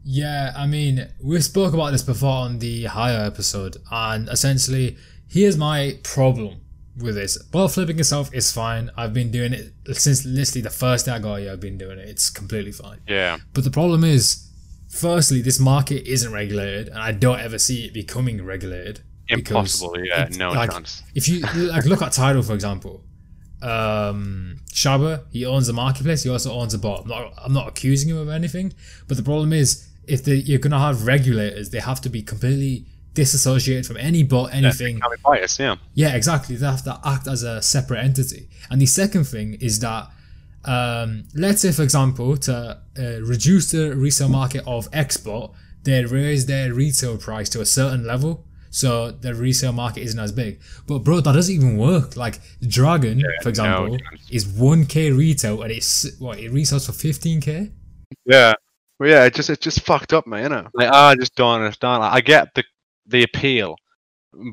Yeah, 0.03 0.53
I 0.55 0.65
mean, 0.67 1.07
we 1.23 1.39
spoke 1.41 1.73
about 1.73 1.91
this 1.91 2.01
before 2.03 2.29
on 2.45 2.59
the 2.59 2.85
higher 2.85 3.23
episode, 3.23 3.77
and 3.91 4.27
essentially, 4.29 4.97
here's 5.29 5.57
my 5.57 5.99
problem 6.03 6.61
with 6.97 7.15
this. 7.15 7.37
Bot 7.37 7.71
flipping 7.71 7.99
itself 7.99 8.33
is 8.33 8.51
fine. 8.51 8.89
I've 8.97 9.13
been 9.13 9.31
doing 9.31 9.53
it 9.53 9.73
since 9.95 10.25
literally 10.25 10.61
the 10.61 10.69
first 10.71 11.05
day 11.05 11.11
I 11.13 11.19
got 11.19 11.35
here. 11.39 11.51
I've 11.51 11.59
been 11.59 11.77
doing 11.77 11.99
it. 11.99 12.09
It's 12.09 12.29
completely 12.29 12.71
fine. 12.71 12.99
Yeah. 13.07 13.37
But 13.53 13.63
the 13.63 13.71
problem 13.71 14.03
is, 14.03 14.49
firstly, 14.89 15.41
this 15.41 15.59
market 15.59 16.07
isn't 16.11 16.33
regulated, 16.33 16.87
and 16.89 16.97
I 16.97 17.11
don't 17.11 17.39
ever 17.39 17.59
see 17.59 17.85
it 17.85 17.93
becoming 17.93 18.43
regulated. 18.43 19.01
Impossible. 19.29 20.03
Yeah. 20.03 20.23
it- 20.25 20.37
No 20.37 20.51
like, 20.51 20.71
chance. 20.71 21.03
If 21.15 21.27
you 21.29 21.41
like, 21.41 21.85
look 21.85 22.01
at 22.01 22.11
Tidal 22.11 22.41
for 22.41 22.53
example. 22.53 23.03
Um, 23.61 24.57
Shaba, 24.73 25.25
he 25.31 25.45
owns 25.45 25.69
a 25.69 25.73
marketplace. 25.73 26.23
He 26.23 26.29
also 26.29 26.51
owns 26.51 26.73
a 26.73 26.79
bot. 26.79 27.03
I'm 27.03 27.07
not, 27.09 27.33
I'm 27.37 27.53
not 27.53 27.67
accusing 27.67 28.09
him 28.09 28.17
of 28.17 28.29
anything, 28.29 28.73
but 29.07 29.17
the 29.17 29.23
problem 29.23 29.53
is, 29.53 29.87
if 30.07 30.23
the, 30.23 30.35
you're 30.35 30.59
gonna 30.59 30.79
have 30.79 31.05
regulators, 31.05 31.69
they 31.69 31.79
have 31.79 32.01
to 32.01 32.09
be 32.09 32.21
completely 32.21 32.85
disassociated 33.13 33.85
from 33.85 33.97
any 33.97 34.23
bot, 34.23 34.53
anything. 34.53 34.99
Can't 34.99 35.23
be. 35.23 35.39
Yeah. 35.59 35.75
Yeah, 35.93 36.15
exactly. 36.15 36.55
They 36.55 36.65
have 36.65 36.83
to 36.83 36.99
act 37.03 37.27
as 37.27 37.43
a 37.43 37.61
separate 37.61 37.99
entity. 37.99 38.49
And 38.69 38.81
the 38.81 38.85
second 38.85 39.25
thing 39.25 39.55
is 39.55 39.79
that, 39.79 40.07
um, 40.65 41.25
let's 41.35 41.61
say, 41.61 41.71
for 41.71 41.83
example, 41.83 42.37
to 42.37 42.79
uh, 42.97 43.01
reduce 43.21 43.71
the 43.71 43.95
resale 43.95 44.29
market 44.29 44.63
of 44.65 44.89
Xbot, 44.91 45.53
they 45.83 46.05
raise 46.05 46.45
their 46.45 46.73
retail 46.73 47.17
price 47.17 47.49
to 47.49 47.61
a 47.61 47.65
certain 47.65 48.05
level. 48.05 48.45
So 48.69 49.11
the 49.11 49.35
resale 49.35 49.73
market 49.73 50.01
isn't 50.03 50.19
as 50.19 50.31
big. 50.31 50.61
But 50.87 50.99
bro, 50.99 51.19
that 51.19 51.33
doesn't 51.33 51.53
even 51.53 51.77
work. 51.77 52.15
Like 52.15 52.39
Dragon, 52.65 53.21
for 53.43 53.49
example, 53.49 53.89
no. 53.89 53.97
is 54.29 54.45
1k 54.45 55.17
retail 55.17 55.61
and 55.61 55.71
it's 55.71 56.17
what 56.19 56.39
it 56.39 56.53
resells 56.53 56.85
for 56.85 56.93
15k. 56.93 57.71
Yeah. 58.25 58.53
Well, 59.01 59.09
yeah. 59.09 59.25
It 59.25 59.33
just 59.33 59.49
it's 59.49 59.63
just 59.63 59.81
fucked 59.81 60.13
up, 60.13 60.27
man. 60.27 60.43
You 60.43 60.49
know. 60.49 60.67
Like 60.75 60.89
I 60.93 61.15
just 61.15 61.33
don't 61.35 61.61
understand. 61.61 62.01
Like, 62.01 62.13
I 62.13 62.21
get 62.21 62.53
the 62.53 62.63
the 63.07 63.23
appeal, 63.23 63.75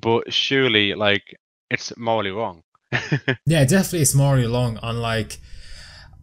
but 0.01 0.33
surely 0.33 0.95
like 0.95 1.23
it's 1.71 1.95
morally 1.99 2.31
wrong. 2.31 2.63
Yeah, 3.45 3.67
definitely 3.67 4.01
it's 4.01 4.15
morally 4.15 4.47
wrong. 4.47 4.79
on 4.79 5.03
like 5.03 5.37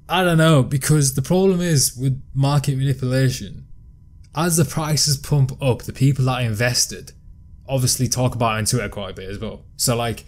I 0.10 0.24
don't 0.24 0.40
know, 0.40 0.64
because 0.64 1.14
the 1.14 1.22
problem 1.22 1.62
is 1.62 1.96
with 1.96 2.20
market 2.34 2.78
manipulation, 2.78 3.68
as 4.36 4.58
the 4.58 4.66
prices 4.66 5.18
pump 5.18 5.62
up, 5.62 5.84
the 5.84 5.94
people 5.94 6.26
that 6.26 6.42
invested 6.42 7.12
obviously 7.70 8.08
talk 8.08 8.34
about 8.34 8.56
it 8.56 8.58
on 8.58 8.66
Twitter 8.66 8.90
quite 8.90 9.12
a 9.12 9.14
bit 9.14 9.30
as 9.30 9.38
well. 9.38 9.66
So 9.78 9.96
like 9.96 10.26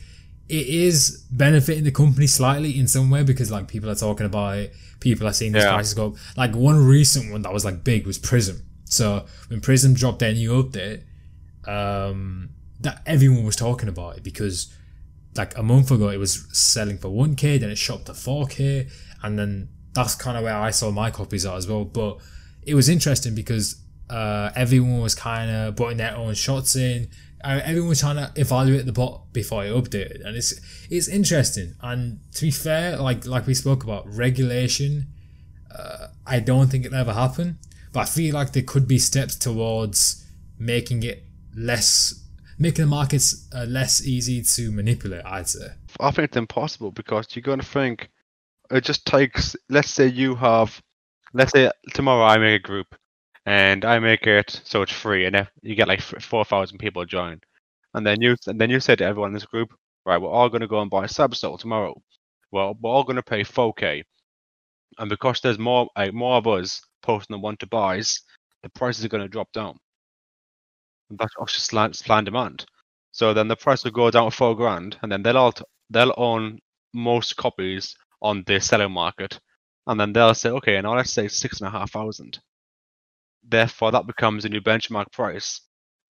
it 0.49 0.67
is 0.67 1.25
benefiting 1.29 1.83
the 1.83 1.91
company 1.91 2.27
slightly 2.27 2.79
in 2.79 2.87
some 2.87 3.09
way 3.09 3.23
because 3.23 3.51
like 3.51 3.67
people 3.67 3.89
are 3.89 3.95
talking 3.95 4.25
about 4.25 4.57
it, 4.57 4.73
people 4.99 5.27
are 5.27 5.33
seeing 5.33 5.51
these 5.51 5.63
Yeah. 5.63 5.73
prices 5.73 5.93
go 5.93 6.07
up. 6.07 6.15
Like 6.37 6.55
one 6.55 6.77
recent 6.85 7.31
one 7.31 7.41
that 7.41 7.51
was 7.53 7.65
like 7.65 7.83
big 7.83 8.05
was 8.07 8.17
Prism. 8.17 8.61
So 8.85 9.25
when 9.49 9.59
Prism 9.61 9.93
dropped 9.93 10.19
their 10.19 10.33
new 10.33 10.51
update, 10.63 11.03
um, 11.65 12.49
that 12.79 13.01
everyone 13.05 13.43
was 13.43 13.55
talking 13.55 13.89
about 13.89 14.17
it 14.17 14.23
because 14.23 14.73
like 15.35 15.57
a 15.57 15.63
month 15.63 15.91
ago 15.91 16.09
it 16.09 16.17
was 16.17 16.47
selling 16.57 16.97
for 16.97 17.09
1k 17.09 17.59
then 17.59 17.69
it 17.69 17.77
shot 17.77 18.05
to 18.05 18.11
4k 18.13 18.89
and 19.23 19.37
then 19.37 19.69
that's 19.93 20.15
kind 20.15 20.37
of 20.37 20.43
where 20.43 20.55
i 20.55 20.71
saw 20.71 20.89
my 20.91 21.11
copies 21.11 21.45
at 21.45 21.53
as 21.55 21.67
well 21.67 21.83
but 21.85 22.17
it 22.63 22.73
was 22.75 22.89
interesting 22.89 23.35
because 23.35 23.75
uh, 24.09 24.51
everyone 24.55 25.01
was 25.01 25.13
kind 25.13 25.51
of 25.51 25.75
putting 25.75 25.97
their 25.97 26.15
own 26.15 26.33
shots 26.33 26.75
in 26.75 27.09
uh, 27.43 27.61
everyone 27.63 27.89
was 27.89 27.99
trying 27.99 28.15
to 28.15 28.31
evaluate 28.35 28.85
the 28.85 28.91
bot 28.91 29.31
before 29.33 29.65
it 29.65 29.73
updated 29.73 30.25
and 30.25 30.35
it's 30.35 30.53
it's 30.89 31.07
interesting 31.07 31.75
and 31.81 32.19
to 32.33 32.41
be 32.43 32.51
fair 32.51 32.97
like 32.97 33.25
like 33.25 33.45
we 33.47 33.53
spoke 33.53 33.83
about 33.83 34.07
regulation 34.07 35.07
uh, 35.75 36.07
i 36.25 36.39
don't 36.39 36.67
think 36.67 36.85
it'll 36.85 36.97
ever 36.97 37.13
happen 37.13 37.57
but 37.93 38.01
i 38.01 38.05
feel 38.05 38.33
like 38.33 38.53
there 38.53 38.63
could 38.63 38.87
be 38.87 38.97
steps 38.97 39.35
towards 39.35 40.25
making 40.59 41.03
it 41.03 41.23
less 41.55 42.23
making 42.59 42.85
the 42.85 42.89
markets 42.89 43.47
uh, 43.53 43.65
less 43.65 44.05
easy 44.05 44.41
to 44.41 44.71
manipulate 44.71 45.23
i'd 45.25 45.47
say 45.47 45.67
I 45.99 46.11
think 46.11 46.29
it's 46.29 46.37
impossible 46.37 46.91
because 46.91 47.27
you're 47.35 47.41
going 47.41 47.59
to 47.59 47.65
think 47.65 48.09
it 48.71 48.83
just 48.83 49.05
takes. 49.05 49.55
Let's 49.69 49.89
say 49.89 50.07
you 50.07 50.35
have, 50.35 50.81
let's 51.33 51.51
say 51.51 51.71
tomorrow 51.93 52.25
I 52.25 52.37
make 52.37 52.61
a 52.61 52.63
group, 52.63 52.95
and 53.47 53.85
I 53.85 53.99
make 53.99 54.27
it 54.27 54.61
so 54.65 54.83
it's 54.83 54.93
free, 54.93 55.25
and 55.25 55.35
if 55.37 55.49
you 55.63 55.75
get 55.75 55.89
like 55.89 56.01
four 56.01 56.45
thousand 56.45 56.79
people 56.79 57.05
join, 57.05 57.41
and 57.95 58.05
then 58.07 58.21
you 58.21 58.37
and 58.47 58.61
then 58.61 58.69
you 58.71 58.79
say 58.81 58.95
to 58.97 59.05
everyone 59.05 59.29
in 59.31 59.35
this 59.35 59.45
group, 59.47 59.69
right, 60.05 60.19
we're 60.21 60.29
all 60.29 60.49
going 60.49 60.61
to 60.61 60.67
go 60.67 60.81
and 60.81 60.91
buy 60.91 61.05
Cybersole 61.05 61.59
tomorrow. 61.59 61.95
Well, 62.51 62.75
we're 62.81 62.91
all 62.91 63.05
going 63.05 63.17
to 63.17 63.23
pay 63.23 63.43
4k, 63.43 64.03
and 64.99 65.09
because 65.09 65.41
there's 65.41 65.59
more 65.59 65.89
like 65.97 66.13
more 66.13 66.37
of 66.37 66.47
us 66.47 66.81
posting 67.03 67.35
the 67.35 67.39
want 67.39 67.59
to 67.61 67.67
buys, 67.67 68.21
the 68.63 68.69
prices 68.69 69.05
are 69.05 69.09
going 69.09 69.23
to 69.23 69.29
drop 69.29 69.51
down. 69.53 69.77
And 71.09 71.19
that's 71.19 71.35
also 71.39 71.59
supply 71.59 72.19
and 72.19 72.25
demand. 72.25 72.65
So 73.13 73.33
then 73.33 73.47
the 73.47 73.55
price 73.55 73.83
will 73.83 73.91
go 73.91 74.11
down 74.11 74.29
to 74.31 74.37
four 74.37 74.55
grand, 74.57 74.97
and 75.03 75.11
then 75.11 75.23
they'll 75.23 75.37
all 75.37 75.53
t- 75.53 75.65
they'll 75.89 76.13
own 76.17 76.59
most 76.93 77.37
copies 77.37 77.95
on 78.21 78.43
the 78.47 78.59
selling 78.61 78.91
market, 78.91 79.39
and 79.87 79.99
then 79.99 80.13
they'll 80.13 80.35
say, 80.35 80.49
okay, 80.49 80.81
now 80.81 80.95
let's 80.97 81.11
say 81.13 81.27
six 81.29 81.61
and 81.61 81.67
a 81.67 81.71
half 81.71 81.91
thousand. 81.91 82.39
Therefore, 83.47 83.91
that 83.91 84.07
becomes 84.07 84.45
a 84.45 84.49
new 84.49 84.61
benchmark 84.61 85.11
price. 85.11 85.61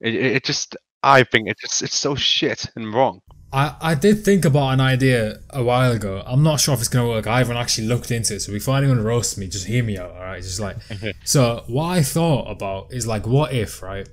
It, 0.02 0.16
it, 0.16 0.36
it 0.38 0.44
just, 0.44 0.76
I 1.04 1.24
think 1.24 1.48
it's 1.50 1.62
just, 1.62 1.82
it's 1.84 1.98
so 1.98 2.16
shit 2.16 2.66
and 2.76 2.94
wrong. 2.94 3.22
I, 3.52 3.76
I 3.80 3.96
did 3.96 4.26
think 4.26 4.44
about 4.44 4.74
an 4.74 4.82
idea 4.82 5.40
a 5.52 5.64
while 5.64 5.92
ago. 5.92 6.22
I'm 6.26 6.44
not 6.44 6.60
sure 6.60 6.74
if 6.74 6.82
it's 6.82 6.90
gonna 6.90 7.08
work. 7.08 7.28
I 7.28 7.38
haven't 7.38 7.58
actually 7.58 7.88
looked 7.88 8.12
into 8.12 8.36
it. 8.36 8.42
So 8.42 8.52
before 8.52 8.78
anyone 8.78 9.02
roasts 9.04 9.38
me, 9.38 9.48
just 9.48 9.68
hear 9.68 9.84
me 9.84 9.98
out, 9.98 10.12
alright? 10.12 10.44
Just 10.44 10.60
like 10.60 10.78
so 11.24 11.64
what 11.68 11.86
I 11.86 12.04
thought 12.04 12.52
about 12.52 12.92
is 12.92 13.08
like 13.08 13.26
what 13.26 13.54
if, 13.54 13.82
right? 13.82 14.08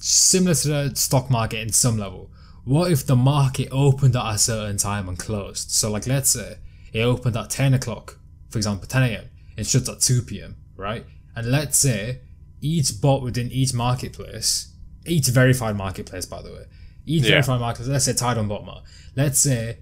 Similar 0.00 0.54
to 0.54 0.68
the 0.68 0.96
stock 0.96 1.30
market 1.30 1.60
in 1.60 1.72
some 1.72 1.98
level. 1.98 2.30
What 2.64 2.90
if 2.90 3.06
the 3.06 3.16
market 3.16 3.68
opened 3.70 4.16
at 4.16 4.34
a 4.34 4.38
certain 4.38 4.76
time 4.76 5.08
and 5.08 5.18
closed? 5.18 5.70
So 5.70 5.90
like 5.90 6.06
let's 6.06 6.30
say 6.30 6.56
it 6.92 7.02
opened 7.02 7.36
at 7.36 7.50
10 7.50 7.74
o'clock, 7.74 8.18
for 8.48 8.58
example, 8.58 8.88
10 8.88 9.02
a.m. 9.04 9.24
It 9.56 9.66
shuts 9.66 9.88
at 9.88 10.00
2 10.00 10.22
p.m., 10.22 10.56
right? 10.76 11.04
And 11.36 11.50
let's 11.50 11.78
say 11.78 12.20
each 12.60 13.00
bot 13.00 13.22
within 13.22 13.50
each 13.50 13.72
marketplace, 13.74 14.72
each 15.06 15.28
verified 15.28 15.76
marketplace, 15.76 16.26
by 16.26 16.42
the 16.42 16.50
way, 16.50 16.64
each 17.06 17.22
Yeah. 17.24 17.30
verified 17.30 17.60
marketplace, 17.60 17.92
let's 17.92 18.04
say 18.04 18.12
Tidal 18.12 18.42
and 18.42 18.50
Botmart, 18.50 18.82
let's 19.16 19.38
say 19.38 19.78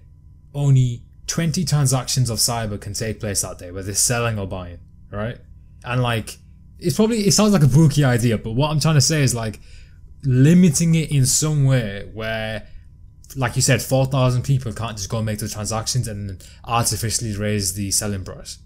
only 0.53 1.03
20 1.27 1.63
transactions 1.65 2.29
of 2.29 2.39
cyber 2.39 2.79
can 2.79 2.93
take 2.93 3.19
place 3.19 3.41
that 3.41 3.57
day, 3.59 3.71
whether 3.71 3.85
they're 3.87 3.95
selling 3.95 4.39
or 4.39 4.47
buying, 4.47 4.79
right? 5.11 5.37
And 5.83 6.01
like, 6.01 6.37
it's 6.79 6.95
probably, 6.95 7.27
it 7.27 7.33
sounds 7.33 7.53
like 7.53 7.63
a 7.63 7.67
bookie 7.67 8.03
idea, 8.03 8.37
but 8.37 8.51
what 8.51 8.71
I'm 8.71 8.79
trying 8.79 8.95
to 8.95 9.01
say 9.01 9.21
is 9.21 9.35
like 9.35 9.59
limiting 10.23 10.95
it 10.95 11.11
in 11.11 11.25
some 11.25 11.65
way 11.65 12.09
where, 12.13 12.67
like 13.35 13.55
you 13.55 13.61
said, 13.61 13.81
4,000 13.81 14.43
people 14.43 14.73
can't 14.73 14.97
just 14.97 15.09
go 15.09 15.17
and 15.17 15.25
make 15.25 15.39
the 15.39 15.47
transactions 15.47 16.07
and 16.07 16.43
artificially 16.63 17.35
raise 17.35 17.73
the 17.73 17.91
selling 17.91 18.23
price. 18.23 18.57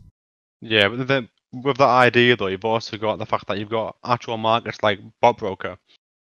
Yeah, 0.61 0.87
but 0.87 1.07
then 1.07 1.27
with 1.53 1.77
that 1.77 1.87
idea 1.87 2.35
though, 2.35 2.47
you've 2.47 2.65
also 2.65 2.97
got 2.97 3.19
the 3.19 3.25
fact 3.25 3.47
that 3.47 3.59
you've 3.59 3.69
got 3.69 3.95
actual 4.03 4.37
markets 4.37 4.81
like 4.81 4.99
BotBroker. 5.21 5.77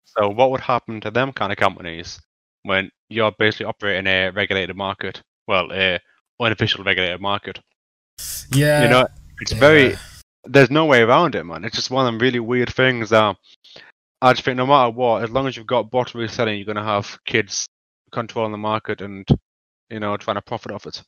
So 0.06 0.30
what 0.30 0.52
would 0.52 0.62
happen 0.62 1.00
to 1.02 1.12
them 1.12 1.32
kind 1.32 1.52
of 1.52 1.58
companies 1.58 2.20
when 2.64 2.92
you're 3.10 3.32
basically 3.38 3.68
operating 3.68 4.08
a 4.08 4.30
regulated 4.32 4.76
market? 4.76 5.22
Well, 5.48 5.72
a 5.72 6.00
unofficial 6.40 6.84
regulated 6.84 7.22
market. 7.22 7.60
Yeah. 8.52 8.84
you 8.84 8.90
know, 8.90 9.08
it's 9.40 9.54
very. 9.54 9.96
There's 10.46 10.70
no 10.70 10.86
way 10.86 11.02
around 11.02 11.36
it, 11.36 11.46
man. 11.46 11.64
It's 11.64 11.76
just 11.76 11.90
one 11.90 12.06
of 12.06 12.12
them 12.12 12.20
really 12.20 12.40
weird 12.40 12.74
things 12.74 13.12
that 13.12 13.38
I 14.22 14.34
just 14.34 14.44
think 14.44 14.58
no 14.58 14.66
matter 14.66 14.90
what, 14.90 15.24
as 15.24 15.30
long 15.30 15.48
as 15.48 15.56
you've 15.56 15.68
got 15.68 15.90
bot 15.90 16.14
reselling, 16.14 16.58
you're 16.58 16.66
gonna 16.66 16.84
have 16.84 17.18
kids 17.26 17.68
controlling 18.12 18.52
the 18.52 18.58
market 18.58 19.02
and 19.02 19.28
you 19.90 20.00
know 20.00 20.16
trying 20.18 20.36
to 20.36 20.42
profit 20.42 20.72
off 20.72 20.86
it. 20.86 21.02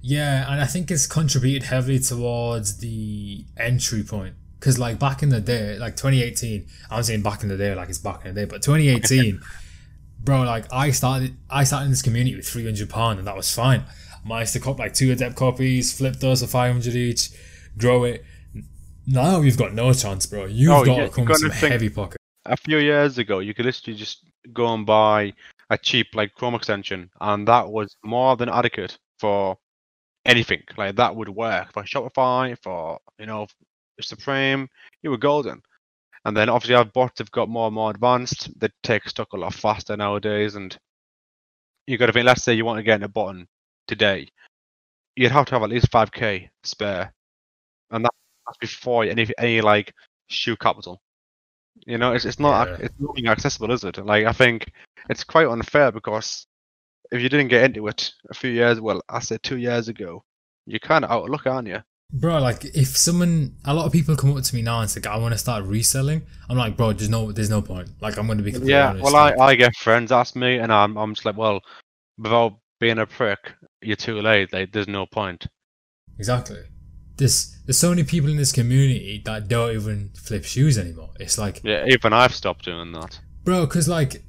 Yeah, 0.00 0.50
and 0.50 0.60
I 0.60 0.66
think 0.66 0.90
it's 0.90 1.06
contributed 1.06 1.64
heavily 1.64 1.98
towards 1.98 2.78
the 2.78 3.44
entry 3.56 4.02
point. 4.02 4.34
Because, 4.58 4.78
like, 4.78 4.98
back 4.98 5.22
in 5.22 5.28
the 5.28 5.40
day, 5.40 5.78
like 5.78 5.94
2018, 5.96 6.66
I'm 6.90 7.02
saying 7.02 7.22
back 7.22 7.42
in 7.42 7.48
the 7.48 7.56
day, 7.56 7.74
like 7.74 7.88
it's 7.88 7.98
back 7.98 8.24
in 8.24 8.34
the 8.34 8.40
day, 8.40 8.44
but 8.44 8.60
2018, 8.62 9.40
bro, 10.20 10.42
like, 10.42 10.72
I 10.72 10.90
started 10.90 11.36
I 11.48 11.62
started 11.64 11.86
in 11.86 11.90
this 11.90 12.02
community 12.02 12.34
with 12.36 12.46
300 12.48 12.90
pound, 12.90 13.18
and 13.18 13.28
that 13.28 13.36
was 13.36 13.52
fine. 13.54 13.84
I 14.24 14.28
managed 14.28 14.52
to 14.54 14.60
cop 14.60 14.78
like 14.80 14.94
two 14.94 15.12
adept 15.12 15.36
copies, 15.36 15.96
flip 15.96 16.16
those 16.16 16.42
for 16.42 16.48
500 16.48 16.94
each, 16.94 17.30
grow 17.76 18.02
it. 18.04 18.24
Now 19.06 19.40
you've 19.40 19.56
got 19.56 19.74
no 19.74 19.92
chance, 19.92 20.26
bro. 20.26 20.46
You've 20.46 20.72
Oh, 20.72 20.84
got 20.84 20.96
yeah, 20.96 21.04
to 21.06 21.10
come 21.10 21.24
with 21.26 21.38
some 21.38 21.50
heavy 21.50 21.88
pocket. 21.88 22.18
a 22.44 22.56
few 22.56 22.78
years 22.78 23.18
ago, 23.18 23.38
you 23.38 23.54
could 23.54 23.64
literally 23.64 23.96
just 23.96 24.24
go 24.52 24.72
and 24.74 24.84
buy 24.84 25.32
a 25.70 25.78
cheap 25.78 26.08
like 26.14 26.34
Chrome 26.34 26.54
extension, 26.56 27.10
and 27.20 27.46
that 27.46 27.68
was 27.70 27.96
more 28.04 28.36
than 28.36 28.48
adequate 28.48 28.98
for 29.18 29.56
anything. 30.24 30.62
Like 30.76 30.96
that 30.96 31.14
would 31.14 31.28
work 31.28 31.72
for 31.72 31.82
Shopify, 31.84 32.56
for 32.62 32.98
you 33.18 33.26
know 33.26 33.46
Supreme. 34.00 34.68
You 35.02 35.10
were 35.10 35.16
golden. 35.18 35.62
And 36.24 36.36
then 36.36 36.48
obviously 36.48 36.74
our 36.74 36.84
bots 36.84 37.20
have 37.20 37.30
got 37.30 37.48
more 37.48 37.66
and 37.66 37.74
more 37.74 37.90
advanced. 37.90 38.50
They 38.58 38.68
take 38.82 39.08
stock 39.08 39.32
a 39.32 39.36
lot 39.36 39.54
faster 39.54 39.96
nowadays, 39.96 40.56
and 40.56 40.76
you 41.86 41.96
got 41.96 42.06
to 42.06 42.12
think. 42.12 42.26
Let's 42.26 42.42
say 42.42 42.54
you 42.54 42.64
want 42.64 42.78
to 42.78 42.82
get 42.82 42.96
in 42.96 43.04
a 43.04 43.08
button 43.08 43.46
today, 43.86 44.28
you'd 45.16 45.32
have 45.32 45.46
to 45.46 45.54
have 45.54 45.62
at 45.62 45.70
least 45.70 45.90
five 45.90 46.12
k 46.12 46.50
spare, 46.64 47.12
and 47.90 48.04
that, 48.04 48.12
that's 48.46 48.58
before 48.58 49.04
any 49.04 49.26
any 49.38 49.60
like 49.60 49.94
shoe 50.28 50.56
capital. 50.56 51.00
You 51.86 51.98
know, 51.98 52.12
it's 52.12 52.24
it's 52.24 52.40
not 52.40 52.68
Yeah. 52.68 52.76
it's 52.80 52.94
not 52.98 53.14
being 53.14 53.28
accessible, 53.28 53.70
is 53.72 53.84
it? 53.84 53.98
Like 53.98 54.26
I 54.26 54.32
think 54.32 54.70
it's 55.08 55.24
quite 55.24 55.46
unfair 55.46 55.92
because 55.92 56.46
if 57.12 57.20
you 57.22 57.28
didn't 57.28 57.48
get 57.48 57.64
into 57.64 57.86
it 57.88 58.12
a 58.30 58.34
few 58.34 58.50
years, 58.50 58.80
well, 58.80 59.02
I 59.08 59.20
said 59.20 59.42
two 59.42 59.58
years 59.58 59.88
ago, 59.88 60.24
you're 60.66 60.80
kind 60.80 61.04
of 61.04 61.10
out 61.10 61.24
of 61.24 61.30
luck, 61.30 61.46
aren't 61.46 61.68
you? 61.68 61.82
Bro, 62.12 62.40
like 62.40 62.64
if 62.64 62.96
someone, 62.96 63.56
a 63.64 63.72
lot 63.74 63.84
of 63.86 63.92
people 63.92 64.16
come 64.16 64.34
up 64.36 64.42
to 64.42 64.54
me 64.54 64.62
now 64.62 64.80
and 64.80 64.90
say, 64.90 65.00
"I 65.08 65.16
want 65.18 65.32
to 65.32 65.38
start 65.38 65.64
reselling," 65.64 66.22
I'm 66.48 66.56
like, 66.56 66.76
bro, 66.76 66.92
there's 66.94 67.10
no, 67.10 67.32
there's 67.32 67.50
no 67.50 67.60
point. 67.62 67.88
Like, 68.00 68.16
I'm 68.18 68.26
going 68.26 68.38
to 68.38 68.44
be 68.44 68.52
completely 68.52 68.82
Yeah, 68.82 68.92
honest. 68.92 69.12
well, 69.12 69.16
I, 69.16 69.34
I 69.40 69.54
get 69.54 69.74
friends 69.76 70.12
ask 70.12 70.36
me, 70.36 70.58
and 70.58 70.70
I'm 70.72 70.96
I'm 70.98 71.14
just 71.14 71.24
like, 71.24 71.36
well, 71.36 71.60
without 72.18 72.60
being 72.80 72.98
a 72.98 73.06
prick, 73.06 73.54
you're 73.82 73.96
too 73.96 74.20
late. 74.20 74.52
Like, 74.52 74.72
there's 74.72 74.88
no 74.88 75.06
point. 75.06 75.46
exactly. 76.18 76.62
There's 77.16 77.56
there's 77.66 77.78
so 77.78 77.90
many 77.90 78.04
people 78.04 78.30
in 78.30 78.36
this 78.36 78.52
community 78.52 79.20
that 79.24 79.48
don't 79.48 79.74
even 79.74 80.10
flip 80.14 80.44
shoes 80.44 80.78
anymore. 80.78 81.10
It's 81.18 81.36
like, 81.38 81.62
Yeah, 81.62 81.84
even 81.86 82.12
I've 82.12 82.34
stopped 82.34 82.64
doing 82.64 82.90
that. 82.92 83.20
bro, 83.44 83.66
because 83.66 83.88
like, 83.88 84.22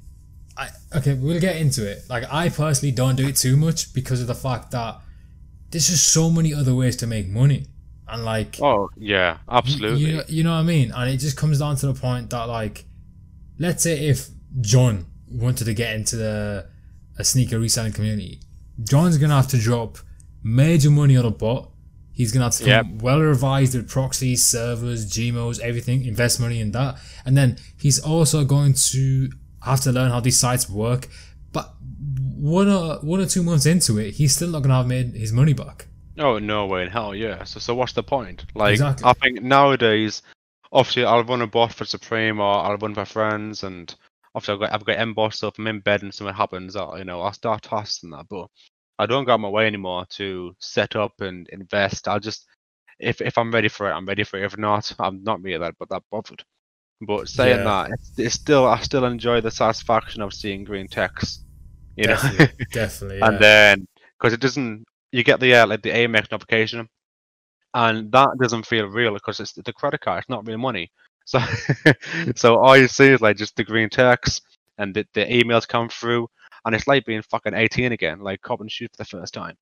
I 0.56 0.68
okay, 0.96 1.14
we'll 1.14 1.40
get 1.40 1.56
into 1.56 1.88
it. 1.88 2.02
Like, 2.08 2.24
I 2.30 2.48
personally 2.48 2.92
don't 2.92 3.16
do 3.16 3.26
it 3.26 3.36
too 3.36 3.56
much 3.56 3.94
because 3.94 4.20
of 4.20 4.26
the 4.26 4.34
fact 4.34 4.70
that 4.72 5.00
there's 5.70 5.88
just 5.88 6.12
so 6.12 6.30
many 6.30 6.52
other 6.52 6.74
ways 6.74 6.96
to 6.96 7.06
make 7.06 7.28
money, 7.28 7.66
and 8.08 8.24
like, 8.24 8.60
Oh 8.60 8.90
yeah, 8.96 9.38
absolutely. 9.48 10.10
You, 10.10 10.22
you 10.28 10.44
know 10.44 10.50
what 10.50 10.58
I 10.58 10.62
mean? 10.62 10.92
And 10.92 11.10
it 11.10 11.18
just 11.18 11.36
comes 11.36 11.60
down 11.60 11.76
to 11.76 11.86
the 11.86 11.94
point 11.94 12.30
that, 12.30 12.44
like, 12.44 12.84
let's 13.58 13.82
say 13.82 14.08
if 14.08 14.28
John 14.60 15.06
wanted 15.30 15.64
to 15.66 15.74
get 15.74 15.94
into 15.94 16.16
the 16.16 16.68
a 17.18 17.24
sneaker 17.24 17.58
reselling 17.58 17.92
community, 17.92 18.40
John's 18.82 19.18
gonna 19.18 19.36
have 19.36 19.48
to 19.48 19.58
drop 19.58 19.98
major 20.42 20.90
money 20.90 21.16
on 21.16 21.24
a 21.24 21.30
bot. 21.30 21.70
He's 22.12 22.32
gonna 22.32 22.46
have 22.46 22.54
to 22.56 22.64
come 22.64 22.98
well 22.98 23.20
revised 23.20 23.74
with 23.74 23.88
proxies, 23.88 24.44
servers, 24.44 25.10
Gmos, 25.10 25.60
everything, 25.60 26.04
invest 26.04 26.40
money 26.40 26.60
in 26.60 26.72
that. 26.72 26.98
And 27.24 27.36
then 27.36 27.56
he's 27.78 28.00
also 28.00 28.44
going 28.44 28.74
to 28.90 29.30
have 29.62 29.80
to 29.80 29.92
learn 29.92 30.10
how 30.10 30.20
these 30.20 30.38
sites 30.38 30.68
work. 30.68 31.08
But 31.52 31.74
one 32.36 32.68
or 32.68 32.96
one 33.00 33.20
or 33.20 33.26
two 33.26 33.42
months 33.42 33.66
into 33.66 33.98
it, 33.98 34.12
he's 34.12 34.34
still 34.34 34.48
not 34.48 34.62
gonna 34.62 34.76
have 34.76 34.86
made 34.86 35.14
his 35.14 35.32
money 35.32 35.52
back. 35.52 35.86
Oh 36.18 36.38
no 36.38 36.66
way 36.66 36.82
in 36.82 36.88
hell, 36.88 37.14
yeah. 37.14 37.44
So 37.44 37.60
so 37.60 37.74
what's 37.74 37.92
the 37.92 38.02
point? 38.02 38.44
Like 38.54 38.72
Exactly. 38.72 39.06
I 39.06 39.12
think 39.14 39.42
nowadays, 39.42 40.22
obviously 40.72 41.04
I'll 41.04 41.24
run 41.24 41.42
a 41.42 41.46
bot 41.46 41.72
for 41.72 41.84
Supreme 41.84 42.40
or 42.40 42.52
I'll 42.52 42.76
run 42.76 42.94
for 42.94 43.04
friends, 43.04 43.62
and 43.62 43.94
obviously 44.34 44.54
I've 44.54 44.60
got 44.60 44.72
I've 44.72 44.84
got 44.84 44.98
emboss 44.98 45.36
stuff. 45.36 45.58
I'm 45.58 45.66
in 45.66 45.80
bed 45.80 46.02
and 46.02 46.14
something 46.14 46.34
happens, 46.34 46.76
i 46.76 46.98
you 46.98 47.04
know 47.04 47.20
I'll 47.20 47.32
start 47.32 47.62
tasks 47.62 48.02
and 48.02 48.12
that. 48.12 48.26
But 48.28 48.48
I 48.98 49.06
don't 49.06 49.24
go 49.24 49.32
out 49.32 49.40
my 49.40 49.48
way 49.48 49.66
anymore 49.66 50.04
to 50.10 50.54
set 50.58 50.94
up 50.96 51.20
and 51.20 51.48
invest. 51.48 52.06
I'll 52.06 52.20
just 52.20 52.46
if 52.98 53.20
if 53.20 53.38
I'm 53.38 53.50
ready 53.50 53.68
for 53.68 53.90
it, 53.90 53.94
I'm 53.94 54.06
ready 54.06 54.24
for 54.24 54.38
it. 54.38 54.44
If 54.44 54.58
not, 54.58 54.92
I'm 54.98 55.22
not 55.24 55.42
really 55.42 55.58
that 55.58 55.74
but 55.78 55.88
that 55.88 56.02
bothered. 56.10 56.44
But 57.00 57.28
saying 57.28 57.58
Yeah. 57.58 57.64
that, 57.64 57.90
it's, 57.92 58.18
it's 58.18 58.34
still 58.34 58.66
I 58.66 58.80
still 58.80 59.04
enjoy 59.04 59.40
the 59.40 59.50
satisfaction 59.50 60.22
of 60.22 60.34
seeing 60.34 60.64
green 60.64 60.88
text. 60.88 61.44
You 61.96 62.08
know. 62.08 62.18
Definitely. 62.72 63.18
Yeah. 63.18 63.28
and 63.28 63.38
then 63.38 63.86
because 64.18 64.32
it 64.32 64.40
doesn't 64.40 64.84
you 65.12 65.24
get 65.24 65.40
the 65.40 65.54
uh, 65.54 65.66
like 65.66 65.82
the 65.82 65.90
amex 65.90 66.30
notification 66.30 66.88
and 67.74 68.10
that 68.12 68.28
doesn't 68.40 68.66
feel 68.66 68.86
real 68.86 69.14
because 69.14 69.40
it's 69.40 69.52
the 69.52 69.72
credit 69.72 70.00
card 70.00 70.18
it's 70.20 70.28
not 70.28 70.46
real 70.46 70.58
money 70.58 70.90
so 71.24 71.38
so 72.36 72.56
all 72.56 72.76
you 72.76 72.88
see 72.88 73.08
is 73.08 73.20
like 73.20 73.36
just 73.36 73.56
the 73.56 73.64
green 73.64 73.88
text 73.88 74.42
and 74.78 74.94
the, 74.94 75.06
the 75.14 75.24
emails 75.26 75.66
come 75.66 75.88
through 75.88 76.28
and 76.64 76.74
it's 76.74 76.86
like 76.86 77.04
being 77.06 77.22
fucking 77.22 77.54
18 77.54 77.92
again 77.92 78.20
like 78.20 78.40
cop 78.42 78.60
and 78.60 78.70
shoot 78.70 78.90
for 78.92 78.98
the 78.98 79.04
first 79.04 79.34
time 79.34 79.56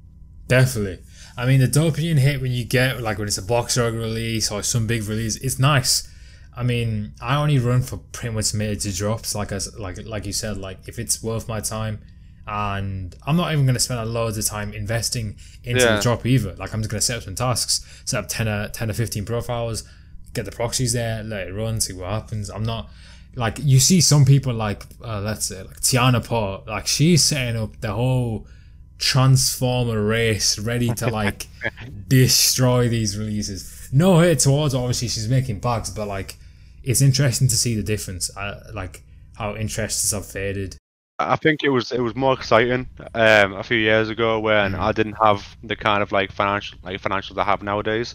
Definitely. 0.48 1.00
I 1.36 1.44
mean, 1.44 1.60
the 1.60 1.66
dopamine 1.66 2.16
hit 2.18 2.40
when 2.40 2.52
you 2.52 2.64
get 2.64 3.02
like 3.02 3.18
when 3.18 3.28
it's 3.28 3.36
a 3.36 3.42
box 3.42 3.76
rug 3.76 3.92
release 3.92 4.50
or 4.50 4.62
some 4.62 4.86
big 4.86 5.04
release, 5.06 5.36
it's 5.36 5.58
nice. 5.58 6.08
I 6.58 6.62
mean, 6.64 7.12
I 7.22 7.36
only 7.36 7.58
run 7.58 7.82
for 7.82 7.98
pretty 8.12 8.34
much 8.34 8.52
mid 8.52 8.80
to 8.80 8.92
drops, 8.92 9.34
like 9.34 9.52
as 9.52 9.78
like 9.78 10.04
like 10.04 10.26
you 10.26 10.32
said, 10.32 10.56
like 10.58 10.88
if 10.88 10.98
it's 10.98 11.22
worth 11.22 11.46
my 11.48 11.60
time, 11.60 12.00
and 12.46 13.14
I'm 13.26 13.36
not 13.36 13.52
even 13.52 13.64
gonna 13.66 13.78
spend 13.78 14.00
a 14.00 14.04
loads 14.04 14.36
of 14.38 14.44
time 14.46 14.72
investing 14.72 15.36
into 15.62 15.82
Yeah. 15.84 15.96
the 15.96 16.02
drop 16.02 16.26
either. 16.26 16.54
Like 16.56 16.72
I'm 16.74 16.80
just 16.80 16.90
gonna 16.90 17.00
set 17.00 17.18
up 17.18 17.22
some 17.22 17.34
tasks, 17.36 17.86
set 18.04 18.18
up 18.24 18.28
10 18.28 18.48
or 18.48 18.68
10 18.68 18.90
or 18.90 18.94
15 18.94 19.24
profiles, 19.24 19.84
get 20.34 20.44
the 20.46 20.50
proxies 20.52 20.92
there, 20.94 21.22
let 21.22 21.46
it 21.48 21.52
run, 21.52 21.80
see 21.80 21.92
what 21.92 22.10
happens. 22.10 22.50
I'm 22.50 22.64
not 22.64 22.90
like 23.36 23.58
you 23.62 23.78
see 23.78 24.00
some 24.00 24.24
people 24.24 24.52
like 24.52 24.82
uh, 25.04 25.20
let's 25.20 25.46
say 25.46 25.62
like 25.62 25.80
Tiana 25.80 26.26
Paul, 26.26 26.64
like 26.66 26.86
she's 26.88 27.22
setting 27.22 27.60
up 27.62 27.80
the 27.80 27.92
whole 27.92 28.46
transformer 28.98 30.02
race 30.02 30.58
ready 30.58 30.88
to 30.94 31.06
like 31.20 31.46
destroy 32.08 32.88
these 32.88 33.16
releases. 33.16 33.88
No 33.92 34.18
hate 34.20 34.40
towards 34.40 34.74
obviously 34.74 35.08
she's 35.08 35.28
making 35.28 35.60
bags, 35.60 35.90
but 35.90 36.08
like 36.08 36.36
it's 36.82 37.00
interesting 37.02 37.48
to 37.48 37.56
see 37.56 37.74
the 37.74 37.82
difference. 37.82 38.34
Uh, 38.36 38.70
like 38.74 39.02
how 39.36 39.54
interests 39.56 40.10
have 40.12 40.26
faded. 40.26 40.76
I 41.20 41.36
think 41.36 41.64
it 41.64 41.70
was 41.70 41.90
it 41.92 42.00
was 42.00 42.14
more 42.14 42.32
exciting 42.34 42.88
um, 43.14 43.54
a 43.54 43.62
few 43.62 43.76
years 43.78 44.08
ago 44.08 44.38
when 44.38 44.72
Mhm. 44.72 44.78
I 44.78 44.92
didn't 44.92 45.16
have 45.22 45.56
the 45.64 45.74
kind 45.76 46.02
of 46.02 46.12
like 46.12 46.30
financial 46.32 46.78
like 46.82 47.00
financials 47.02 47.38
I 47.38 47.44
have 47.44 47.62
nowadays. 47.62 48.14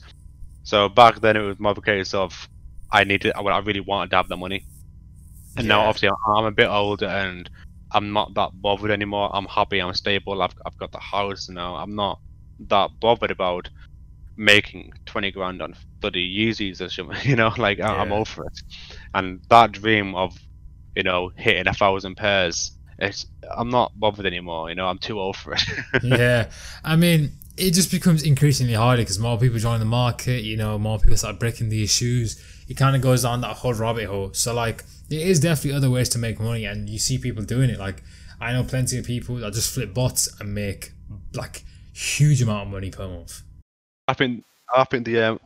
So 0.64 0.88
back 0.90 1.20
then 1.20 1.36
it 1.36 1.42
was 1.42 1.60
more 1.60 1.72
of 1.74 1.78
a 1.78 1.82
case 1.82 2.14
of 2.14 2.48
I 2.92 3.04
needed 3.04 3.34
I 3.36 3.42
I 3.42 3.60
really 3.60 3.82
wanted 3.82 4.10
to 4.12 4.16
have 4.18 4.30
the 4.30 4.38
money, 4.38 4.66
and 5.58 5.68
now 5.68 5.82
obviously 5.82 6.10
I'm- 6.10 6.18
I'm 6.38 6.46
a 6.46 6.52
bit 6.52 6.68
older 6.70 7.08
and 7.08 7.50
I'm 7.92 8.12
not 8.14 8.34
that 8.36 8.52
bothered 8.62 8.90
anymore. 8.92 9.30
I'm 9.36 9.46
happy, 9.48 9.80
I'm 9.82 9.94
stable. 9.94 10.42
I've 10.42 10.56
I've 10.66 10.78
got 10.78 10.92
the 10.94 11.00
house 11.00 11.50
now. 11.50 11.76
I'm 11.76 11.96
not 11.96 12.20
that 12.70 12.90
bothered 13.02 13.32
about 13.32 13.70
making 14.36 14.94
twenty 15.06 15.32
grand 15.32 15.62
on 15.62 15.76
bloody 16.00 16.28
Yeezys 16.38 16.82
or 16.82 16.90
something. 16.90 17.18
You 17.30 17.36
know, 17.36 17.54
like 17.58 17.80
I- 17.80 17.98
I'm 17.98 18.10
Yeah. 18.10 18.16
over 18.18 18.46
it. 18.46 18.62
And 19.14 19.42
that 19.50 19.72
dream 19.72 20.16
of 20.16 20.38
you 20.96 21.04
know 21.04 21.32
hitting 21.36 21.68
a 21.68 21.74
thousand 21.74 22.16
pairs 22.16 22.72
it's 23.00 23.26
I'm 23.58 23.70
not 23.70 23.92
bothered 24.00 24.26
anymore. 24.26 24.70
You 24.70 24.76
know, 24.76 24.86
I'm 24.88 25.00
too 25.00 25.20
old 25.20 25.36
for 25.36 25.54
it. 25.54 25.64
yeah, 26.04 26.50
I 26.84 26.96
mean, 26.96 27.32
it 27.58 27.72
just 27.72 27.90
becomes 27.92 28.22
increasingly 28.24 28.76
harder 28.76 29.02
because 29.02 29.18
more 29.20 29.38
people 29.38 29.58
join 29.58 29.80
the 29.80 29.86
market. 29.86 30.44
You 30.44 30.58
know, 30.58 30.78
more 30.78 31.00
people 31.00 31.18
start 31.18 31.40
breaking 31.40 31.70
these 31.70 31.92
shoes. 31.92 32.42
It 32.70 32.76
kind 32.78 32.96
of 32.96 33.02
goes 33.02 33.24
down 33.24 33.42
that 33.42 33.58
whole 33.58 33.74
rabbit 33.74 34.06
hole. 34.06 34.32
So 34.34 34.54
like, 34.54 34.84
there 35.10 35.20
is 35.20 35.40
definitely 35.40 35.74
other 35.76 35.90
ways 35.90 36.08
to 36.10 36.20
make 36.20 36.40
money, 36.40 36.66
and 36.66 36.88
you 36.88 37.00
see 37.00 37.18
people 37.18 37.44
doing 37.44 37.72
it. 37.72 37.80
Like, 37.80 38.04
I 38.40 38.54
know 38.54 38.64
plenty 38.64 38.98
of 39.00 39.06
people 39.06 39.38
that 39.38 39.54
just 39.54 39.74
flip 39.74 39.94
bots 39.94 40.30
and 40.40 40.54
make 40.54 40.92
like 41.34 41.64
huge 41.94 42.42
amount 42.44 42.68
of 42.68 42.72
money 42.72 42.92
per 42.92 43.08
month. 43.08 43.42
I 44.08 44.14
think 44.14 44.44
I 44.74 44.84
think 44.84 45.06
the 45.06 45.22
um, 45.22 45.40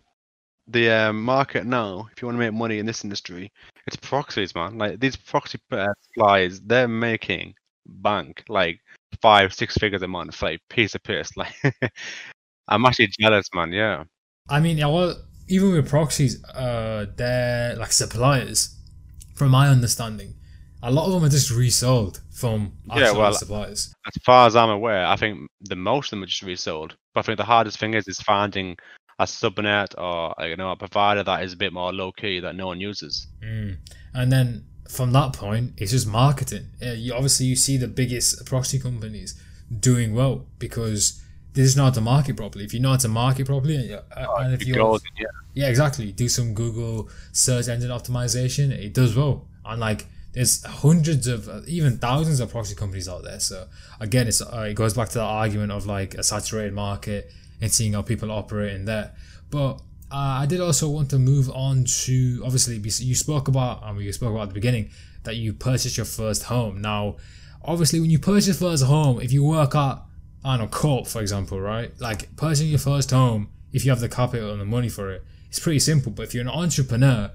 the 0.67 0.89
um, 0.89 1.23
market 1.23 1.65
now, 1.65 2.07
if 2.11 2.21
you 2.21 2.27
want 2.27 2.35
to 2.35 2.39
make 2.39 2.53
money 2.53 2.79
in 2.79 2.85
this 2.85 3.03
industry, 3.03 3.51
it's 3.85 3.95
proxies, 3.95 4.53
man. 4.53 4.77
Like 4.77 4.99
these 4.99 5.15
proxy 5.15 5.59
uh, 5.71 5.87
supplies, 6.01 6.61
they're 6.61 6.87
making 6.87 7.53
bank 7.85 8.43
like 8.49 8.79
five, 9.21 9.53
six 9.53 9.75
figures 9.77 10.01
a 10.01 10.07
month, 10.07 10.41
like 10.41 10.59
piece 10.69 10.95
of 10.95 11.03
piss. 11.03 11.31
Like 11.37 11.53
I'm 12.67 12.85
actually 12.85 13.09
jealous, 13.19 13.47
man. 13.53 13.71
Yeah. 13.71 14.03
I 14.49 14.59
mean, 14.59 14.77
yeah, 14.77 14.87
well, 14.87 15.15
even 15.47 15.71
with 15.71 15.87
proxies, 15.89 16.43
uh, 16.43 17.05
they're 17.15 17.75
like 17.75 17.91
suppliers. 17.91 18.73
From 19.35 19.51
my 19.51 19.69
understanding, 19.69 20.33
a 20.83 20.91
lot 20.91 21.07
of 21.07 21.13
them 21.13 21.23
are 21.23 21.29
just 21.29 21.51
resold 21.51 22.21
from 22.31 22.71
Yeah, 22.95 23.11
well, 23.11 23.33
suppliers. 23.33 23.93
As 24.05 24.23
far 24.23 24.47
as 24.47 24.55
I'm 24.55 24.69
aware, 24.69 25.05
I 25.05 25.15
think 25.15 25.49
the 25.61 25.75
most 25.75 26.07
of 26.07 26.09
them 26.11 26.23
are 26.23 26.27
just 26.27 26.43
resold. 26.43 26.95
But 27.13 27.21
I 27.21 27.23
think 27.23 27.37
the 27.37 27.45
hardest 27.45 27.79
thing 27.79 27.93
is 27.93 28.07
is 28.07 28.19
finding 28.21 28.77
a 29.19 29.25
subnet 29.25 29.97
or 29.97 30.39
uh, 30.39 30.45
you 30.45 30.55
know 30.55 30.71
a 30.71 30.75
provider 30.75 31.23
that 31.23 31.43
is 31.43 31.53
a 31.53 31.57
bit 31.57 31.73
more 31.73 31.91
low 31.91 32.11
key 32.11 32.39
that 32.39 32.55
no 32.55 32.67
one 32.67 32.79
uses. 32.79 33.27
Mm. 33.43 33.77
And 34.13 34.31
then 34.31 34.65
from 34.89 35.11
that 35.13 35.33
point, 35.33 35.73
it's 35.77 35.91
just 35.91 36.07
marketing. 36.07 36.67
Uh, 36.81 36.91
you 36.91 37.13
obviously 37.13 37.47
you 37.47 37.55
see 37.55 37.77
the 37.77 37.87
biggest 37.87 38.45
proxy 38.45 38.79
companies 38.79 39.41
doing 39.79 40.13
well 40.13 40.45
because 40.59 41.21
they 41.53 41.63
just 41.63 41.75
know 41.75 41.85
how 41.85 41.89
to 41.89 42.01
market 42.01 42.37
properly. 42.37 42.65
If 42.65 42.73
you 42.73 42.79
know 42.79 42.91
how 42.91 42.97
to 42.97 43.07
market 43.07 43.47
properly, 43.47 43.75
and, 43.75 43.89
you- 43.89 43.99
uh, 44.15 44.35
and 44.37 44.53
if 44.53 44.65
you 44.65 44.75
golden, 44.75 45.07
yeah. 45.17 45.25
yeah, 45.55 45.67
exactly, 45.67 46.11
do 46.11 46.29
some 46.29 46.53
Google 46.53 47.09
search 47.31 47.67
engine 47.67 47.89
optimization, 47.89 48.71
it 48.71 48.93
does 48.93 49.15
well. 49.15 49.47
And 49.65 49.81
like 49.81 50.05
there's 50.37 50.63
hundreds 50.63 51.25
of 51.25 51.49
uh, 51.49 51.61
even 51.65 51.97
thousands 51.97 52.39
of 52.39 52.51
proxy 52.51 52.75
companies 52.75 53.09
out 53.09 53.23
there. 53.23 53.39
So 53.39 53.65
again, 53.99 54.27
it's 54.27 54.39
uh, 54.39 54.67
it 54.69 54.75
goes 54.75 54.93
back 54.93 55.09
to 55.09 55.15
the 55.15 55.23
argument 55.23 55.71
of 55.71 55.87
like 55.87 56.13
a 56.13 56.21
saturated 56.21 56.73
market 56.73 57.31
and 57.59 57.71
seeing 57.71 57.93
how 57.93 58.03
people 58.03 58.31
operate 58.31 58.75
in 58.75 58.85
there. 58.85 59.15
But 59.49 59.81
uh, 60.11 60.37
I 60.41 60.45
did 60.45 60.61
also 60.61 60.89
want 60.89 61.09
to 61.09 61.17
move 61.17 61.49
on 61.49 61.85
to 61.85 62.43
obviously 62.45 62.77
you 62.77 63.15
spoke 63.15 63.47
about 63.47 63.81
and 63.83 63.97
we 63.97 64.11
spoke 64.11 64.29
about 64.29 64.43
at 64.43 64.49
the 64.49 64.53
beginning 64.53 64.91
that 65.23 65.37
you 65.37 65.53
purchased 65.53 65.97
your 65.97 66.05
first 66.05 66.43
home. 66.43 66.81
Now, 66.81 67.15
obviously 67.65 67.99
when 67.99 68.11
you 68.11 68.19
purchase 68.19 68.59
first 68.59 68.83
home, 68.83 69.19
if 69.19 69.33
you 69.33 69.43
work 69.43 69.73
at 69.73 70.03
I 70.45 70.55
don't 70.55 70.65
know, 70.65 70.67
Corp, 70.67 71.07
for 71.07 71.19
example, 71.19 71.59
right? 71.59 71.91
Like 71.99 72.35
purchasing 72.35 72.67
your 72.67 72.77
first 72.77 73.09
home, 73.09 73.49
if 73.73 73.83
you 73.83 73.89
have 73.89 74.01
the 74.01 74.07
capital 74.07 74.51
and 74.51 74.61
the 74.61 74.65
money 74.65 74.87
for 74.87 75.11
it, 75.11 75.25
it's 75.49 75.59
pretty 75.59 75.79
simple. 75.79 76.11
But 76.11 76.27
if 76.27 76.35
you're 76.35 76.43
an 76.43 76.49
entrepreneur, 76.49 77.31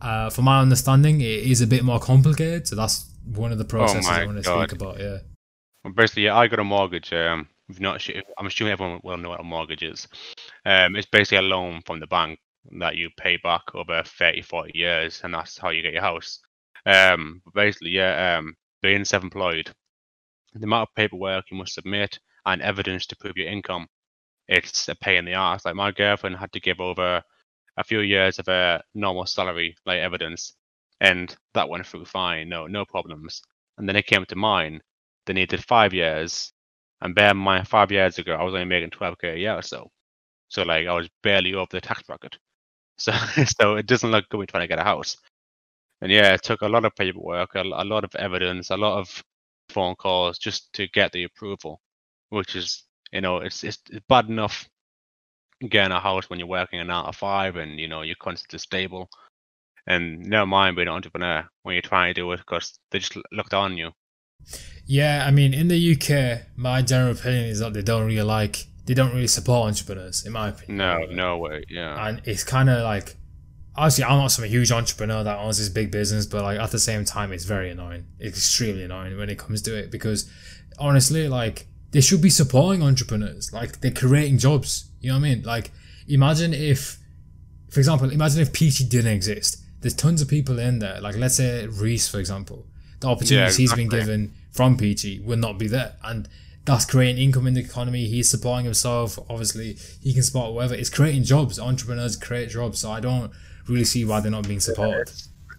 uh, 0.00 0.30
from 0.30 0.44
my 0.44 0.60
understanding, 0.60 1.20
it 1.20 1.26
is 1.26 1.60
a 1.60 1.66
bit 1.66 1.84
more 1.84 1.98
complicated. 2.00 2.66
So 2.68 2.76
that's 2.76 3.10
one 3.24 3.52
of 3.52 3.58
the 3.58 3.64
processes 3.64 4.08
Oh 4.08 4.12
I 4.12 4.24
want 4.24 4.38
to 4.38 4.42
God. 4.42 4.70
speak 4.70 4.80
about. 4.80 4.98
Yeah. 5.00 5.18
Well, 5.84 5.94
basically, 5.94 6.24
yeah, 6.24 6.36
I 6.36 6.46
got 6.48 6.58
a 6.58 6.64
mortgage. 6.64 7.12
Um, 7.12 7.48
if 7.68 7.80
not, 7.80 8.06
I'm 8.38 8.46
assuming 8.46 8.72
everyone 8.72 9.00
will 9.02 9.18
know 9.18 9.30
what 9.30 9.40
a 9.40 9.44
mortgage 9.44 9.82
is. 9.82 10.08
Um, 10.64 10.96
it's 10.96 11.06
basically 11.06 11.38
a 11.38 11.42
loan 11.42 11.82
from 11.86 12.00
the 12.00 12.06
bank 12.06 12.38
that 12.80 12.96
you 12.96 13.10
pay 13.16 13.36
back 13.42 13.62
over 13.74 14.02
30, 14.04 14.42
40 14.42 14.72
years, 14.74 15.20
and 15.22 15.34
that's 15.34 15.58
how 15.58 15.70
you 15.70 15.82
get 15.82 15.92
your 15.92 16.02
house. 16.02 16.40
Um, 16.86 17.42
but 17.44 17.54
basically, 17.54 17.90
yeah, 17.90 18.38
um, 18.38 18.54
being 18.82 19.04
self-employed, 19.04 19.70
the 20.54 20.64
amount 20.64 20.88
of 20.88 20.94
paperwork 20.94 21.44
you 21.50 21.56
must 21.56 21.74
submit 21.74 22.18
and 22.46 22.62
evidence 22.62 23.06
to 23.06 23.16
prove 23.16 23.36
your 23.36 23.48
income, 23.48 23.86
it's 24.48 24.88
a 24.88 24.94
pain 24.94 25.18
in 25.18 25.24
the 25.26 25.34
ass. 25.34 25.64
Like 25.64 25.74
my 25.74 25.90
girlfriend 25.90 26.36
had 26.36 26.52
to 26.52 26.60
give 26.60 26.80
over 26.80 27.22
a 27.78 27.84
few 27.84 28.00
years 28.00 28.40
of 28.40 28.48
a 28.48 28.82
normal 28.94 29.26
salary, 29.26 29.76
like 29.86 30.00
evidence, 30.00 30.54
and 31.00 31.36
that 31.54 31.68
went 31.70 31.86
through 31.86 32.06
fine, 32.06 32.50
no, 32.50 32.66
no 32.68 32.86
problems. 32.86 33.42
And 33.78 33.88
then 33.88 33.96
it 33.96 34.06
came 34.06 34.26
to 34.26 34.36
mine, 34.36 34.82
they 35.26 35.34
needed 35.34 35.64
five 35.64 35.94
years. 35.94 36.52
And 37.02 37.14
bear 37.14 37.32
in 37.32 37.38
mind, 37.38 37.68
five 37.68 37.92
years 37.92 38.18
ago, 38.18 38.34
I 38.34 38.44
was 38.44 38.54
only 38.54 38.66
making 38.66 38.90
12k 38.90 39.34
a 39.34 39.38
year 39.38 39.54
or 39.56 39.62
so. 39.62 39.90
So, 40.48 40.62
like, 40.64 40.86
I 40.88 40.94
was 40.94 41.08
barely 41.22 41.54
over 41.54 41.68
the 41.72 41.80
tax 41.82 42.02
bracket. 42.04 42.36
So, 42.98 43.12
so 43.60 43.76
it 43.76 43.86
doesn't 43.86 44.10
look 44.12 44.28
good 44.30 44.38
when 44.38 44.46
trying 44.48 44.64
to 44.64 44.68
get 44.68 44.78
a 44.80 44.84
house. 44.84 45.16
And 46.00 46.10
yeah, 46.12 46.34
it 46.34 46.42
took 46.42 46.62
a 46.62 46.68
lot 46.68 46.84
of 46.84 46.94
paperwork, 46.96 47.54
a, 47.54 47.62
a 47.62 47.84
lot 47.84 48.04
of 48.04 48.14
evidence, 48.16 48.70
a 48.70 48.76
lot 48.76 48.98
of 48.98 49.22
phone 49.70 49.94
calls 49.96 50.38
just 50.38 50.72
to 50.74 50.88
get 50.88 51.12
the 51.12 51.24
approval, 51.24 51.80
which 52.30 52.56
is, 52.56 52.84
you 53.12 53.20
know, 53.20 53.38
it's, 53.38 53.64
it's 53.64 53.78
bad 54.08 54.28
enough 54.28 54.68
getting 55.66 55.92
a 55.92 56.00
house 56.00 56.28
when 56.28 56.38
you're 56.38 56.48
working 56.48 56.80
a 56.80 56.84
nine 56.84 57.06
to 57.06 57.12
five 57.12 57.56
and, 57.56 57.78
you 57.78 57.88
know, 57.88 58.02
you're 58.02 58.16
constantly 58.16 58.58
stable. 58.58 59.08
And 59.86 60.20
never 60.26 60.46
mind 60.46 60.76
being 60.76 60.88
an 60.88 60.94
entrepreneur 60.94 61.48
when 61.62 61.74
you're 61.74 61.82
trying 61.82 62.12
to 62.12 62.20
do 62.20 62.30
it 62.32 62.38
because 62.38 62.78
they 62.90 62.98
just 62.98 63.16
look 63.32 63.48
down 63.48 63.72
on 63.72 63.78
you. 63.78 63.92
Yeah, 64.86 65.24
I 65.26 65.30
mean, 65.30 65.52
in 65.54 65.68
the 65.68 65.92
UK, 65.94 66.46
my 66.56 66.82
general 66.82 67.12
opinion 67.12 67.46
is 67.46 67.58
that 67.60 67.72
they 67.74 67.82
don't 67.82 68.06
really 68.06 68.22
like, 68.22 68.66
they 68.86 68.94
don't 68.94 69.12
really 69.14 69.26
support 69.26 69.68
entrepreneurs, 69.68 70.24
in 70.24 70.32
my 70.32 70.48
opinion. 70.48 70.76
No, 70.78 71.06
no 71.10 71.38
way. 71.38 71.64
Yeah. 71.68 72.06
and 72.08 72.22
it's 72.24 72.44
kind 72.44 72.70
of 72.70 72.82
like 72.84 73.16
obviously 73.76 74.02
i'm 74.02 74.18
not 74.18 74.32
some 74.32 74.44
huge 74.44 74.72
entrepreneur 74.72 75.22
that 75.22 75.38
owns 75.38 75.58
this 75.58 75.68
big 75.68 75.92
business 75.92 76.26
but 76.26 76.42
like 76.42 76.58
at 76.58 76.72
the 76.72 76.78
same 76.80 77.04
time 77.04 77.32
it's 77.32 77.44
very 77.44 77.70
annoying 77.70 78.04
it's 78.18 78.36
extremely 78.36 78.82
annoying 78.82 79.16
when 79.16 79.30
it 79.30 79.38
comes 79.38 79.62
to 79.62 79.72
it 79.76 79.88
because 79.92 80.28
honestly 80.80 81.28
like 81.28 81.68
they 81.90 82.00
should 82.00 82.20
be 82.20 82.30
supporting 82.30 82.82
entrepreneurs 82.82 83.52
like 83.52 83.80
they're 83.80 83.90
creating 83.90 84.38
jobs 84.38 84.90
you 85.00 85.08
know 85.08 85.18
what 85.18 85.24
i 85.24 85.34
mean 85.34 85.42
like 85.42 85.70
imagine 86.06 86.52
if 86.52 86.98
for 87.70 87.80
example 87.80 88.10
imagine 88.10 88.40
if 88.40 88.52
peachy 88.52 88.84
didn't 88.84 89.12
exist 89.12 89.62
there's 89.80 89.94
tons 89.94 90.20
of 90.20 90.28
people 90.28 90.58
in 90.58 90.78
there 90.78 91.00
like 91.00 91.16
let's 91.16 91.36
say 91.36 91.66
reese 91.66 92.08
for 92.08 92.18
example 92.18 92.66
the 93.00 93.08
opportunities 93.08 93.56
he's 93.56 93.72
been 93.74 93.88
given 93.88 94.32
from 94.50 94.76
peachy 94.76 95.20
would 95.20 95.38
not 95.38 95.58
be 95.58 95.68
there 95.68 95.94
and 96.04 96.28
that's 96.68 96.84
creating 96.84 97.16
income 97.22 97.46
in 97.46 97.54
the 97.54 97.60
economy. 97.60 98.06
He's 98.06 98.28
supporting 98.28 98.66
himself. 98.66 99.18
Obviously, 99.30 99.78
he 100.02 100.12
can 100.12 100.22
support 100.22 100.52
whoever. 100.52 100.74
It's 100.74 100.90
creating 100.90 101.24
jobs. 101.24 101.58
Entrepreneurs 101.58 102.14
create 102.14 102.50
jobs. 102.50 102.80
So 102.80 102.90
I 102.92 103.00
don't 103.00 103.32
really 103.66 103.84
see 103.84 104.04
why 104.04 104.20
they're 104.20 104.30
not 104.30 104.46
being 104.46 104.60
supported. 104.60 105.10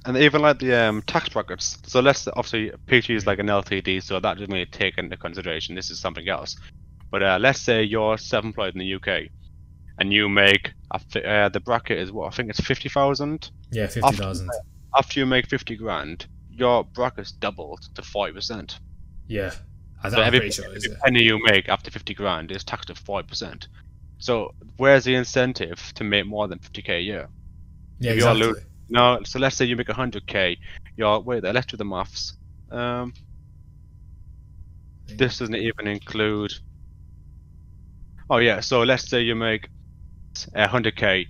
And 0.05 0.17
even 0.17 0.41
like 0.41 0.59
the 0.59 0.73
um, 0.73 1.01
tax 1.01 1.29
brackets. 1.29 1.77
So 1.85 1.99
let's 1.99 2.27
obviously 2.27 2.71
PG 2.87 3.13
is 3.15 3.27
like 3.27 3.39
an 3.39 3.47
LTD, 3.47 4.01
so 4.01 4.19
that 4.19 4.35
doesn't 4.35 4.51
really 4.51 4.65
take 4.65 4.97
into 4.97 5.17
consideration. 5.17 5.75
This 5.75 5.89
is 5.89 5.99
something 5.99 6.27
else. 6.27 6.55
But 7.11 7.23
uh, 7.23 7.37
let's 7.41 7.59
say 7.59 7.83
you're 7.83 8.17
self-employed 8.17 8.75
in 8.75 8.79
the 8.79 8.93
UK, 8.95 9.29
and 9.97 10.13
you 10.13 10.29
make 10.29 10.71
uh, 10.91 11.49
the 11.49 11.59
bracket 11.59 11.99
is 11.99 12.11
what 12.11 12.31
I 12.31 12.35
think 12.35 12.49
it's 12.49 12.61
fifty 12.61 12.87
thousand. 12.87 13.51
Yeah, 13.71 13.87
fifty 13.87 14.15
thousand. 14.15 14.49
After 14.95 15.19
you 15.19 15.25
make 15.25 15.47
fifty 15.47 15.75
grand, 15.75 16.27
your 16.49 16.83
bracket's 16.83 17.31
doubled 17.31 17.89
to 17.95 18.01
forty 18.01 18.33
percent. 18.33 18.79
Yeah, 19.27 19.53
I, 20.03 20.09
So 20.09 20.21
every, 20.21 20.49
sure. 20.51 20.65
Every 20.65 20.77
it? 20.77 20.99
penny 21.03 21.23
you 21.23 21.39
make 21.45 21.67
after 21.67 21.91
fifty 21.91 22.13
grand 22.13 22.51
is 22.51 22.63
taxed 22.63 22.89
at 22.89 22.97
forty 22.97 23.27
percent. 23.27 23.67
So 24.17 24.53
where's 24.77 25.03
the 25.03 25.15
incentive 25.15 25.93
to 25.95 26.03
make 26.03 26.25
more 26.25 26.47
than 26.47 26.59
fifty 26.59 26.81
k 26.81 26.97
a 26.97 27.01
year? 27.01 27.29
Yeah, 27.99 28.11
if 28.11 28.17
exactly. 28.17 28.53
No, 28.89 29.19
so 29.23 29.39
let's 29.39 29.55
say 29.55 29.65
you 29.65 29.75
make 29.75 29.87
100k. 29.87 30.57
You're 30.97 31.19
wait 31.19 31.43
there. 31.43 31.53
Let's 31.53 31.67
do 31.67 31.77
the 31.77 31.85
maths. 31.85 32.33
Um, 32.71 33.13
this 35.07 35.39
doesn't 35.39 35.55
even 35.55 35.87
include. 35.87 36.53
Oh 38.29 38.37
yeah, 38.37 38.59
so 38.59 38.81
let's 38.83 39.07
say 39.09 39.21
you 39.21 39.35
make 39.35 39.69
uh, 40.55 40.67
100k. 40.67 41.27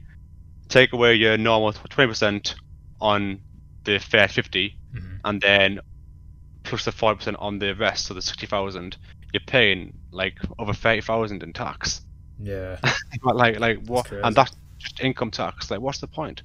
Take 0.68 0.94
away 0.94 1.16
your 1.16 1.38
normal 1.38 1.74
20% 1.74 2.56
on 3.02 3.40
the 3.86 4.00
fair 4.00 4.28
50, 4.28 4.78
Mhm. 4.94 5.20
and 5.24 5.42
then 5.42 5.80
plus 6.64 6.86
the 6.86 6.92
5% 6.92 7.36
on 7.40 7.58
the 7.60 7.74
rest, 7.76 8.06
so 8.06 8.14
the 8.14 8.22
60,000. 8.22 8.98
You're 9.34 9.42
paying 9.48 9.94
like 10.12 10.38
over 10.60 10.74
30,000 10.74 11.42
in 11.44 11.54
tax. 11.54 12.02
Yeah, 12.42 12.78
like, 13.24 13.60
like 13.60 13.80
what? 13.86 14.06
crazy. 14.08 14.24
And 14.24 14.36
that's 14.36 14.52
just 14.78 15.00
income 15.02 15.32
tax. 15.32 15.72
Like, 15.72 15.82
what's 15.82 16.00
the 16.00 16.08
point? 16.08 16.44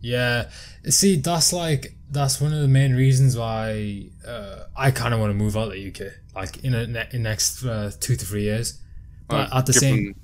Yeah. 0.00 0.50
See, 0.88 1.16
that's 1.16 1.52
like 1.52 1.94
that's 2.10 2.40
one 2.40 2.52
of 2.52 2.60
the 2.60 2.68
main 2.68 2.94
reasons 2.94 3.36
why 3.36 4.08
uh, 4.26 4.64
I 4.76 4.90
kind 4.90 5.14
of 5.14 5.20
want 5.20 5.30
to 5.30 5.34
move 5.34 5.56
out 5.56 5.68
of 5.68 5.72
the 5.72 5.88
UK. 5.88 6.12
Like 6.34 6.64
in 6.64 6.74
a 6.74 6.86
ne- 6.86 7.08
in 7.12 7.22
next 7.22 7.64
uh, 7.64 7.90
two 8.00 8.16
to 8.16 8.24
three 8.24 8.42
years. 8.42 8.80
But 9.28 9.50
Well, 9.50 9.58
at 9.58 9.66
the 9.66 9.72
same, 9.72 10.14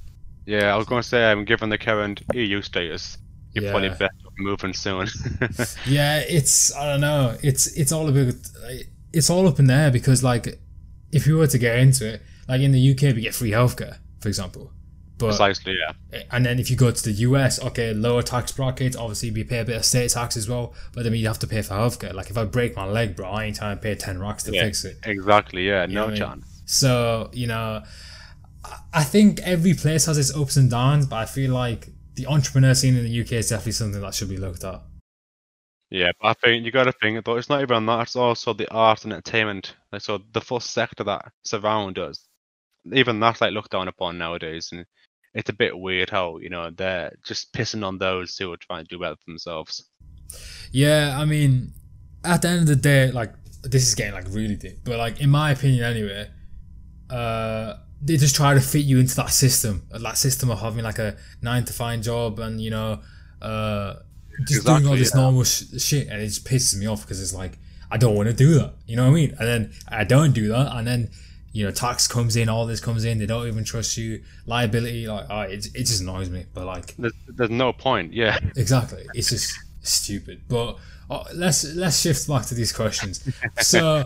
yeah, 0.47 0.73
I 0.75 0.77
was 0.77 0.87
going 0.87 1.03
to 1.03 1.09
say, 1.09 1.31
um, 1.31 1.45
given 1.45 1.69
the 1.69 1.79
current 1.79 2.23
EU 2.35 2.61
status, 2.63 3.19
you're 3.53 3.71
probably 3.71 3.89
Yeah. 3.89 3.95
better 3.95 4.15
moving 4.39 4.73
soon. 4.75 5.07
Yeah, 5.87 6.19
it's 6.29 6.75
I 6.75 6.87
don't 6.87 7.01
know. 7.01 7.37
It's 7.43 7.67
it's 7.77 7.93
all 7.93 8.09
a 8.09 8.13
bit 8.13 8.35
it's 9.13 9.31
all 9.31 9.47
up 9.49 9.59
in 9.59 9.67
there 9.67 9.91
because 9.91 10.23
like 10.25 10.59
if 11.13 11.27
you 11.27 11.37
were 11.39 11.47
to 11.47 11.59
get 11.59 11.79
into 11.79 12.07
it, 12.15 12.23
like 12.49 12.61
in 12.61 12.73
the 12.73 12.91
UK 12.93 13.15
we 13.15 13.23
get 13.23 13.35
free 13.35 13.51
healthcare, 13.53 13.99
for 14.21 14.29
example. 14.29 14.73
But 15.19 15.29
Precisely, 15.29 15.79
yeah. 15.79 16.23
and 16.31 16.45
then 16.45 16.59
if 16.59 16.71
you 16.71 16.77
go 16.77 16.91
to 16.91 17.03
the 17.03 17.13
US, 17.13 17.63
okay, 17.63 17.95
lower 17.95 18.21
tax 18.23 18.53
brackets, 18.53 18.97
obviously 18.97 19.31
we 19.31 19.45
pay 19.45 19.61
a 19.61 19.65
bit 19.65 19.77
of 19.77 19.85
state 19.85 20.11
tax 20.11 20.37
as 20.37 20.47
well, 20.47 20.75
but 20.93 21.05
then 21.05 21.15
you 21.15 21.27
have 21.27 21.39
to 21.39 21.47
pay 21.47 21.63
for 21.63 21.73
healthcare. 21.73 22.13
Like 22.13 22.29
if 22.29 22.37
I 22.37 22.45
break 22.45 22.77
my 22.77 22.85
leg, 22.85 23.17
bro, 23.17 23.27
I 23.31 23.45
ain't 23.45 23.57
trying 23.57 23.77
to 23.79 23.83
pay 23.83 23.95
ten 23.95 24.21
racks 24.21 24.43
to 24.45 24.53
Yeah. 24.53 24.65
fix 24.65 24.85
it. 24.85 24.99
Exactly, 25.05 25.67
yeah. 25.69 25.87
know 25.87 25.93
No 25.95 26.01
what 26.03 26.09
I 26.09 26.11
mean? 26.11 26.19
chance. 26.43 26.63
So, 26.67 27.31
you 27.33 27.47
know, 27.47 27.83
I- 28.65 28.79
I 28.93 29.05
think 29.05 29.41
every 29.41 29.73
place 29.73 30.05
has 30.05 30.19
its 30.19 30.35
ups 30.37 30.57
and 30.57 30.71
downs, 30.71 31.07
but 31.07 31.17
I 31.17 31.25
feel 31.25 31.53
like 31.53 31.89
the 32.15 32.27
entrepreneur 32.27 32.75
scene 32.75 32.97
in 32.97 33.05
the 33.05 33.11
UK 33.11 33.39
is 33.39 33.49
definitely 33.49 33.73
something 33.73 34.01
that 34.03 34.15
should 34.15 34.29
be 34.29 34.37
looked 34.37 34.65
at. 34.65 34.83
Yeah, 35.91 36.11
but 36.21 36.29
I 36.29 36.33
think 36.35 36.65
you 36.65 36.73
got 36.73 36.85
to 36.85 36.93
think 36.93 37.25
though. 37.25 37.37
It's 37.37 37.49
not 37.49 37.63
even 37.63 37.87
that. 37.87 38.01
It's 38.03 38.17
also 38.17 38.53
the 38.53 38.69
art 38.71 39.05
and 39.05 39.13
entertainment. 39.13 39.77
Like 39.93 40.03
so, 40.03 40.21
the 40.33 40.41
full 40.41 40.61
sector 40.61 41.05
that 41.05 41.33
surround 41.45 41.99
us. 41.99 42.27
Even 42.93 43.19
that's 43.21 43.41
like 43.41 43.53
looked 43.53 43.71
down 43.71 43.89
upon 43.89 44.19
nowadays, 44.19 44.71
and 44.73 44.85
it's 45.37 45.51
a 45.51 45.53
bit 45.53 45.79
weird 45.79 46.09
how 46.09 46.39
you 46.39 46.49
know 46.49 46.71
they're 46.71 47.13
just 47.23 47.53
pissing 47.53 47.87
on 47.87 47.99
those 47.99 48.37
who 48.39 48.51
are 48.53 48.57
trying 48.57 48.85
to 48.85 48.89
do 48.89 48.99
better 48.99 49.17
for 49.17 49.31
themselves. 49.31 49.85
Yeah, 50.73 51.17
I 51.19 51.27
mean, 51.27 51.73
at 52.25 52.43
the 52.43 52.49
end 52.49 52.61
of 52.61 52.67
the 52.67 52.77
day, 52.77 53.13
like 53.13 53.33
this 53.63 53.87
is 53.87 53.95
getting 53.95 54.15
like 54.15 54.27
really 54.31 54.57
deep, 54.57 54.79
but 54.85 54.97
like 54.97 55.21
in 55.21 55.29
my 55.29 55.51
opinion, 55.51 55.85
anyway, 55.85 56.31
uh, 57.11 57.75
they 58.01 58.17
just 58.17 58.35
try 58.35 58.55
to 58.55 58.61
fit 58.61 58.85
you 58.87 58.99
into 58.99 59.15
that 59.17 59.31
system, 59.31 59.87
that 59.91 60.17
system 60.17 60.51
of 60.51 60.59
having 60.61 60.85
like 60.85 60.99
a 60.99 61.17
nine 61.43 61.65
to 61.67 61.73
five 61.73 62.01
job 62.01 62.39
and 62.39 62.59
you 62.59 62.71
know, 62.71 63.01
uh, 63.43 63.95
just 64.47 64.65
doing 64.65 64.87
all 64.87 64.97
this 64.97 65.13
yeah. 65.15 65.21
normal 65.21 65.45
sh- 65.45 65.65
shit, 65.79 66.09
and 66.09 66.23
it 66.23 66.29
just 66.29 66.47
pisses 66.47 66.79
me 66.79 66.87
off 66.87 67.03
because 67.03 67.21
it's 67.21 67.35
like 67.35 67.59
I 67.91 67.99
don't 67.99 68.15
want 68.15 68.31
to 68.31 68.35
do 68.35 68.55
that, 68.55 68.73
you 68.87 68.97
know 68.97 69.05
what 69.05 69.11
I 69.11 69.15
mean? 69.15 69.37
And 69.39 69.47
then 69.47 69.73
I 69.87 70.05
don't 70.05 70.33
do 70.33 70.49
that, 70.49 70.75
and 70.75 70.87
then 70.87 71.11
you 71.57 71.65
know, 71.65 71.71
tax 71.71 72.07
comes 72.07 72.37
in, 72.37 72.51
all 72.51 72.67
this 72.67 72.81
comes 72.81 73.07
in, 73.07 73.17
they 73.17 73.25
don't 73.25 73.47
even 73.47 73.65
trust 73.65 73.97
you, 73.97 74.23
liability, 74.45 75.09
like, 75.09 75.25
oh, 75.31 75.41
it, 75.41 75.65
it 75.75 75.85
just 75.85 76.03
annoys 76.03 76.29
me, 76.29 76.45
but 76.53 76.67
like. 76.67 76.95
There's, 76.97 77.15
there's 77.29 77.49
no 77.49 77.73
point. 77.73 78.13
Yeah. 78.13 78.39
Exactly. 78.57 79.07
It's 79.15 79.31
just 79.31 79.59
stupid. 79.81 80.43
But 80.49 80.77
uh, 81.11 81.25
let's 81.35 81.65
let's 81.75 82.01
shift 82.01 82.29
back 82.29 82.45
to 82.47 82.55
these 82.55 82.73
questions. 82.73 83.27
So, 83.61 84.05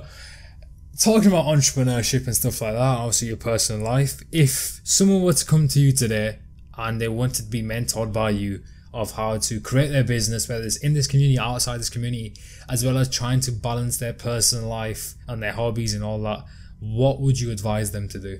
talking 0.99 1.27
about 1.27 1.47
entrepreneurship 1.47 2.27
and 2.27 2.37
stuff 2.37 2.61
like 2.61 2.75
that, 2.75 2.79
obviously 2.79 3.29
your 3.29 3.37
personal 3.37 3.85
life. 3.85 4.23
If 4.31 4.81
someone 4.85 5.23
were 5.23 5.33
to 5.33 5.45
come 5.45 5.67
to 5.69 5.81
you 5.81 5.91
today 5.91 6.39
and 6.79 7.01
they 7.01 7.09
wanted 7.09 7.47
to 7.47 7.51
be 7.51 7.63
mentored 7.63 8.13
by 8.13 8.31
you 8.31 8.63
of 8.95 9.13
how 9.13 9.39
to 9.39 9.61
create 9.61 9.89
their 9.89 10.05
business, 10.05 10.49
whether 10.49 10.65
it's 10.65 10.77
in 10.77 10.95
this 10.95 11.09
community, 11.09 11.39
outside 11.39 11.79
this 11.79 11.91
community, 11.91 12.35
as 12.69 12.85
well 12.85 12.97
as 12.97 13.09
trying 13.09 13.41
to 13.41 13.51
balance 13.53 13.97
their 13.97 14.13
personal 14.13 14.69
life 14.69 15.15
and 15.27 15.43
their 15.43 15.53
hobbies 15.53 15.95
and 15.95 16.05
all 16.05 16.21
that, 16.23 16.45
what 16.81 17.21
would 17.21 17.39
you 17.39 17.51
advise 17.51 17.93
them 17.93 18.09
to 18.09 18.19
do? 18.19 18.39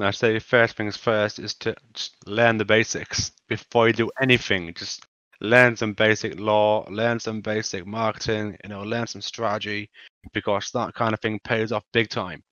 I 0.00 0.12
say 0.12 0.38
first 0.38 0.76
things 0.76 0.96
first 0.96 1.38
is 1.38 1.54
to 1.56 1.74
learn 2.26 2.56
the 2.56 2.64
basics 2.64 3.32
before 3.48 3.88
you 3.88 3.92
do 3.92 4.10
anything. 4.20 4.72
Just 4.74 5.04
learn 5.40 5.76
some 5.76 5.92
basic 5.92 6.38
law, 6.38 6.86
learn 6.88 7.18
some 7.18 7.40
basic 7.40 7.84
marketing, 7.84 8.56
you 8.62 8.70
know, 8.70 8.82
learn 8.82 9.06
some 9.06 9.20
strategy, 9.20 9.90
because 10.32 10.70
that 10.72 10.94
kind 10.94 11.14
of 11.14 11.20
thing 11.20 11.40
pays 11.44 11.72
off 11.72 11.84
big 11.92 12.08
time, 12.08 12.42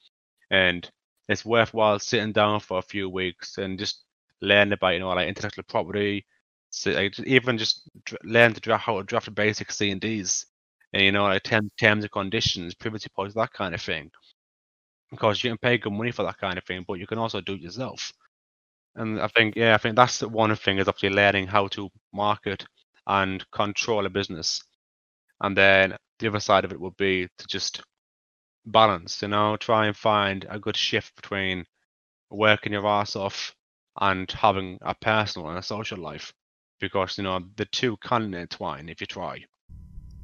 and 0.50 0.90
it's 1.28 1.44
worthwhile 1.44 1.98
sitting 1.98 2.32
down 2.32 2.61
for 2.61 2.78
a 2.78 2.82
few 2.82 3.09
weeks 3.09 3.59
and 3.59 3.78
just 3.78 4.04
learn 4.42 4.72
about 4.72 4.94
you 4.94 5.00
know 5.00 5.09
like 5.11 5.28
intellectual 5.28 5.64
property, 5.68 6.24
so 6.70 6.90
like 6.90 7.18
even 7.20 7.59
just 7.59 7.88
learn 8.24 8.52
to 8.54 8.61
draft 8.61 8.84
how 8.84 8.98
to 8.98 9.04
draft 9.04 9.32
basic 9.34 9.70
C 9.70 9.90
and 9.90 10.00
Ds, 10.00 10.46
and 10.92 11.02
you 11.02 11.12
know 11.12 11.24
like 11.24 11.42
terms, 11.44 11.70
terms 11.78 12.04
and 12.04 12.12
conditions, 12.12 12.74
privacy 12.74 13.09
policy, 13.14 13.34
that 13.36 13.52
kind 13.52 13.74
of 13.74 13.80
thing. 13.80 14.11
Because 15.11 15.42
you 15.42 15.50
can 15.50 15.59
pay 15.59 15.78
good 15.78 15.92
money 15.92 16.11
for 16.11 16.24
that 16.24 16.38
kind 16.38 16.59
of 16.59 16.64
thing, 16.64 16.84
but 16.86 16.94
you 16.94 17.07
can 17.07 17.18
also 17.18 17.40
do 17.40 17.54
it 17.54 17.61
yourself. 17.61 18.12
And 18.96 19.20
I 19.20 19.28
think 19.28 19.57
yeah, 19.57 19.74
I 19.74 19.78
think 19.78 19.96
that's 19.96 20.18
the 20.18 20.28
one 20.28 20.54
thing 20.57 20.78
is 20.78 20.88
obviously 20.88 21.11
learning 21.11 21.46
how 21.46 21.68
to 21.68 21.90
market 22.12 22.64
and 23.07 23.44
control 23.50 24.07
a 24.07 24.11
business. 24.11 24.62
And 25.40 25.57
then 25.57 25.96
the 26.18 26.28
other 26.28 26.40
side 26.40 26.64
of 26.64 26.72
it 26.72 26.80
would 26.80 26.96
be 26.96 27.28
to 27.38 27.46
just 27.46 27.82
balance, 28.64 29.22
you 29.22 29.28
know, 29.28 29.57
try 29.57 29.86
and 29.86 29.96
find 29.96 30.46
a 30.48 30.59
good 30.59 30.76
shift 30.76 31.14
between 31.14 31.64
working 32.30 32.72
your 32.72 32.86
ass 32.86 33.16
off 33.16 33.54
and 34.00 34.30
having 34.30 34.78
a 34.82 34.94
personal 34.94 35.48
and 35.48 35.59
a 35.59 35.62
social 35.62 35.98
life 35.98 36.32
because 36.80 37.16
you 37.16 37.24
know 37.24 37.40
the 37.57 37.64
two 37.66 37.96
can 37.98 38.34
intertwine 38.34 38.88
if 38.88 39.00
you 39.00 39.07
try 39.07 39.42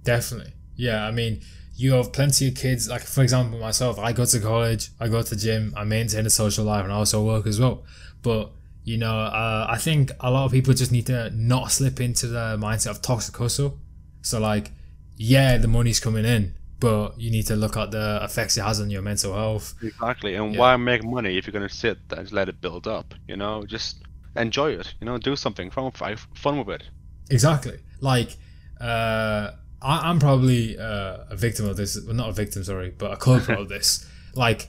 definitely 0.02 0.52
yeah 0.82 1.06
i 1.06 1.10
mean 1.10 1.40
you 1.74 1.92
have 1.92 2.12
plenty 2.12 2.48
of 2.48 2.54
kids 2.54 2.88
like 2.88 3.02
for 3.02 3.22
example 3.22 3.58
myself 3.58 3.98
i 3.98 4.12
go 4.12 4.24
to 4.24 4.40
college 4.40 4.90
i 5.00 5.06
go 5.08 5.22
to 5.22 5.36
gym 5.36 5.72
i 5.76 5.84
maintain 5.84 6.26
a 6.26 6.30
social 6.30 6.64
life 6.64 6.84
and 6.84 6.92
i 6.92 6.96
also 6.96 7.24
work 7.24 7.46
as 7.46 7.58
well 7.60 7.84
but 8.22 8.50
you 8.84 8.98
know 8.98 9.16
uh, 9.20 9.66
i 9.68 9.78
think 9.78 10.10
a 10.20 10.30
lot 10.30 10.44
of 10.44 10.52
people 10.52 10.74
just 10.74 10.92
need 10.92 11.06
to 11.06 11.30
not 11.30 11.70
slip 11.70 12.00
into 12.00 12.26
the 12.26 12.56
mindset 12.58 12.90
of 12.90 13.00
toxic 13.00 13.36
hustle 13.36 13.78
so 14.22 14.40
like 14.40 14.72
yeah 15.16 15.56
the 15.56 15.68
money's 15.68 16.00
coming 16.00 16.24
in 16.24 16.54
but 16.82 17.16
you 17.16 17.30
need 17.30 17.46
to 17.46 17.54
look 17.54 17.76
at 17.76 17.92
the 17.92 18.18
effects 18.24 18.56
it 18.56 18.62
has 18.62 18.80
on 18.80 18.90
your 18.90 19.02
mental 19.02 19.32
health. 19.34 19.74
Exactly. 19.84 20.34
And 20.34 20.52
yeah. 20.52 20.58
why 20.58 20.76
make 20.76 21.04
money 21.04 21.38
if 21.38 21.46
you're 21.46 21.52
going 21.52 21.68
to 21.68 21.72
sit 21.72 21.96
and 22.10 22.22
just 22.22 22.32
let 22.32 22.48
it 22.48 22.60
build 22.60 22.88
up? 22.88 23.14
You 23.28 23.36
know, 23.36 23.64
just 23.64 23.98
enjoy 24.34 24.72
it. 24.72 24.92
You 25.00 25.04
know, 25.04 25.16
do 25.16 25.36
something 25.36 25.70
fun, 25.70 25.92
fun 25.92 26.58
with 26.58 26.80
it. 26.80 26.82
Exactly. 27.30 27.78
Like, 28.00 28.36
uh, 28.80 29.52
I, 29.82 30.10
am 30.10 30.18
probably 30.18 30.78
uh, 30.78 31.18
a 31.30 31.36
victim 31.36 31.66
of 31.66 31.76
this. 31.76 31.98
Well, 32.04 32.14
not 32.14 32.28
a 32.28 32.32
victim, 32.32 32.64
sorry, 32.64 32.94
but 32.96 33.12
a 33.12 33.16
culprit 33.16 33.58
of 33.58 33.68
this. 33.70 34.06
Like, 34.34 34.68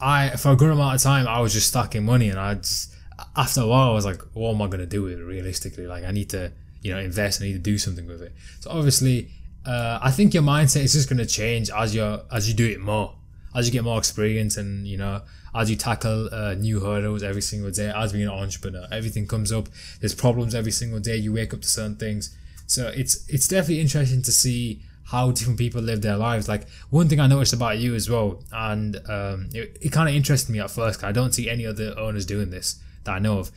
I 0.00 0.30
for 0.36 0.52
a 0.52 0.56
good 0.56 0.70
amount 0.70 0.96
of 0.96 1.02
time, 1.02 1.26
I 1.26 1.40
was 1.40 1.52
just 1.52 1.68
stacking 1.68 2.04
money, 2.04 2.28
and 2.28 2.38
I 2.38 2.54
just 2.54 2.94
after 3.36 3.60
a 3.60 3.66
while, 3.66 3.90
I 3.90 3.92
was 3.92 4.04
like, 4.04 4.22
what 4.32 4.54
am 4.54 4.62
I 4.62 4.66
going 4.66 4.80
to 4.80 4.86
do 4.86 5.02
with 5.02 5.18
it? 5.18 5.22
Realistically, 5.22 5.86
like, 5.86 6.04
I 6.04 6.10
need 6.10 6.30
to, 6.30 6.52
you 6.82 6.92
know, 6.92 6.98
invest. 6.98 7.40
I 7.40 7.46
need 7.46 7.52
to 7.52 7.58
do 7.58 7.78
something 7.78 8.06
with 8.06 8.22
it. 8.22 8.32
So 8.60 8.70
obviously 8.70 9.30
uh, 9.66 9.98
I 10.02 10.10
think 10.10 10.34
your 10.34 10.42
mindset 10.42 10.82
is 10.84 10.92
just 10.92 11.08
going 11.08 11.18
to 11.18 11.26
change 11.26 11.70
as 11.70 11.94
you 11.94 12.20
as 12.30 12.48
you 12.48 12.54
do 12.54 12.66
it 12.66 12.80
more, 12.80 13.14
as 13.54 13.66
you 13.66 13.72
get 13.72 13.84
more 13.84 13.98
experience, 13.98 14.56
and 14.56 14.86
you 14.86 14.98
know 14.98 15.22
as 15.54 15.70
you 15.70 15.76
tackle 15.76 16.28
uh, 16.32 16.54
new 16.54 16.80
hurdles 16.80 17.22
every 17.22 17.40
single 17.40 17.70
day. 17.70 17.90
As 17.94 18.12
being 18.12 18.24
an 18.24 18.30
entrepreneur, 18.30 18.86
everything 18.92 19.26
comes 19.26 19.52
up. 19.52 19.68
There's 20.00 20.14
problems 20.14 20.54
every 20.54 20.72
single 20.72 21.00
day. 21.00 21.16
You 21.16 21.32
wake 21.32 21.54
up 21.54 21.62
to 21.62 21.68
certain 21.68 21.96
things, 21.96 22.36
so 22.66 22.88
it's 22.88 23.26
it's 23.28 23.48
definitely 23.48 23.80
interesting 23.80 24.22
to 24.22 24.32
see 24.32 24.82
how 25.06 25.30
different 25.30 25.58
people 25.58 25.82
live 25.82 26.02
their 26.02 26.16
lives. 26.16 26.48
Like 26.48 26.68
one 26.90 27.08
thing 27.08 27.20
I 27.20 27.26
noticed 27.26 27.52
about 27.52 27.78
you 27.78 27.94
as 27.94 28.08
well, 28.08 28.42
and 28.52 28.96
um, 29.08 29.48
it, 29.52 29.76
it 29.80 29.92
kind 29.92 30.08
of 30.08 30.14
interested 30.14 30.50
me 30.52 30.60
at 30.60 30.70
first. 30.70 31.04
I 31.04 31.12
don't 31.12 31.32
see 31.32 31.48
any 31.50 31.66
other 31.66 31.94
owners 31.98 32.24
doing 32.24 32.50
this 32.50 32.80
that 33.04 33.12
I 33.12 33.18
know 33.18 33.38
of 33.38 33.50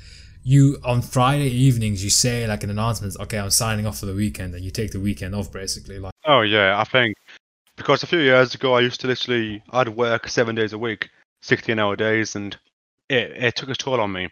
you 0.47 0.77
on 0.85 1.01
Friday 1.01 1.49
evenings 1.49 2.01
you 2.01 2.09
say 2.09 2.47
like 2.47 2.63
an 2.63 2.69
announcement, 2.69 3.17
okay, 3.19 3.37
I'm 3.37 3.49
signing 3.49 3.85
off 3.85 3.99
for 3.99 4.05
the 4.05 4.13
weekend, 4.13 4.55
and 4.55 4.63
you 4.63 4.71
take 4.71 4.91
the 4.91 4.99
weekend 4.99 5.35
off 5.35 5.51
basically. 5.51 5.99
Like, 5.99 6.13
oh 6.25 6.41
yeah, 6.41 6.79
I 6.79 6.85
think 6.85 7.15
because 7.75 8.01
a 8.03 8.07
few 8.07 8.19
years 8.19 8.55
ago 8.55 8.73
I 8.73 8.79
used 8.79 9.01
to 9.01 9.07
literally 9.07 9.61
I'd 9.71 9.89
work 9.89 10.29
seven 10.29 10.55
days 10.55 10.71
a 10.71 10.77
week, 10.77 11.09
sixteen 11.41 11.79
hour 11.79 11.95
days, 11.95 12.35
and 12.35 12.57
it 13.09 13.31
it 13.31 13.55
took 13.55 13.69
a 13.69 13.75
toll 13.75 13.99
on 13.99 14.11
me. 14.11 14.29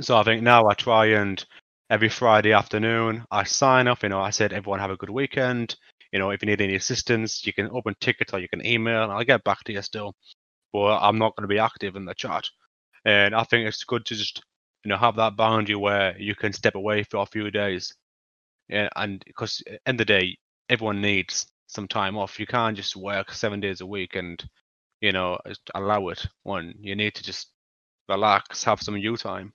So 0.00 0.16
I 0.16 0.22
think 0.22 0.42
now 0.42 0.66
I 0.66 0.74
try 0.74 1.06
and 1.06 1.44
every 1.90 2.08
Friday 2.08 2.52
afternoon 2.52 3.24
I 3.30 3.44
sign 3.44 3.88
off. 3.88 4.02
You 4.02 4.10
know, 4.10 4.20
I 4.20 4.30
said 4.30 4.52
everyone 4.52 4.80
have 4.80 4.90
a 4.90 4.96
good 4.96 5.10
weekend. 5.10 5.76
You 6.12 6.18
know, 6.18 6.30
if 6.30 6.42
you 6.42 6.46
need 6.46 6.60
any 6.60 6.76
assistance, 6.76 7.46
you 7.46 7.52
can 7.52 7.70
open 7.70 7.94
tickets 8.00 8.32
or 8.32 8.40
you 8.40 8.48
can 8.48 8.64
email, 8.66 9.02
and 9.04 9.12
I'll 9.12 9.24
get 9.24 9.44
back 9.44 9.64
to 9.64 9.72
you 9.72 9.82
still. 9.82 10.14
But 10.72 10.98
I'm 10.98 11.18
not 11.18 11.36
going 11.36 11.48
to 11.48 11.54
be 11.54 11.58
active 11.58 11.96
in 11.96 12.04
the 12.04 12.14
chat. 12.14 12.44
And 13.04 13.34
I 13.34 13.44
think 13.44 13.66
it's 13.66 13.84
good 13.84 14.04
to 14.06 14.14
just 14.14 14.42
you 14.84 14.90
know 14.90 14.96
have 14.96 15.16
that 15.16 15.36
boundary 15.36 15.76
where 15.76 16.16
you 16.18 16.34
can 16.34 16.52
step 16.52 16.74
away 16.74 17.02
for 17.04 17.18
a 17.18 17.26
few 17.26 17.50
days 17.50 17.94
yeah 18.68 18.88
and 18.96 19.22
because 19.26 19.62
uh, 19.70 19.76
end 19.86 20.00
of 20.00 20.06
the 20.06 20.12
day 20.12 20.36
everyone 20.68 21.00
needs 21.00 21.46
some 21.66 21.88
time 21.88 22.16
off 22.16 22.40
you 22.40 22.46
can't 22.46 22.76
just 22.76 22.96
work 22.96 23.32
seven 23.32 23.60
days 23.60 23.80
a 23.80 23.86
week 23.86 24.16
and 24.16 24.44
you 25.00 25.12
know 25.12 25.38
allow 25.74 26.08
it 26.08 26.26
one 26.44 26.74
you 26.80 26.96
need 26.96 27.14
to 27.14 27.22
just 27.22 27.48
relax 28.08 28.64
have 28.64 28.80
some 28.80 28.96
you 28.96 29.16
time 29.16 29.52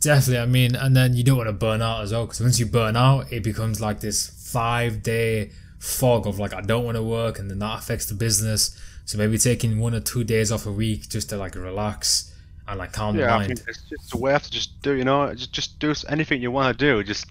definitely 0.00 0.38
i 0.38 0.46
mean 0.46 0.74
and 0.74 0.96
then 0.96 1.14
you 1.14 1.22
don't 1.22 1.36
want 1.36 1.48
to 1.48 1.52
burn 1.52 1.82
out 1.82 2.02
as 2.02 2.12
well 2.12 2.24
because 2.26 2.40
once 2.40 2.58
you 2.58 2.66
burn 2.66 2.96
out 2.96 3.30
it 3.32 3.42
becomes 3.42 3.80
like 3.80 4.00
this 4.00 4.28
five 4.52 5.02
day 5.02 5.50
fog 5.78 6.26
of 6.26 6.38
like 6.38 6.54
i 6.54 6.60
don't 6.60 6.84
want 6.84 6.96
to 6.96 7.02
work 7.02 7.38
and 7.38 7.50
then 7.50 7.58
that 7.58 7.78
affects 7.78 8.06
the 8.06 8.14
business 8.14 8.78
so 9.04 9.18
maybe 9.18 9.38
taking 9.38 9.80
one 9.80 9.94
or 9.94 10.00
two 10.00 10.24
days 10.24 10.52
off 10.52 10.66
a 10.66 10.72
week 10.72 11.08
just 11.08 11.30
to 11.30 11.36
like 11.36 11.54
relax 11.54 12.30
and 12.70 12.78
like 12.78 12.92
calm 12.92 13.16
yeah, 13.16 13.26
the 13.26 13.30
mind. 13.30 13.42
I 13.42 13.46
think 13.54 13.68
it's 13.68 13.82
just 13.82 14.14
a 14.14 14.18
way 14.18 14.38
to 14.38 14.50
just 14.50 14.80
do, 14.82 14.92
you 14.92 15.04
know, 15.04 15.34
just 15.34 15.52
just 15.52 15.78
do 15.78 15.92
anything 16.08 16.40
you 16.40 16.50
want 16.50 16.78
to 16.78 16.84
do. 16.84 17.02
Just 17.02 17.26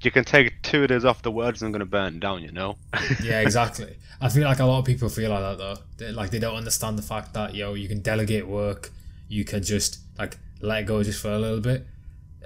you 0.00 0.10
can 0.10 0.24
take 0.24 0.62
two 0.62 0.86
days 0.86 1.04
off 1.04 1.22
the 1.22 1.30
words 1.30 1.62
and 1.62 1.72
going 1.72 1.80
to 1.80 1.86
burn 1.86 2.20
down, 2.20 2.42
you 2.42 2.52
know. 2.52 2.78
yeah, 3.22 3.40
exactly. 3.40 3.94
I 4.20 4.30
feel 4.30 4.44
like 4.44 4.60
a 4.60 4.64
lot 4.64 4.78
of 4.78 4.84
people 4.86 5.08
feel 5.08 5.30
like 5.30 5.40
that 5.40 5.58
though. 5.58 5.76
They, 5.98 6.12
like 6.12 6.30
they 6.30 6.38
don't 6.38 6.56
understand 6.56 6.96
the 6.96 7.02
fact 7.02 7.34
that 7.34 7.54
yo, 7.54 7.74
you 7.74 7.88
can 7.88 8.00
delegate 8.00 8.46
work. 8.46 8.90
You 9.28 9.44
can 9.44 9.62
just 9.62 9.98
like 10.18 10.38
let 10.60 10.86
go 10.86 11.02
just 11.02 11.20
for 11.20 11.30
a 11.30 11.38
little 11.38 11.60
bit. 11.60 11.86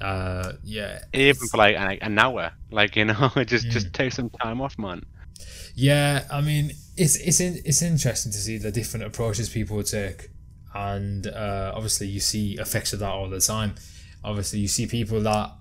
Uh, 0.01 0.53
yeah. 0.63 1.01
Even 1.13 1.47
for 1.49 1.57
like 1.59 1.77
an, 1.77 1.99
an 2.01 2.19
hour, 2.19 2.53
like 2.71 2.97
you 2.97 3.05
know, 3.07 3.31
just 3.47 3.69
just 3.69 3.93
take 3.93 4.13
some 4.13 4.31
time 4.31 4.61
off, 4.61 4.79
man. 4.79 5.05
Yeah, 5.75 6.25
I 6.31 6.41
mean, 6.41 6.73
it's 6.97 7.17
it's 7.17 7.41
in, 7.41 7.61
it's 7.65 7.83
interesting 7.83 8.33
to 8.33 8.39
see 8.39 8.59
the 8.59 8.71
different 8.71 9.07
approaches 9.07 9.49
people 9.49 9.83
take 9.83 10.31
and 10.75 11.29
uh, 11.29 11.73
obviously 11.75 12.09
you 12.09 12.21
see 12.21 12.59
effects 12.59 12.93
of 12.93 12.99
that 12.99 13.11
all 13.11 13.29
the 13.31 13.41
time. 13.41 13.75
Obviously, 14.25 14.59
you 14.59 14.69
see 14.69 14.87
people 14.87 15.21
that 15.21 15.31
uh, 15.31 15.53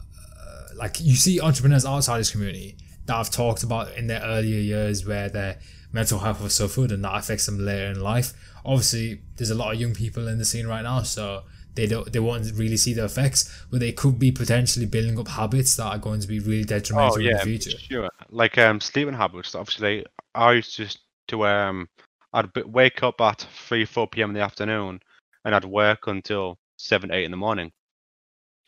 like 0.75 0.99
you 0.99 1.15
see 1.15 1.39
entrepreneurs 1.39 1.85
outside 1.85 2.19
this 2.19 2.31
community 2.31 2.77
that 3.05 3.15
I've 3.15 3.29
talked 3.29 3.63
about 3.63 3.95
in 3.95 4.07
their 4.07 4.21
earlier 4.21 4.59
years 4.59 5.05
where 5.05 5.29
their 5.29 5.59
mental 5.91 6.19
health 6.19 6.39
has 6.39 6.55
suffered 6.55 6.91
and 6.91 7.03
that 7.03 7.15
affects 7.15 7.45
them 7.45 7.59
later 7.59 7.91
in 7.91 8.01
life. 8.01 8.33
Obviously, 8.65 9.21
there's 9.35 9.51
a 9.51 9.55
lot 9.55 9.73
of 9.73 9.79
young 9.79 9.93
people 9.93 10.27
in 10.27 10.39
the 10.39 10.45
scene 10.45 10.65
right 10.65 10.81
now, 10.81 11.03
so 11.03 11.43
they 11.75 11.87
don't 11.87 12.11
they 12.11 12.19
won't 12.19 12.51
really 12.55 12.77
see 12.77 12.93
the 12.93 13.05
effects, 13.05 13.65
but 13.71 13.79
they 13.79 13.91
could 13.91 14.19
be 14.19 14.31
potentially 14.31 14.85
building 14.85 15.19
up 15.19 15.27
habits 15.27 15.75
that 15.75 15.85
are 15.85 15.97
going 15.97 16.19
to 16.21 16.27
be 16.27 16.39
really 16.39 16.63
detrimental 16.63 17.15
oh, 17.15 17.19
yeah, 17.19 17.31
in 17.31 17.37
the 17.37 17.43
future. 17.43 17.77
Sure, 17.77 18.09
like 18.29 18.57
um 18.57 18.79
sleeping 18.79 19.13
habits. 19.13 19.55
Obviously, 19.55 20.05
I 20.35 20.53
used 20.53 20.75
to 20.77 20.87
to 21.29 21.45
um 21.45 21.89
I'd 22.33 22.49
wake 22.65 23.03
up 23.03 23.21
at 23.21 23.45
three, 23.67 23.85
four 23.85 24.07
p.m. 24.07 24.31
in 24.31 24.35
the 24.35 24.41
afternoon, 24.41 24.99
and 25.45 25.55
I'd 25.55 25.65
work 25.65 26.07
until 26.07 26.57
seven, 26.77 27.11
eight 27.11 27.25
in 27.25 27.31
the 27.31 27.37
morning, 27.37 27.71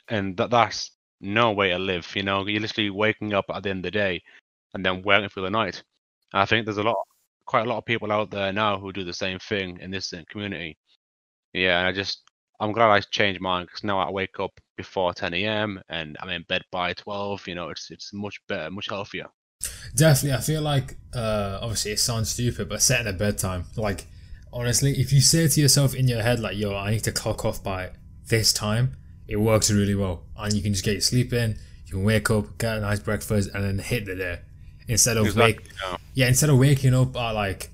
and 0.07 0.37
that 0.37 0.49
that's 0.49 0.91
no 1.21 1.51
way 1.51 1.69
to 1.69 1.79
live. 1.79 2.11
You 2.15 2.23
know, 2.23 2.45
you're 2.45 2.61
literally 2.61 2.89
waking 2.89 3.33
up 3.33 3.45
at 3.53 3.63
the 3.63 3.69
end 3.69 3.79
of 3.79 3.91
the 3.91 3.91
day, 3.91 4.21
and 4.73 4.85
then 4.85 5.01
working 5.01 5.29
through 5.29 5.43
the 5.43 5.49
night. 5.49 5.81
And 6.33 6.41
I 6.41 6.45
think 6.45 6.65
there's 6.65 6.77
a 6.77 6.83
lot, 6.83 6.97
quite 7.45 7.65
a 7.65 7.69
lot 7.69 7.77
of 7.77 7.85
people 7.85 8.11
out 8.11 8.29
there 8.29 8.51
now 8.51 8.77
who 8.77 8.91
do 8.91 9.03
the 9.03 9.13
same 9.13 9.39
thing 9.39 9.79
in 9.79 9.89
this 9.89 10.13
uh, 10.13 10.23
community. 10.29 10.77
Yeah, 11.53 11.79
and 11.79 11.87
I 11.87 11.91
just 11.91 12.23
I'm 12.59 12.71
glad 12.71 12.89
I 12.89 12.99
changed 13.01 13.41
mine 13.41 13.65
because 13.65 13.83
now 13.83 13.99
I 13.99 14.09
wake 14.09 14.39
up 14.39 14.59
before 14.77 15.13
10 15.13 15.33
a.m. 15.33 15.81
and 15.89 16.17
I'm 16.21 16.29
in 16.29 16.43
bed 16.43 16.63
by 16.71 16.93
12. 16.93 17.47
You 17.47 17.55
know, 17.55 17.69
it's 17.69 17.91
it's 17.91 18.13
much 18.13 18.39
better, 18.47 18.69
much 18.71 18.89
healthier. 18.89 19.27
Definitely, 19.95 20.37
I 20.37 20.41
feel 20.41 20.61
like 20.61 20.97
uh, 21.13 21.59
obviously 21.61 21.91
it 21.91 21.99
sounds 21.99 22.29
stupid, 22.29 22.69
but 22.69 22.81
setting 22.81 23.07
a 23.07 23.13
bedtime, 23.13 23.65
like 23.77 24.05
honestly, 24.51 24.99
if 24.99 25.11
you 25.13 25.21
say 25.21 25.47
to 25.47 25.61
yourself 25.61 25.95
in 25.95 26.07
your 26.07 26.21
head 26.21 26.39
like, 26.39 26.57
"Yo, 26.57 26.75
I 26.75 26.91
need 26.91 27.03
to 27.05 27.11
clock 27.11 27.45
off 27.45 27.63
by 27.63 27.91
this 28.27 28.51
time," 28.53 28.97
it 29.27 29.37
works 29.37 29.71
really 29.71 29.95
well, 29.95 30.23
and 30.37 30.53
you 30.53 30.61
can 30.61 30.73
just 30.73 30.83
get 30.83 30.93
your 30.93 31.01
sleep 31.01 31.33
in. 31.33 31.57
You 31.85 31.93
can 31.93 32.03
wake 32.03 32.29
up, 32.29 32.57
get 32.57 32.77
a 32.77 32.81
nice 32.81 32.99
breakfast, 32.99 33.49
and 33.53 33.63
then 33.63 33.79
hit 33.79 34.05
the 34.05 34.15
day 34.15 34.39
instead 34.87 35.17
of 35.17 35.25
exactly, 35.25 35.63
wake. 35.63 35.71
Yeah. 35.83 35.97
yeah, 36.13 36.27
instead 36.27 36.49
of 36.49 36.57
waking 36.57 36.93
up 36.93 37.15
at 37.15 37.31
like 37.31 37.71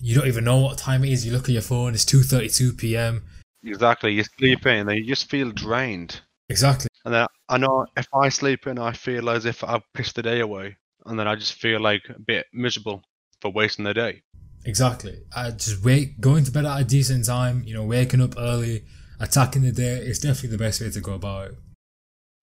you 0.00 0.14
don't 0.14 0.26
even 0.26 0.44
know 0.44 0.58
what 0.58 0.78
time 0.78 1.04
it 1.04 1.12
is. 1.12 1.26
You 1.26 1.32
look 1.32 1.44
at 1.44 1.50
your 1.50 1.62
phone; 1.62 1.94
it's 1.94 2.04
two 2.04 2.22
thirty-two 2.22 2.74
p.m. 2.74 3.24
Exactly, 3.64 4.12
you 4.12 4.24
sleep 4.24 4.66
in, 4.66 4.88
and 4.88 4.98
you 4.98 5.06
just 5.06 5.28
feel 5.28 5.50
drained. 5.50 6.20
Exactly. 6.48 6.88
And 7.04 7.14
then 7.14 7.26
I 7.48 7.58
know 7.58 7.86
if 7.96 8.06
I 8.14 8.28
sleep 8.28 8.66
in, 8.66 8.78
I 8.78 8.92
feel 8.92 9.30
as 9.30 9.44
if 9.44 9.62
I've 9.62 9.82
pissed 9.94 10.16
the 10.16 10.22
day 10.22 10.40
away 10.40 10.76
and 11.06 11.18
then 11.18 11.28
I 11.28 11.34
just 11.34 11.54
feel 11.54 11.80
like 11.80 12.02
a 12.08 12.18
bit 12.20 12.46
miserable 12.52 13.02
for 13.40 13.50
wasting 13.50 13.84
the 13.84 13.94
day. 13.94 14.22
Exactly. 14.64 15.22
I 15.34 15.50
just 15.50 15.84
wake 15.84 16.20
going 16.20 16.44
to 16.44 16.50
bed 16.50 16.66
at 16.66 16.80
a 16.80 16.84
decent 16.84 17.26
time. 17.26 17.62
You 17.64 17.74
know, 17.74 17.84
waking 17.84 18.20
up 18.20 18.34
early, 18.36 18.84
attacking 19.20 19.62
the 19.62 19.72
day 19.72 19.98
is 19.98 20.18
definitely 20.18 20.50
the 20.50 20.58
best 20.58 20.80
way 20.80 20.90
to 20.90 21.00
go 21.00 21.14
about 21.14 21.50
it. 21.50 21.54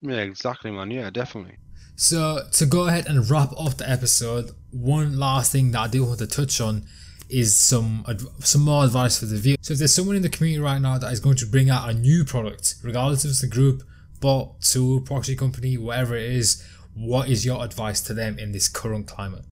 Yeah, 0.01 0.17
exactly, 0.17 0.71
man. 0.71 0.91
Yeah, 0.91 1.09
definitely. 1.09 1.57
So 1.95 2.47
to 2.51 2.65
go 2.65 2.87
ahead 2.87 3.07
and 3.07 3.29
wrap 3.29 3.51
up 3.57 3.77
the 3.77 3.89
episode, 3.89 4.51
one 4.71 5.17
last 5.17 5.51
thing 5.51 5.71
that 5.71 5.79
I 5.79 5.87
do 5.87 6.05
want 6.05 6.19
to 6.19 6.27
touch 6.27 6.59
on 6.59 6.85
is 7.29 7.55
some 7.55 8.05
some 8.39 8.61
more 8.61 8.85
advice 8.85 9.19
for 9.19 9.25
the 9.25 9.37
viewer. 9.37 9.57
So 9.61 9.73
if 9.73 9.79
there's 9.79 9.93
someone 9.93 10.15
in 10.15 10.21
the 10.21 10.29
community 10.29 10.61
right 10.61 10.81
now 10.81 10.97
that 10.97 11.11
is 11.11 11.19
going 11.19 11.37
to 11.37 11.45
bring 11.45 11.69
out 11.69 11.89
a 11.89 11.93
new 11.93 12.23
product, 12.23 12.75
regardless 12.83 13.25
of 13.25 13.37
the 13.39 13.47
group, 13.47 13.83
bot, 14.21 14.61
tool, 14.61 15.01
proxy 15.01 15.35
company, 15.35 15.77
whatever 15.77 16.15
it 16.15 16.31
is, 16.31 16.63
what 16.93 17.29
is 17.29 17.45
your 17.45 17.63
advice 17.63 18.01
to 18.01 18.13
them 18.13 18.39
in 18.39 18.51
this 18.51 18.67
current 18.67 19.07
climate? 19.07 19.45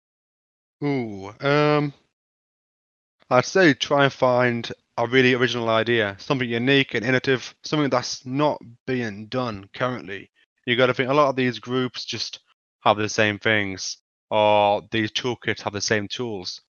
Ooh, 0.83 1.33
um, 1.39 1.93
I'd 3.29 3.45
say 3.45 3.73
try 3.73 4.05
and 4.05 4.13
find 4.13 4.71
a 4.97 5.07
really 5.07 5.33
original 5.33 5.69
idea, 5.69 6.15
something 6.19 6.49
unique 6.49 6.93
and 6.93 7.05
innovative, 7.05 7.55
something 7.63 7.89
that's 7.89 8.25
not 8.25 8.61
being 8.85 9.27
done 9.27 9.69
currently. 9.73 10.29
You 10.65 10.75
got 10.75 10.87
to 10.87 10.93
think 10.93 11.09
a 11.09 11.13
lot 11.13 11.29
of 11.29 11.35
these 11.35 11.59
groups 11.59 12.05
just 12.05 12.39
have 12.81 12.97
the 12.97 13.09
same 13.09 13.39
things, 13.39 13.97
or 14.29 14.83
these 14.91 15.11
toolkits 15.11 15.61
have 15.61 15.73
the 15.73 15.81
same 15.81 16.07
tools, 16.07 16.61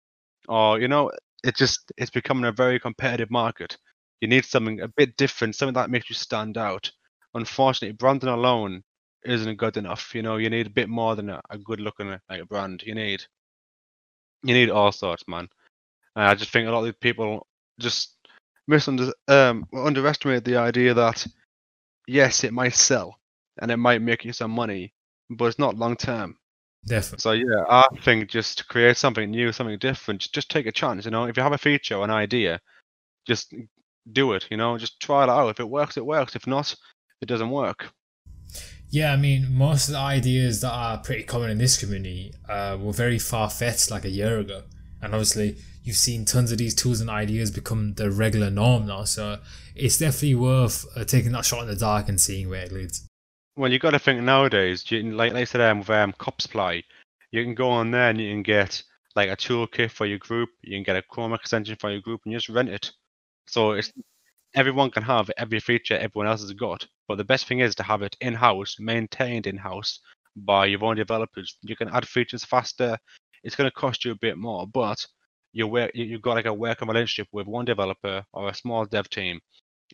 or 0.52 0.78
you 0.78 0.88
know, 0.88 1.10
it 1.44 1.56
just 1.56 1.90
it's 1.96 2.10
becoming 2.10 2.44
a 2.44 2.52
very 2.52 2.78
competitive 2.78 3.30
market. 3.30 3.78
You 4.20 4.28
need 4.28 4.44
something 4.44 4.80
a 4.82 4.88
bit 4.88 5.16
different, 5.16 5.56
something 5.56 5.74
that 5.74 5.90
makes 5.90 6.10
you 6.10 6.14
stand 6.14 6.58
out. 6.58 6.92
Unfortunately, 7.34 7.94
branding 7.96 8.28
alone 8.28 8.82
isn't 9.24 9.56
good 9.56 9.78
enough. 9.78 10.14
You 10.14 10.22
know, 10.22 10.36
you 10.36 10.50
need 10.50 10.66
a 10.66 10.70
bit 10.70 10.90
more 10.90 11.16
than 11.16 11.30
a, 11.30 11.40
a 11.50 11.56
good 11.58 11.80
looking 11.80 12.08
like 12.28 12.42
a 12.42 12.44
brand. 12.46 12.82
You 12.84 12.94
need 12.94 13.24
you 14.44 14.54
need 14.54 14.68
all 14.70 14.92
sorts, 14.92 15.24
man. 15.26 15.48
And 16.16 16.26
I 16.26 16.34
just 16.34 16.50
think 16.52 16.68
a 16.68 16.72
lot 16.72 16.86
of 16.86 17.00
people 17.00 17.46
just 17.80 18.16
misunder 18.70 19.10
um 19.28 19.66
underestimate 19.74 20.44
the 20.44 20.56
idea 20.58 20.94
that 20.94 21.26
yes, 22.06 22.44
it 22.44 22.52
might 22.52 22.74
sell 22.74 23.18
and 23.62 23.70
it 23.70 23.78
might 23.78 24.02
make 24.02 24.24
you 24.26 24.34
some 24.34 24.50
money, 24.50 24.92
but 25.30 25.46
it's 25.46 25.58
not 25.58 25.76
long 25.78 25.96
term. 25.96 26.36
Definitely. 26.86 27.22
So 27.22 27.32
yeah, 27.32 27.64
I 27.68 27.86
think 28.02 28.28
just 28.28 28.58
to 28.58 28.64
create 28.64 28.96
something 28.96 29.30
new, 29.30 29.52
something 29.52 29.78
different, 29.78 30.28
just, 30.32 30.50
take 30.50 30.66
a 30.66 30.72
chance. 30.72 31.04
You 31.04 31.10
know, 31.10 31.24
if 31.24 31.36
you 31.36 31.42
have 31.42 31.52
a 31.52 31.58
feature 31.58 31.96
or 31.96 32.04
an 32.04 32.10
idea, 32.10 32.60
just 33.26 33.54
do 34.12 34.32
it. 34.32 34.46
You 34.50 34.56
know, 34.56 34.76
just 34.78 35.00
try 35.00 35.22
it 35.22 35.30
out. 35.30 35.48
If 35.48 35.60
it 35.60 35.68
works, 35.68 35.96
it 35.96 36.04
works. 36.04 36.34
If 36.34 36.46
not, 36.46 36.74
it 37.20 37.26
doesn't 37.26 37.50
work. 37.50 37.92
Yeah, 38.90 39.12
I 39.12 39.16
mean, 39.16 39.54
most 39.54 39.88
of 39.88 39.92
the 39.92 40.00
ideas 40.00 40.60
that 40.60 40.72
are 40.72 40.98
pretty 40.98 41.22
common 41.22 41.50
in 41.50 41.58
this 41.58 41.78
community 41.78 42.34
uh, 42.48 42.76
were 42.78 42.92
very 42.92 43.18
far 43.18 43.48
fetched 43.48 43.90
like 43.90 44.04
a 44.04 44.10
year 44.10 44.38
ago. 44.38 44.64
And 45.00 45.14
obviously, 45.14 45.56
you've 45.82 45.96
seen 45.96 46.24
tons 46.24 46.52
of 46.52 46.58
these 46.58 46.74
tools 46.74 47.00
and 47.00 47.08
ideas 47.08 47.50
become 47.50 47.94
the 47.94 48.10
regular 48.10 48.50
norm 48.50 48.86
now. 48.86 49.04
So 49.04 49.38
it's 49.74 49.98
definitely 49.98 50.34
worth 50.34 50.84
uh, 50.96 51.04
taking 51.04 51.32
that 51.32 51.44
shot 51.44 51.62
in 51.62 51.68
the 51.68 51.76
dark 51.76 52.08
and 52.08 52.20
seeing 52.20 52.50
where 52.50 52.64
it 52.64 52.72
leads. 52.72 53.08
Well, 53.56 53.70
you 53.70 53.78
got 53.78 53.90
to 53.90 53.98
think 53.98 54.22
nowadays, 54.22 54.90
like, 54.90 55.34
I 55.34 55.44
said 55.44 55.60
um, 55.60 55.80
with 55.80 55.90
um, 55.90 56.12
Copsfly, 56.14 56.84
you 57.32 57.44
can 57.44 57.54
go 57.54 57.68
on 57.68 57.90
there 57.90 58.08
and 58.08 58.20
you 58.20 58.30
can 58.30 58.42
get 58.42 58.82
like 59.14 59.28
a 59.28 59.36
toolkit 59.36 59.90
for 59.90 60.06
your 60.06 60.18
group, 60.18 60.48
you 60.62 60.76
can 60.76 60.82
get 60.82 60.96
a 60.96 61.02
Chrome 61.02 61.34
extension 61.34 61.76
for 61.76 61.90
your 61.90 62.00
group, 62.00 62.22
and 62.24 62.32
you 62.32 62.38
just 62.38 62.48
rent 62.48 62.70
it. 62.70 62.90
So 63.46 63.72
it's 63.72 63.92
everyone 64.54 64.90
can 64.90 65.02
have 65.02 65.30
every 65.36 65.60
feature 65.60 65.98
everyone 65.98 66.28
else 66.28 66.40
has 66.40 66.52
got. 66.54 66.86
But 67.08 67.18
the 67.18 67.24
best 67.24 67.46
thing 67.46 67.60
is 67.60 67.74
to 67.74 67.82
have 67.82 68.00
it 68.02 68.16
in 68.22 68.34
house, 68.34 68.76
maintained 68.78 69.46
in 69.46 69.58
house 69.58 70.00
by 70.34 70.66
your 70.66 70.82
own 70.84 70.96
developers. 70.96 71.58
You 71.62 71.76
can 71.76 71.88
add 71.90 72.08
features 72.08 72.44
faster. 72.44 72.96
It's 73.44 73.56
going 73.56 73.68
to 73.68 73.74
cost 73.74 74.04
you 74.04 74.12
a 74.12 74.16
bit 74.16 74.38
more, 74.38 74.66
but 74.66 75.04
you 75.52 75.66
work, 75.66 75.90
you've 75.94 76.22
got 76.22 76.34
like 76.36 76.46
a 76.46 76.54
working 76.54 76.88
relationship 76.88 77.28
with 77.32 77.46
one 77.46 77.66
developer 77.66 78.24
or 78.32 78.48
a 78.48 78.54
small 78.54 78.86
dev 78.86 79.10
team. 79.10 79.40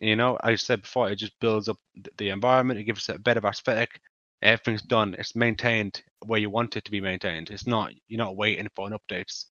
You 0.01 0.15
know, 0.15 0.37
I 0.41 0.55
said 0.55 0.83
before, 0.83 1.09
it 1.09 1.17
just 1.17 1.39
builds 1.39 1.67
up 1.67 1.77
the 2.17 2.29
environment. 2.29 2.79
It 2.79 2.85
gives 2.85 3.09
it 3.09 3.17
a 3.17 3.19
better 3.19 3.45
aesthetic. 3.45 3.99
Everything's 4.41 4.81
done. 4.81 5.15
It's 5.19 5.35
maintained 5.35 6.01
where 6.25 6.39
you 6.39 6.49
want 6.49 6.77
it 6.77 6.85
to 6.85 6.91
be 6.91 7.01
maintained. 7.01 7.49
It's 7.49 7.67
not 7.67 7.91
you're 8.07 8.17
not 8.17 8.37
waiting 8.37 8.69
for 8.75 8.87
an 8.87 8.97
updates. 8.97 9.45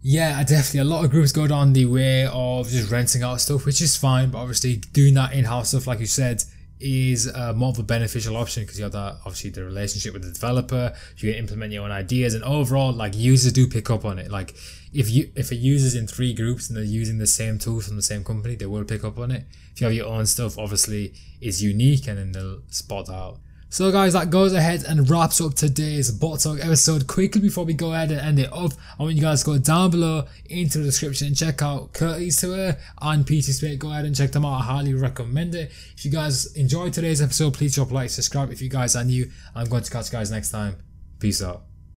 Yeah, 0.00 0.36
I 0.38 0.44
definitely. 0.44 0.80
A 0.80 0.84
lot 0.84 1.04
of 1.04 1.10
groups 1.10 1.32
go 1.32 1.48
down 1.48 1.72
the 1.72 1.86
way 1.86 2.26
of 2.26 2.68
just 2.68 2.90
renting 2.90 3.24
out 3.24 3.40
stuff, 3.40 3.66
which 3.66 3.80
is 3.80 3.96
fine. 3.96 4.30
But 4.30 4.38
obviously, 4.38 4.76
doing 4.76 5.14
that 5.14 5.32
in-house 5.32 5.70
stuff, 5.70 5.88
like 5.88 5.98
you 5.98 6.06
said, 6.06 6.42
is 6.80 7.32
uh, 7.34 7.52
more 7.54 7.70
of 7.70 7.78
a 7.78 7.82
beneficial 7.82 8.36
option 8.36 8.62
because 8.62 8.78
you 8.78 8.84
have 8.84 8.92
that 8.92 9.16
obviously 9.24 9.50
the 9.50 9.64
relationship 9.64 10.12
with 10.12 10.22
the 10.22 10.32
developer. 10.32 10.92
You 11.16 11.32
can 11.32 11.38
implement 11.38 11.72
your 11.72 11.84
own 11.84 11.90
ideas, 11.90 12.34
and 12.34 12.44
overall, 12.44 12.92
like 12.92 13.16
users 13.16 13.52
do 13.52 13.66
pick 13.66 13.90
up 13.90 14.04
on 14.04 14.18
it. 14.18 14.30
Like 14.30 14.54
if 14.92 15.10
you 15.10 15.30
if 15.34 15.50
a 15.50 15.54
user's 15.54 15.94
in 15.94 16.06
three 16.06 16.32
groups 16.32 16.68
and 16.68 16.76
they're 16.76 16.84
using 16.84 17.18
the 17.18 17.26
same 17.26 17.58
tools 17.58 17.86
from 17.86 17.96
the 17.96 18.02
same 18.02 18.24
company, 18.24 18.54
they 18.54 18.66
will 18.66 18.84
pick 18.84 19.04
up 19.04 19.18
on 19.18 19.30
it. 19.30 19.44
If 19.72 19.80
you 19.80 19.86
have 19.86 19.94
your 19.94 20.06
own 20.06 20.26
stuff, 20.26 20.58
obviously, 20.58 21.14
it's 21.40 21.60
unique, 21.60 22.06
and 22.06 22.18
then 22.18 22.32
they'll 22.32 22.62
spot 22.68 23.08
out. 23.08 23.38
So 23.70 23.92
guys, 23.92 24.14
that 24.14 24.30
goes 24.30 24.54
ahead 24.54 24.84
and 24.84 25.08
wraps 25.10 25.42
up 25.42 25.52
today's 25.52 26.10
Bot 26.10 26.40
Talk 26.40 26.58
episode. 26.58 27.06
Quickly 27.06 27.42
before 27.42 27.66
we 27.66 27.74
go 27.74 27.92
ahead 27.92 28.10
and 28.10 28.20
end 28.20 28.38
it 28.38 28.50
off, 28.50 28.74
I 28.98 29.02
want 29.02 29.14
you 29.14 29.20
guys 29.20 29.42
to 29.42 29.46
go 29.46 29.58
down 29.58 29.90
below 29.90 30.24
into 30.48 30.78
the 30.78 30.84
description 30.84 31.26
and 31.26 31.36
check 31.36 31.60
out 31.60 31.92
Curtis 31.92 32.40
Twitter 32.40 32.78
and 33.02 33.26
PT 33.26 33.44
Spit. 33.44 33.78
Go 33.78 33.90
ahead 33.90 34.06
and 34.06 34.16
check 34.16 34.32
them 34.32 34.46
out. 34.46 34.60
I 34.60 34.62
highly 34.62 34.94
recommend 34.94 35.54
it. 35.54 35.70
If 35.94 36.06
you 36.06 36.10
guys 36.10 36.50
enjoyed 36.56 36.94
today's 36.94 37.20
episode, 37.20 37.52
please 37.52 37.74
drop 37.74 37.90
a 37.90 37.94
like, 37.94 38.10
subscribe 38.10 38.50
if 38.50 38.62
you 38.62 38.70
guys 38.70 38.96
are 38.96 39.04
new. 39.04 39.30
I'm 39.54 39.68
going 39.68 39.82
to 39.82 39.90
catch 39.90 40.06
you 40.06 40.12
guys 40.12 40.30
next 40.30 40.50
time. 40.50 40.76
Peace 41.20 41.42
out. 41.42 41.67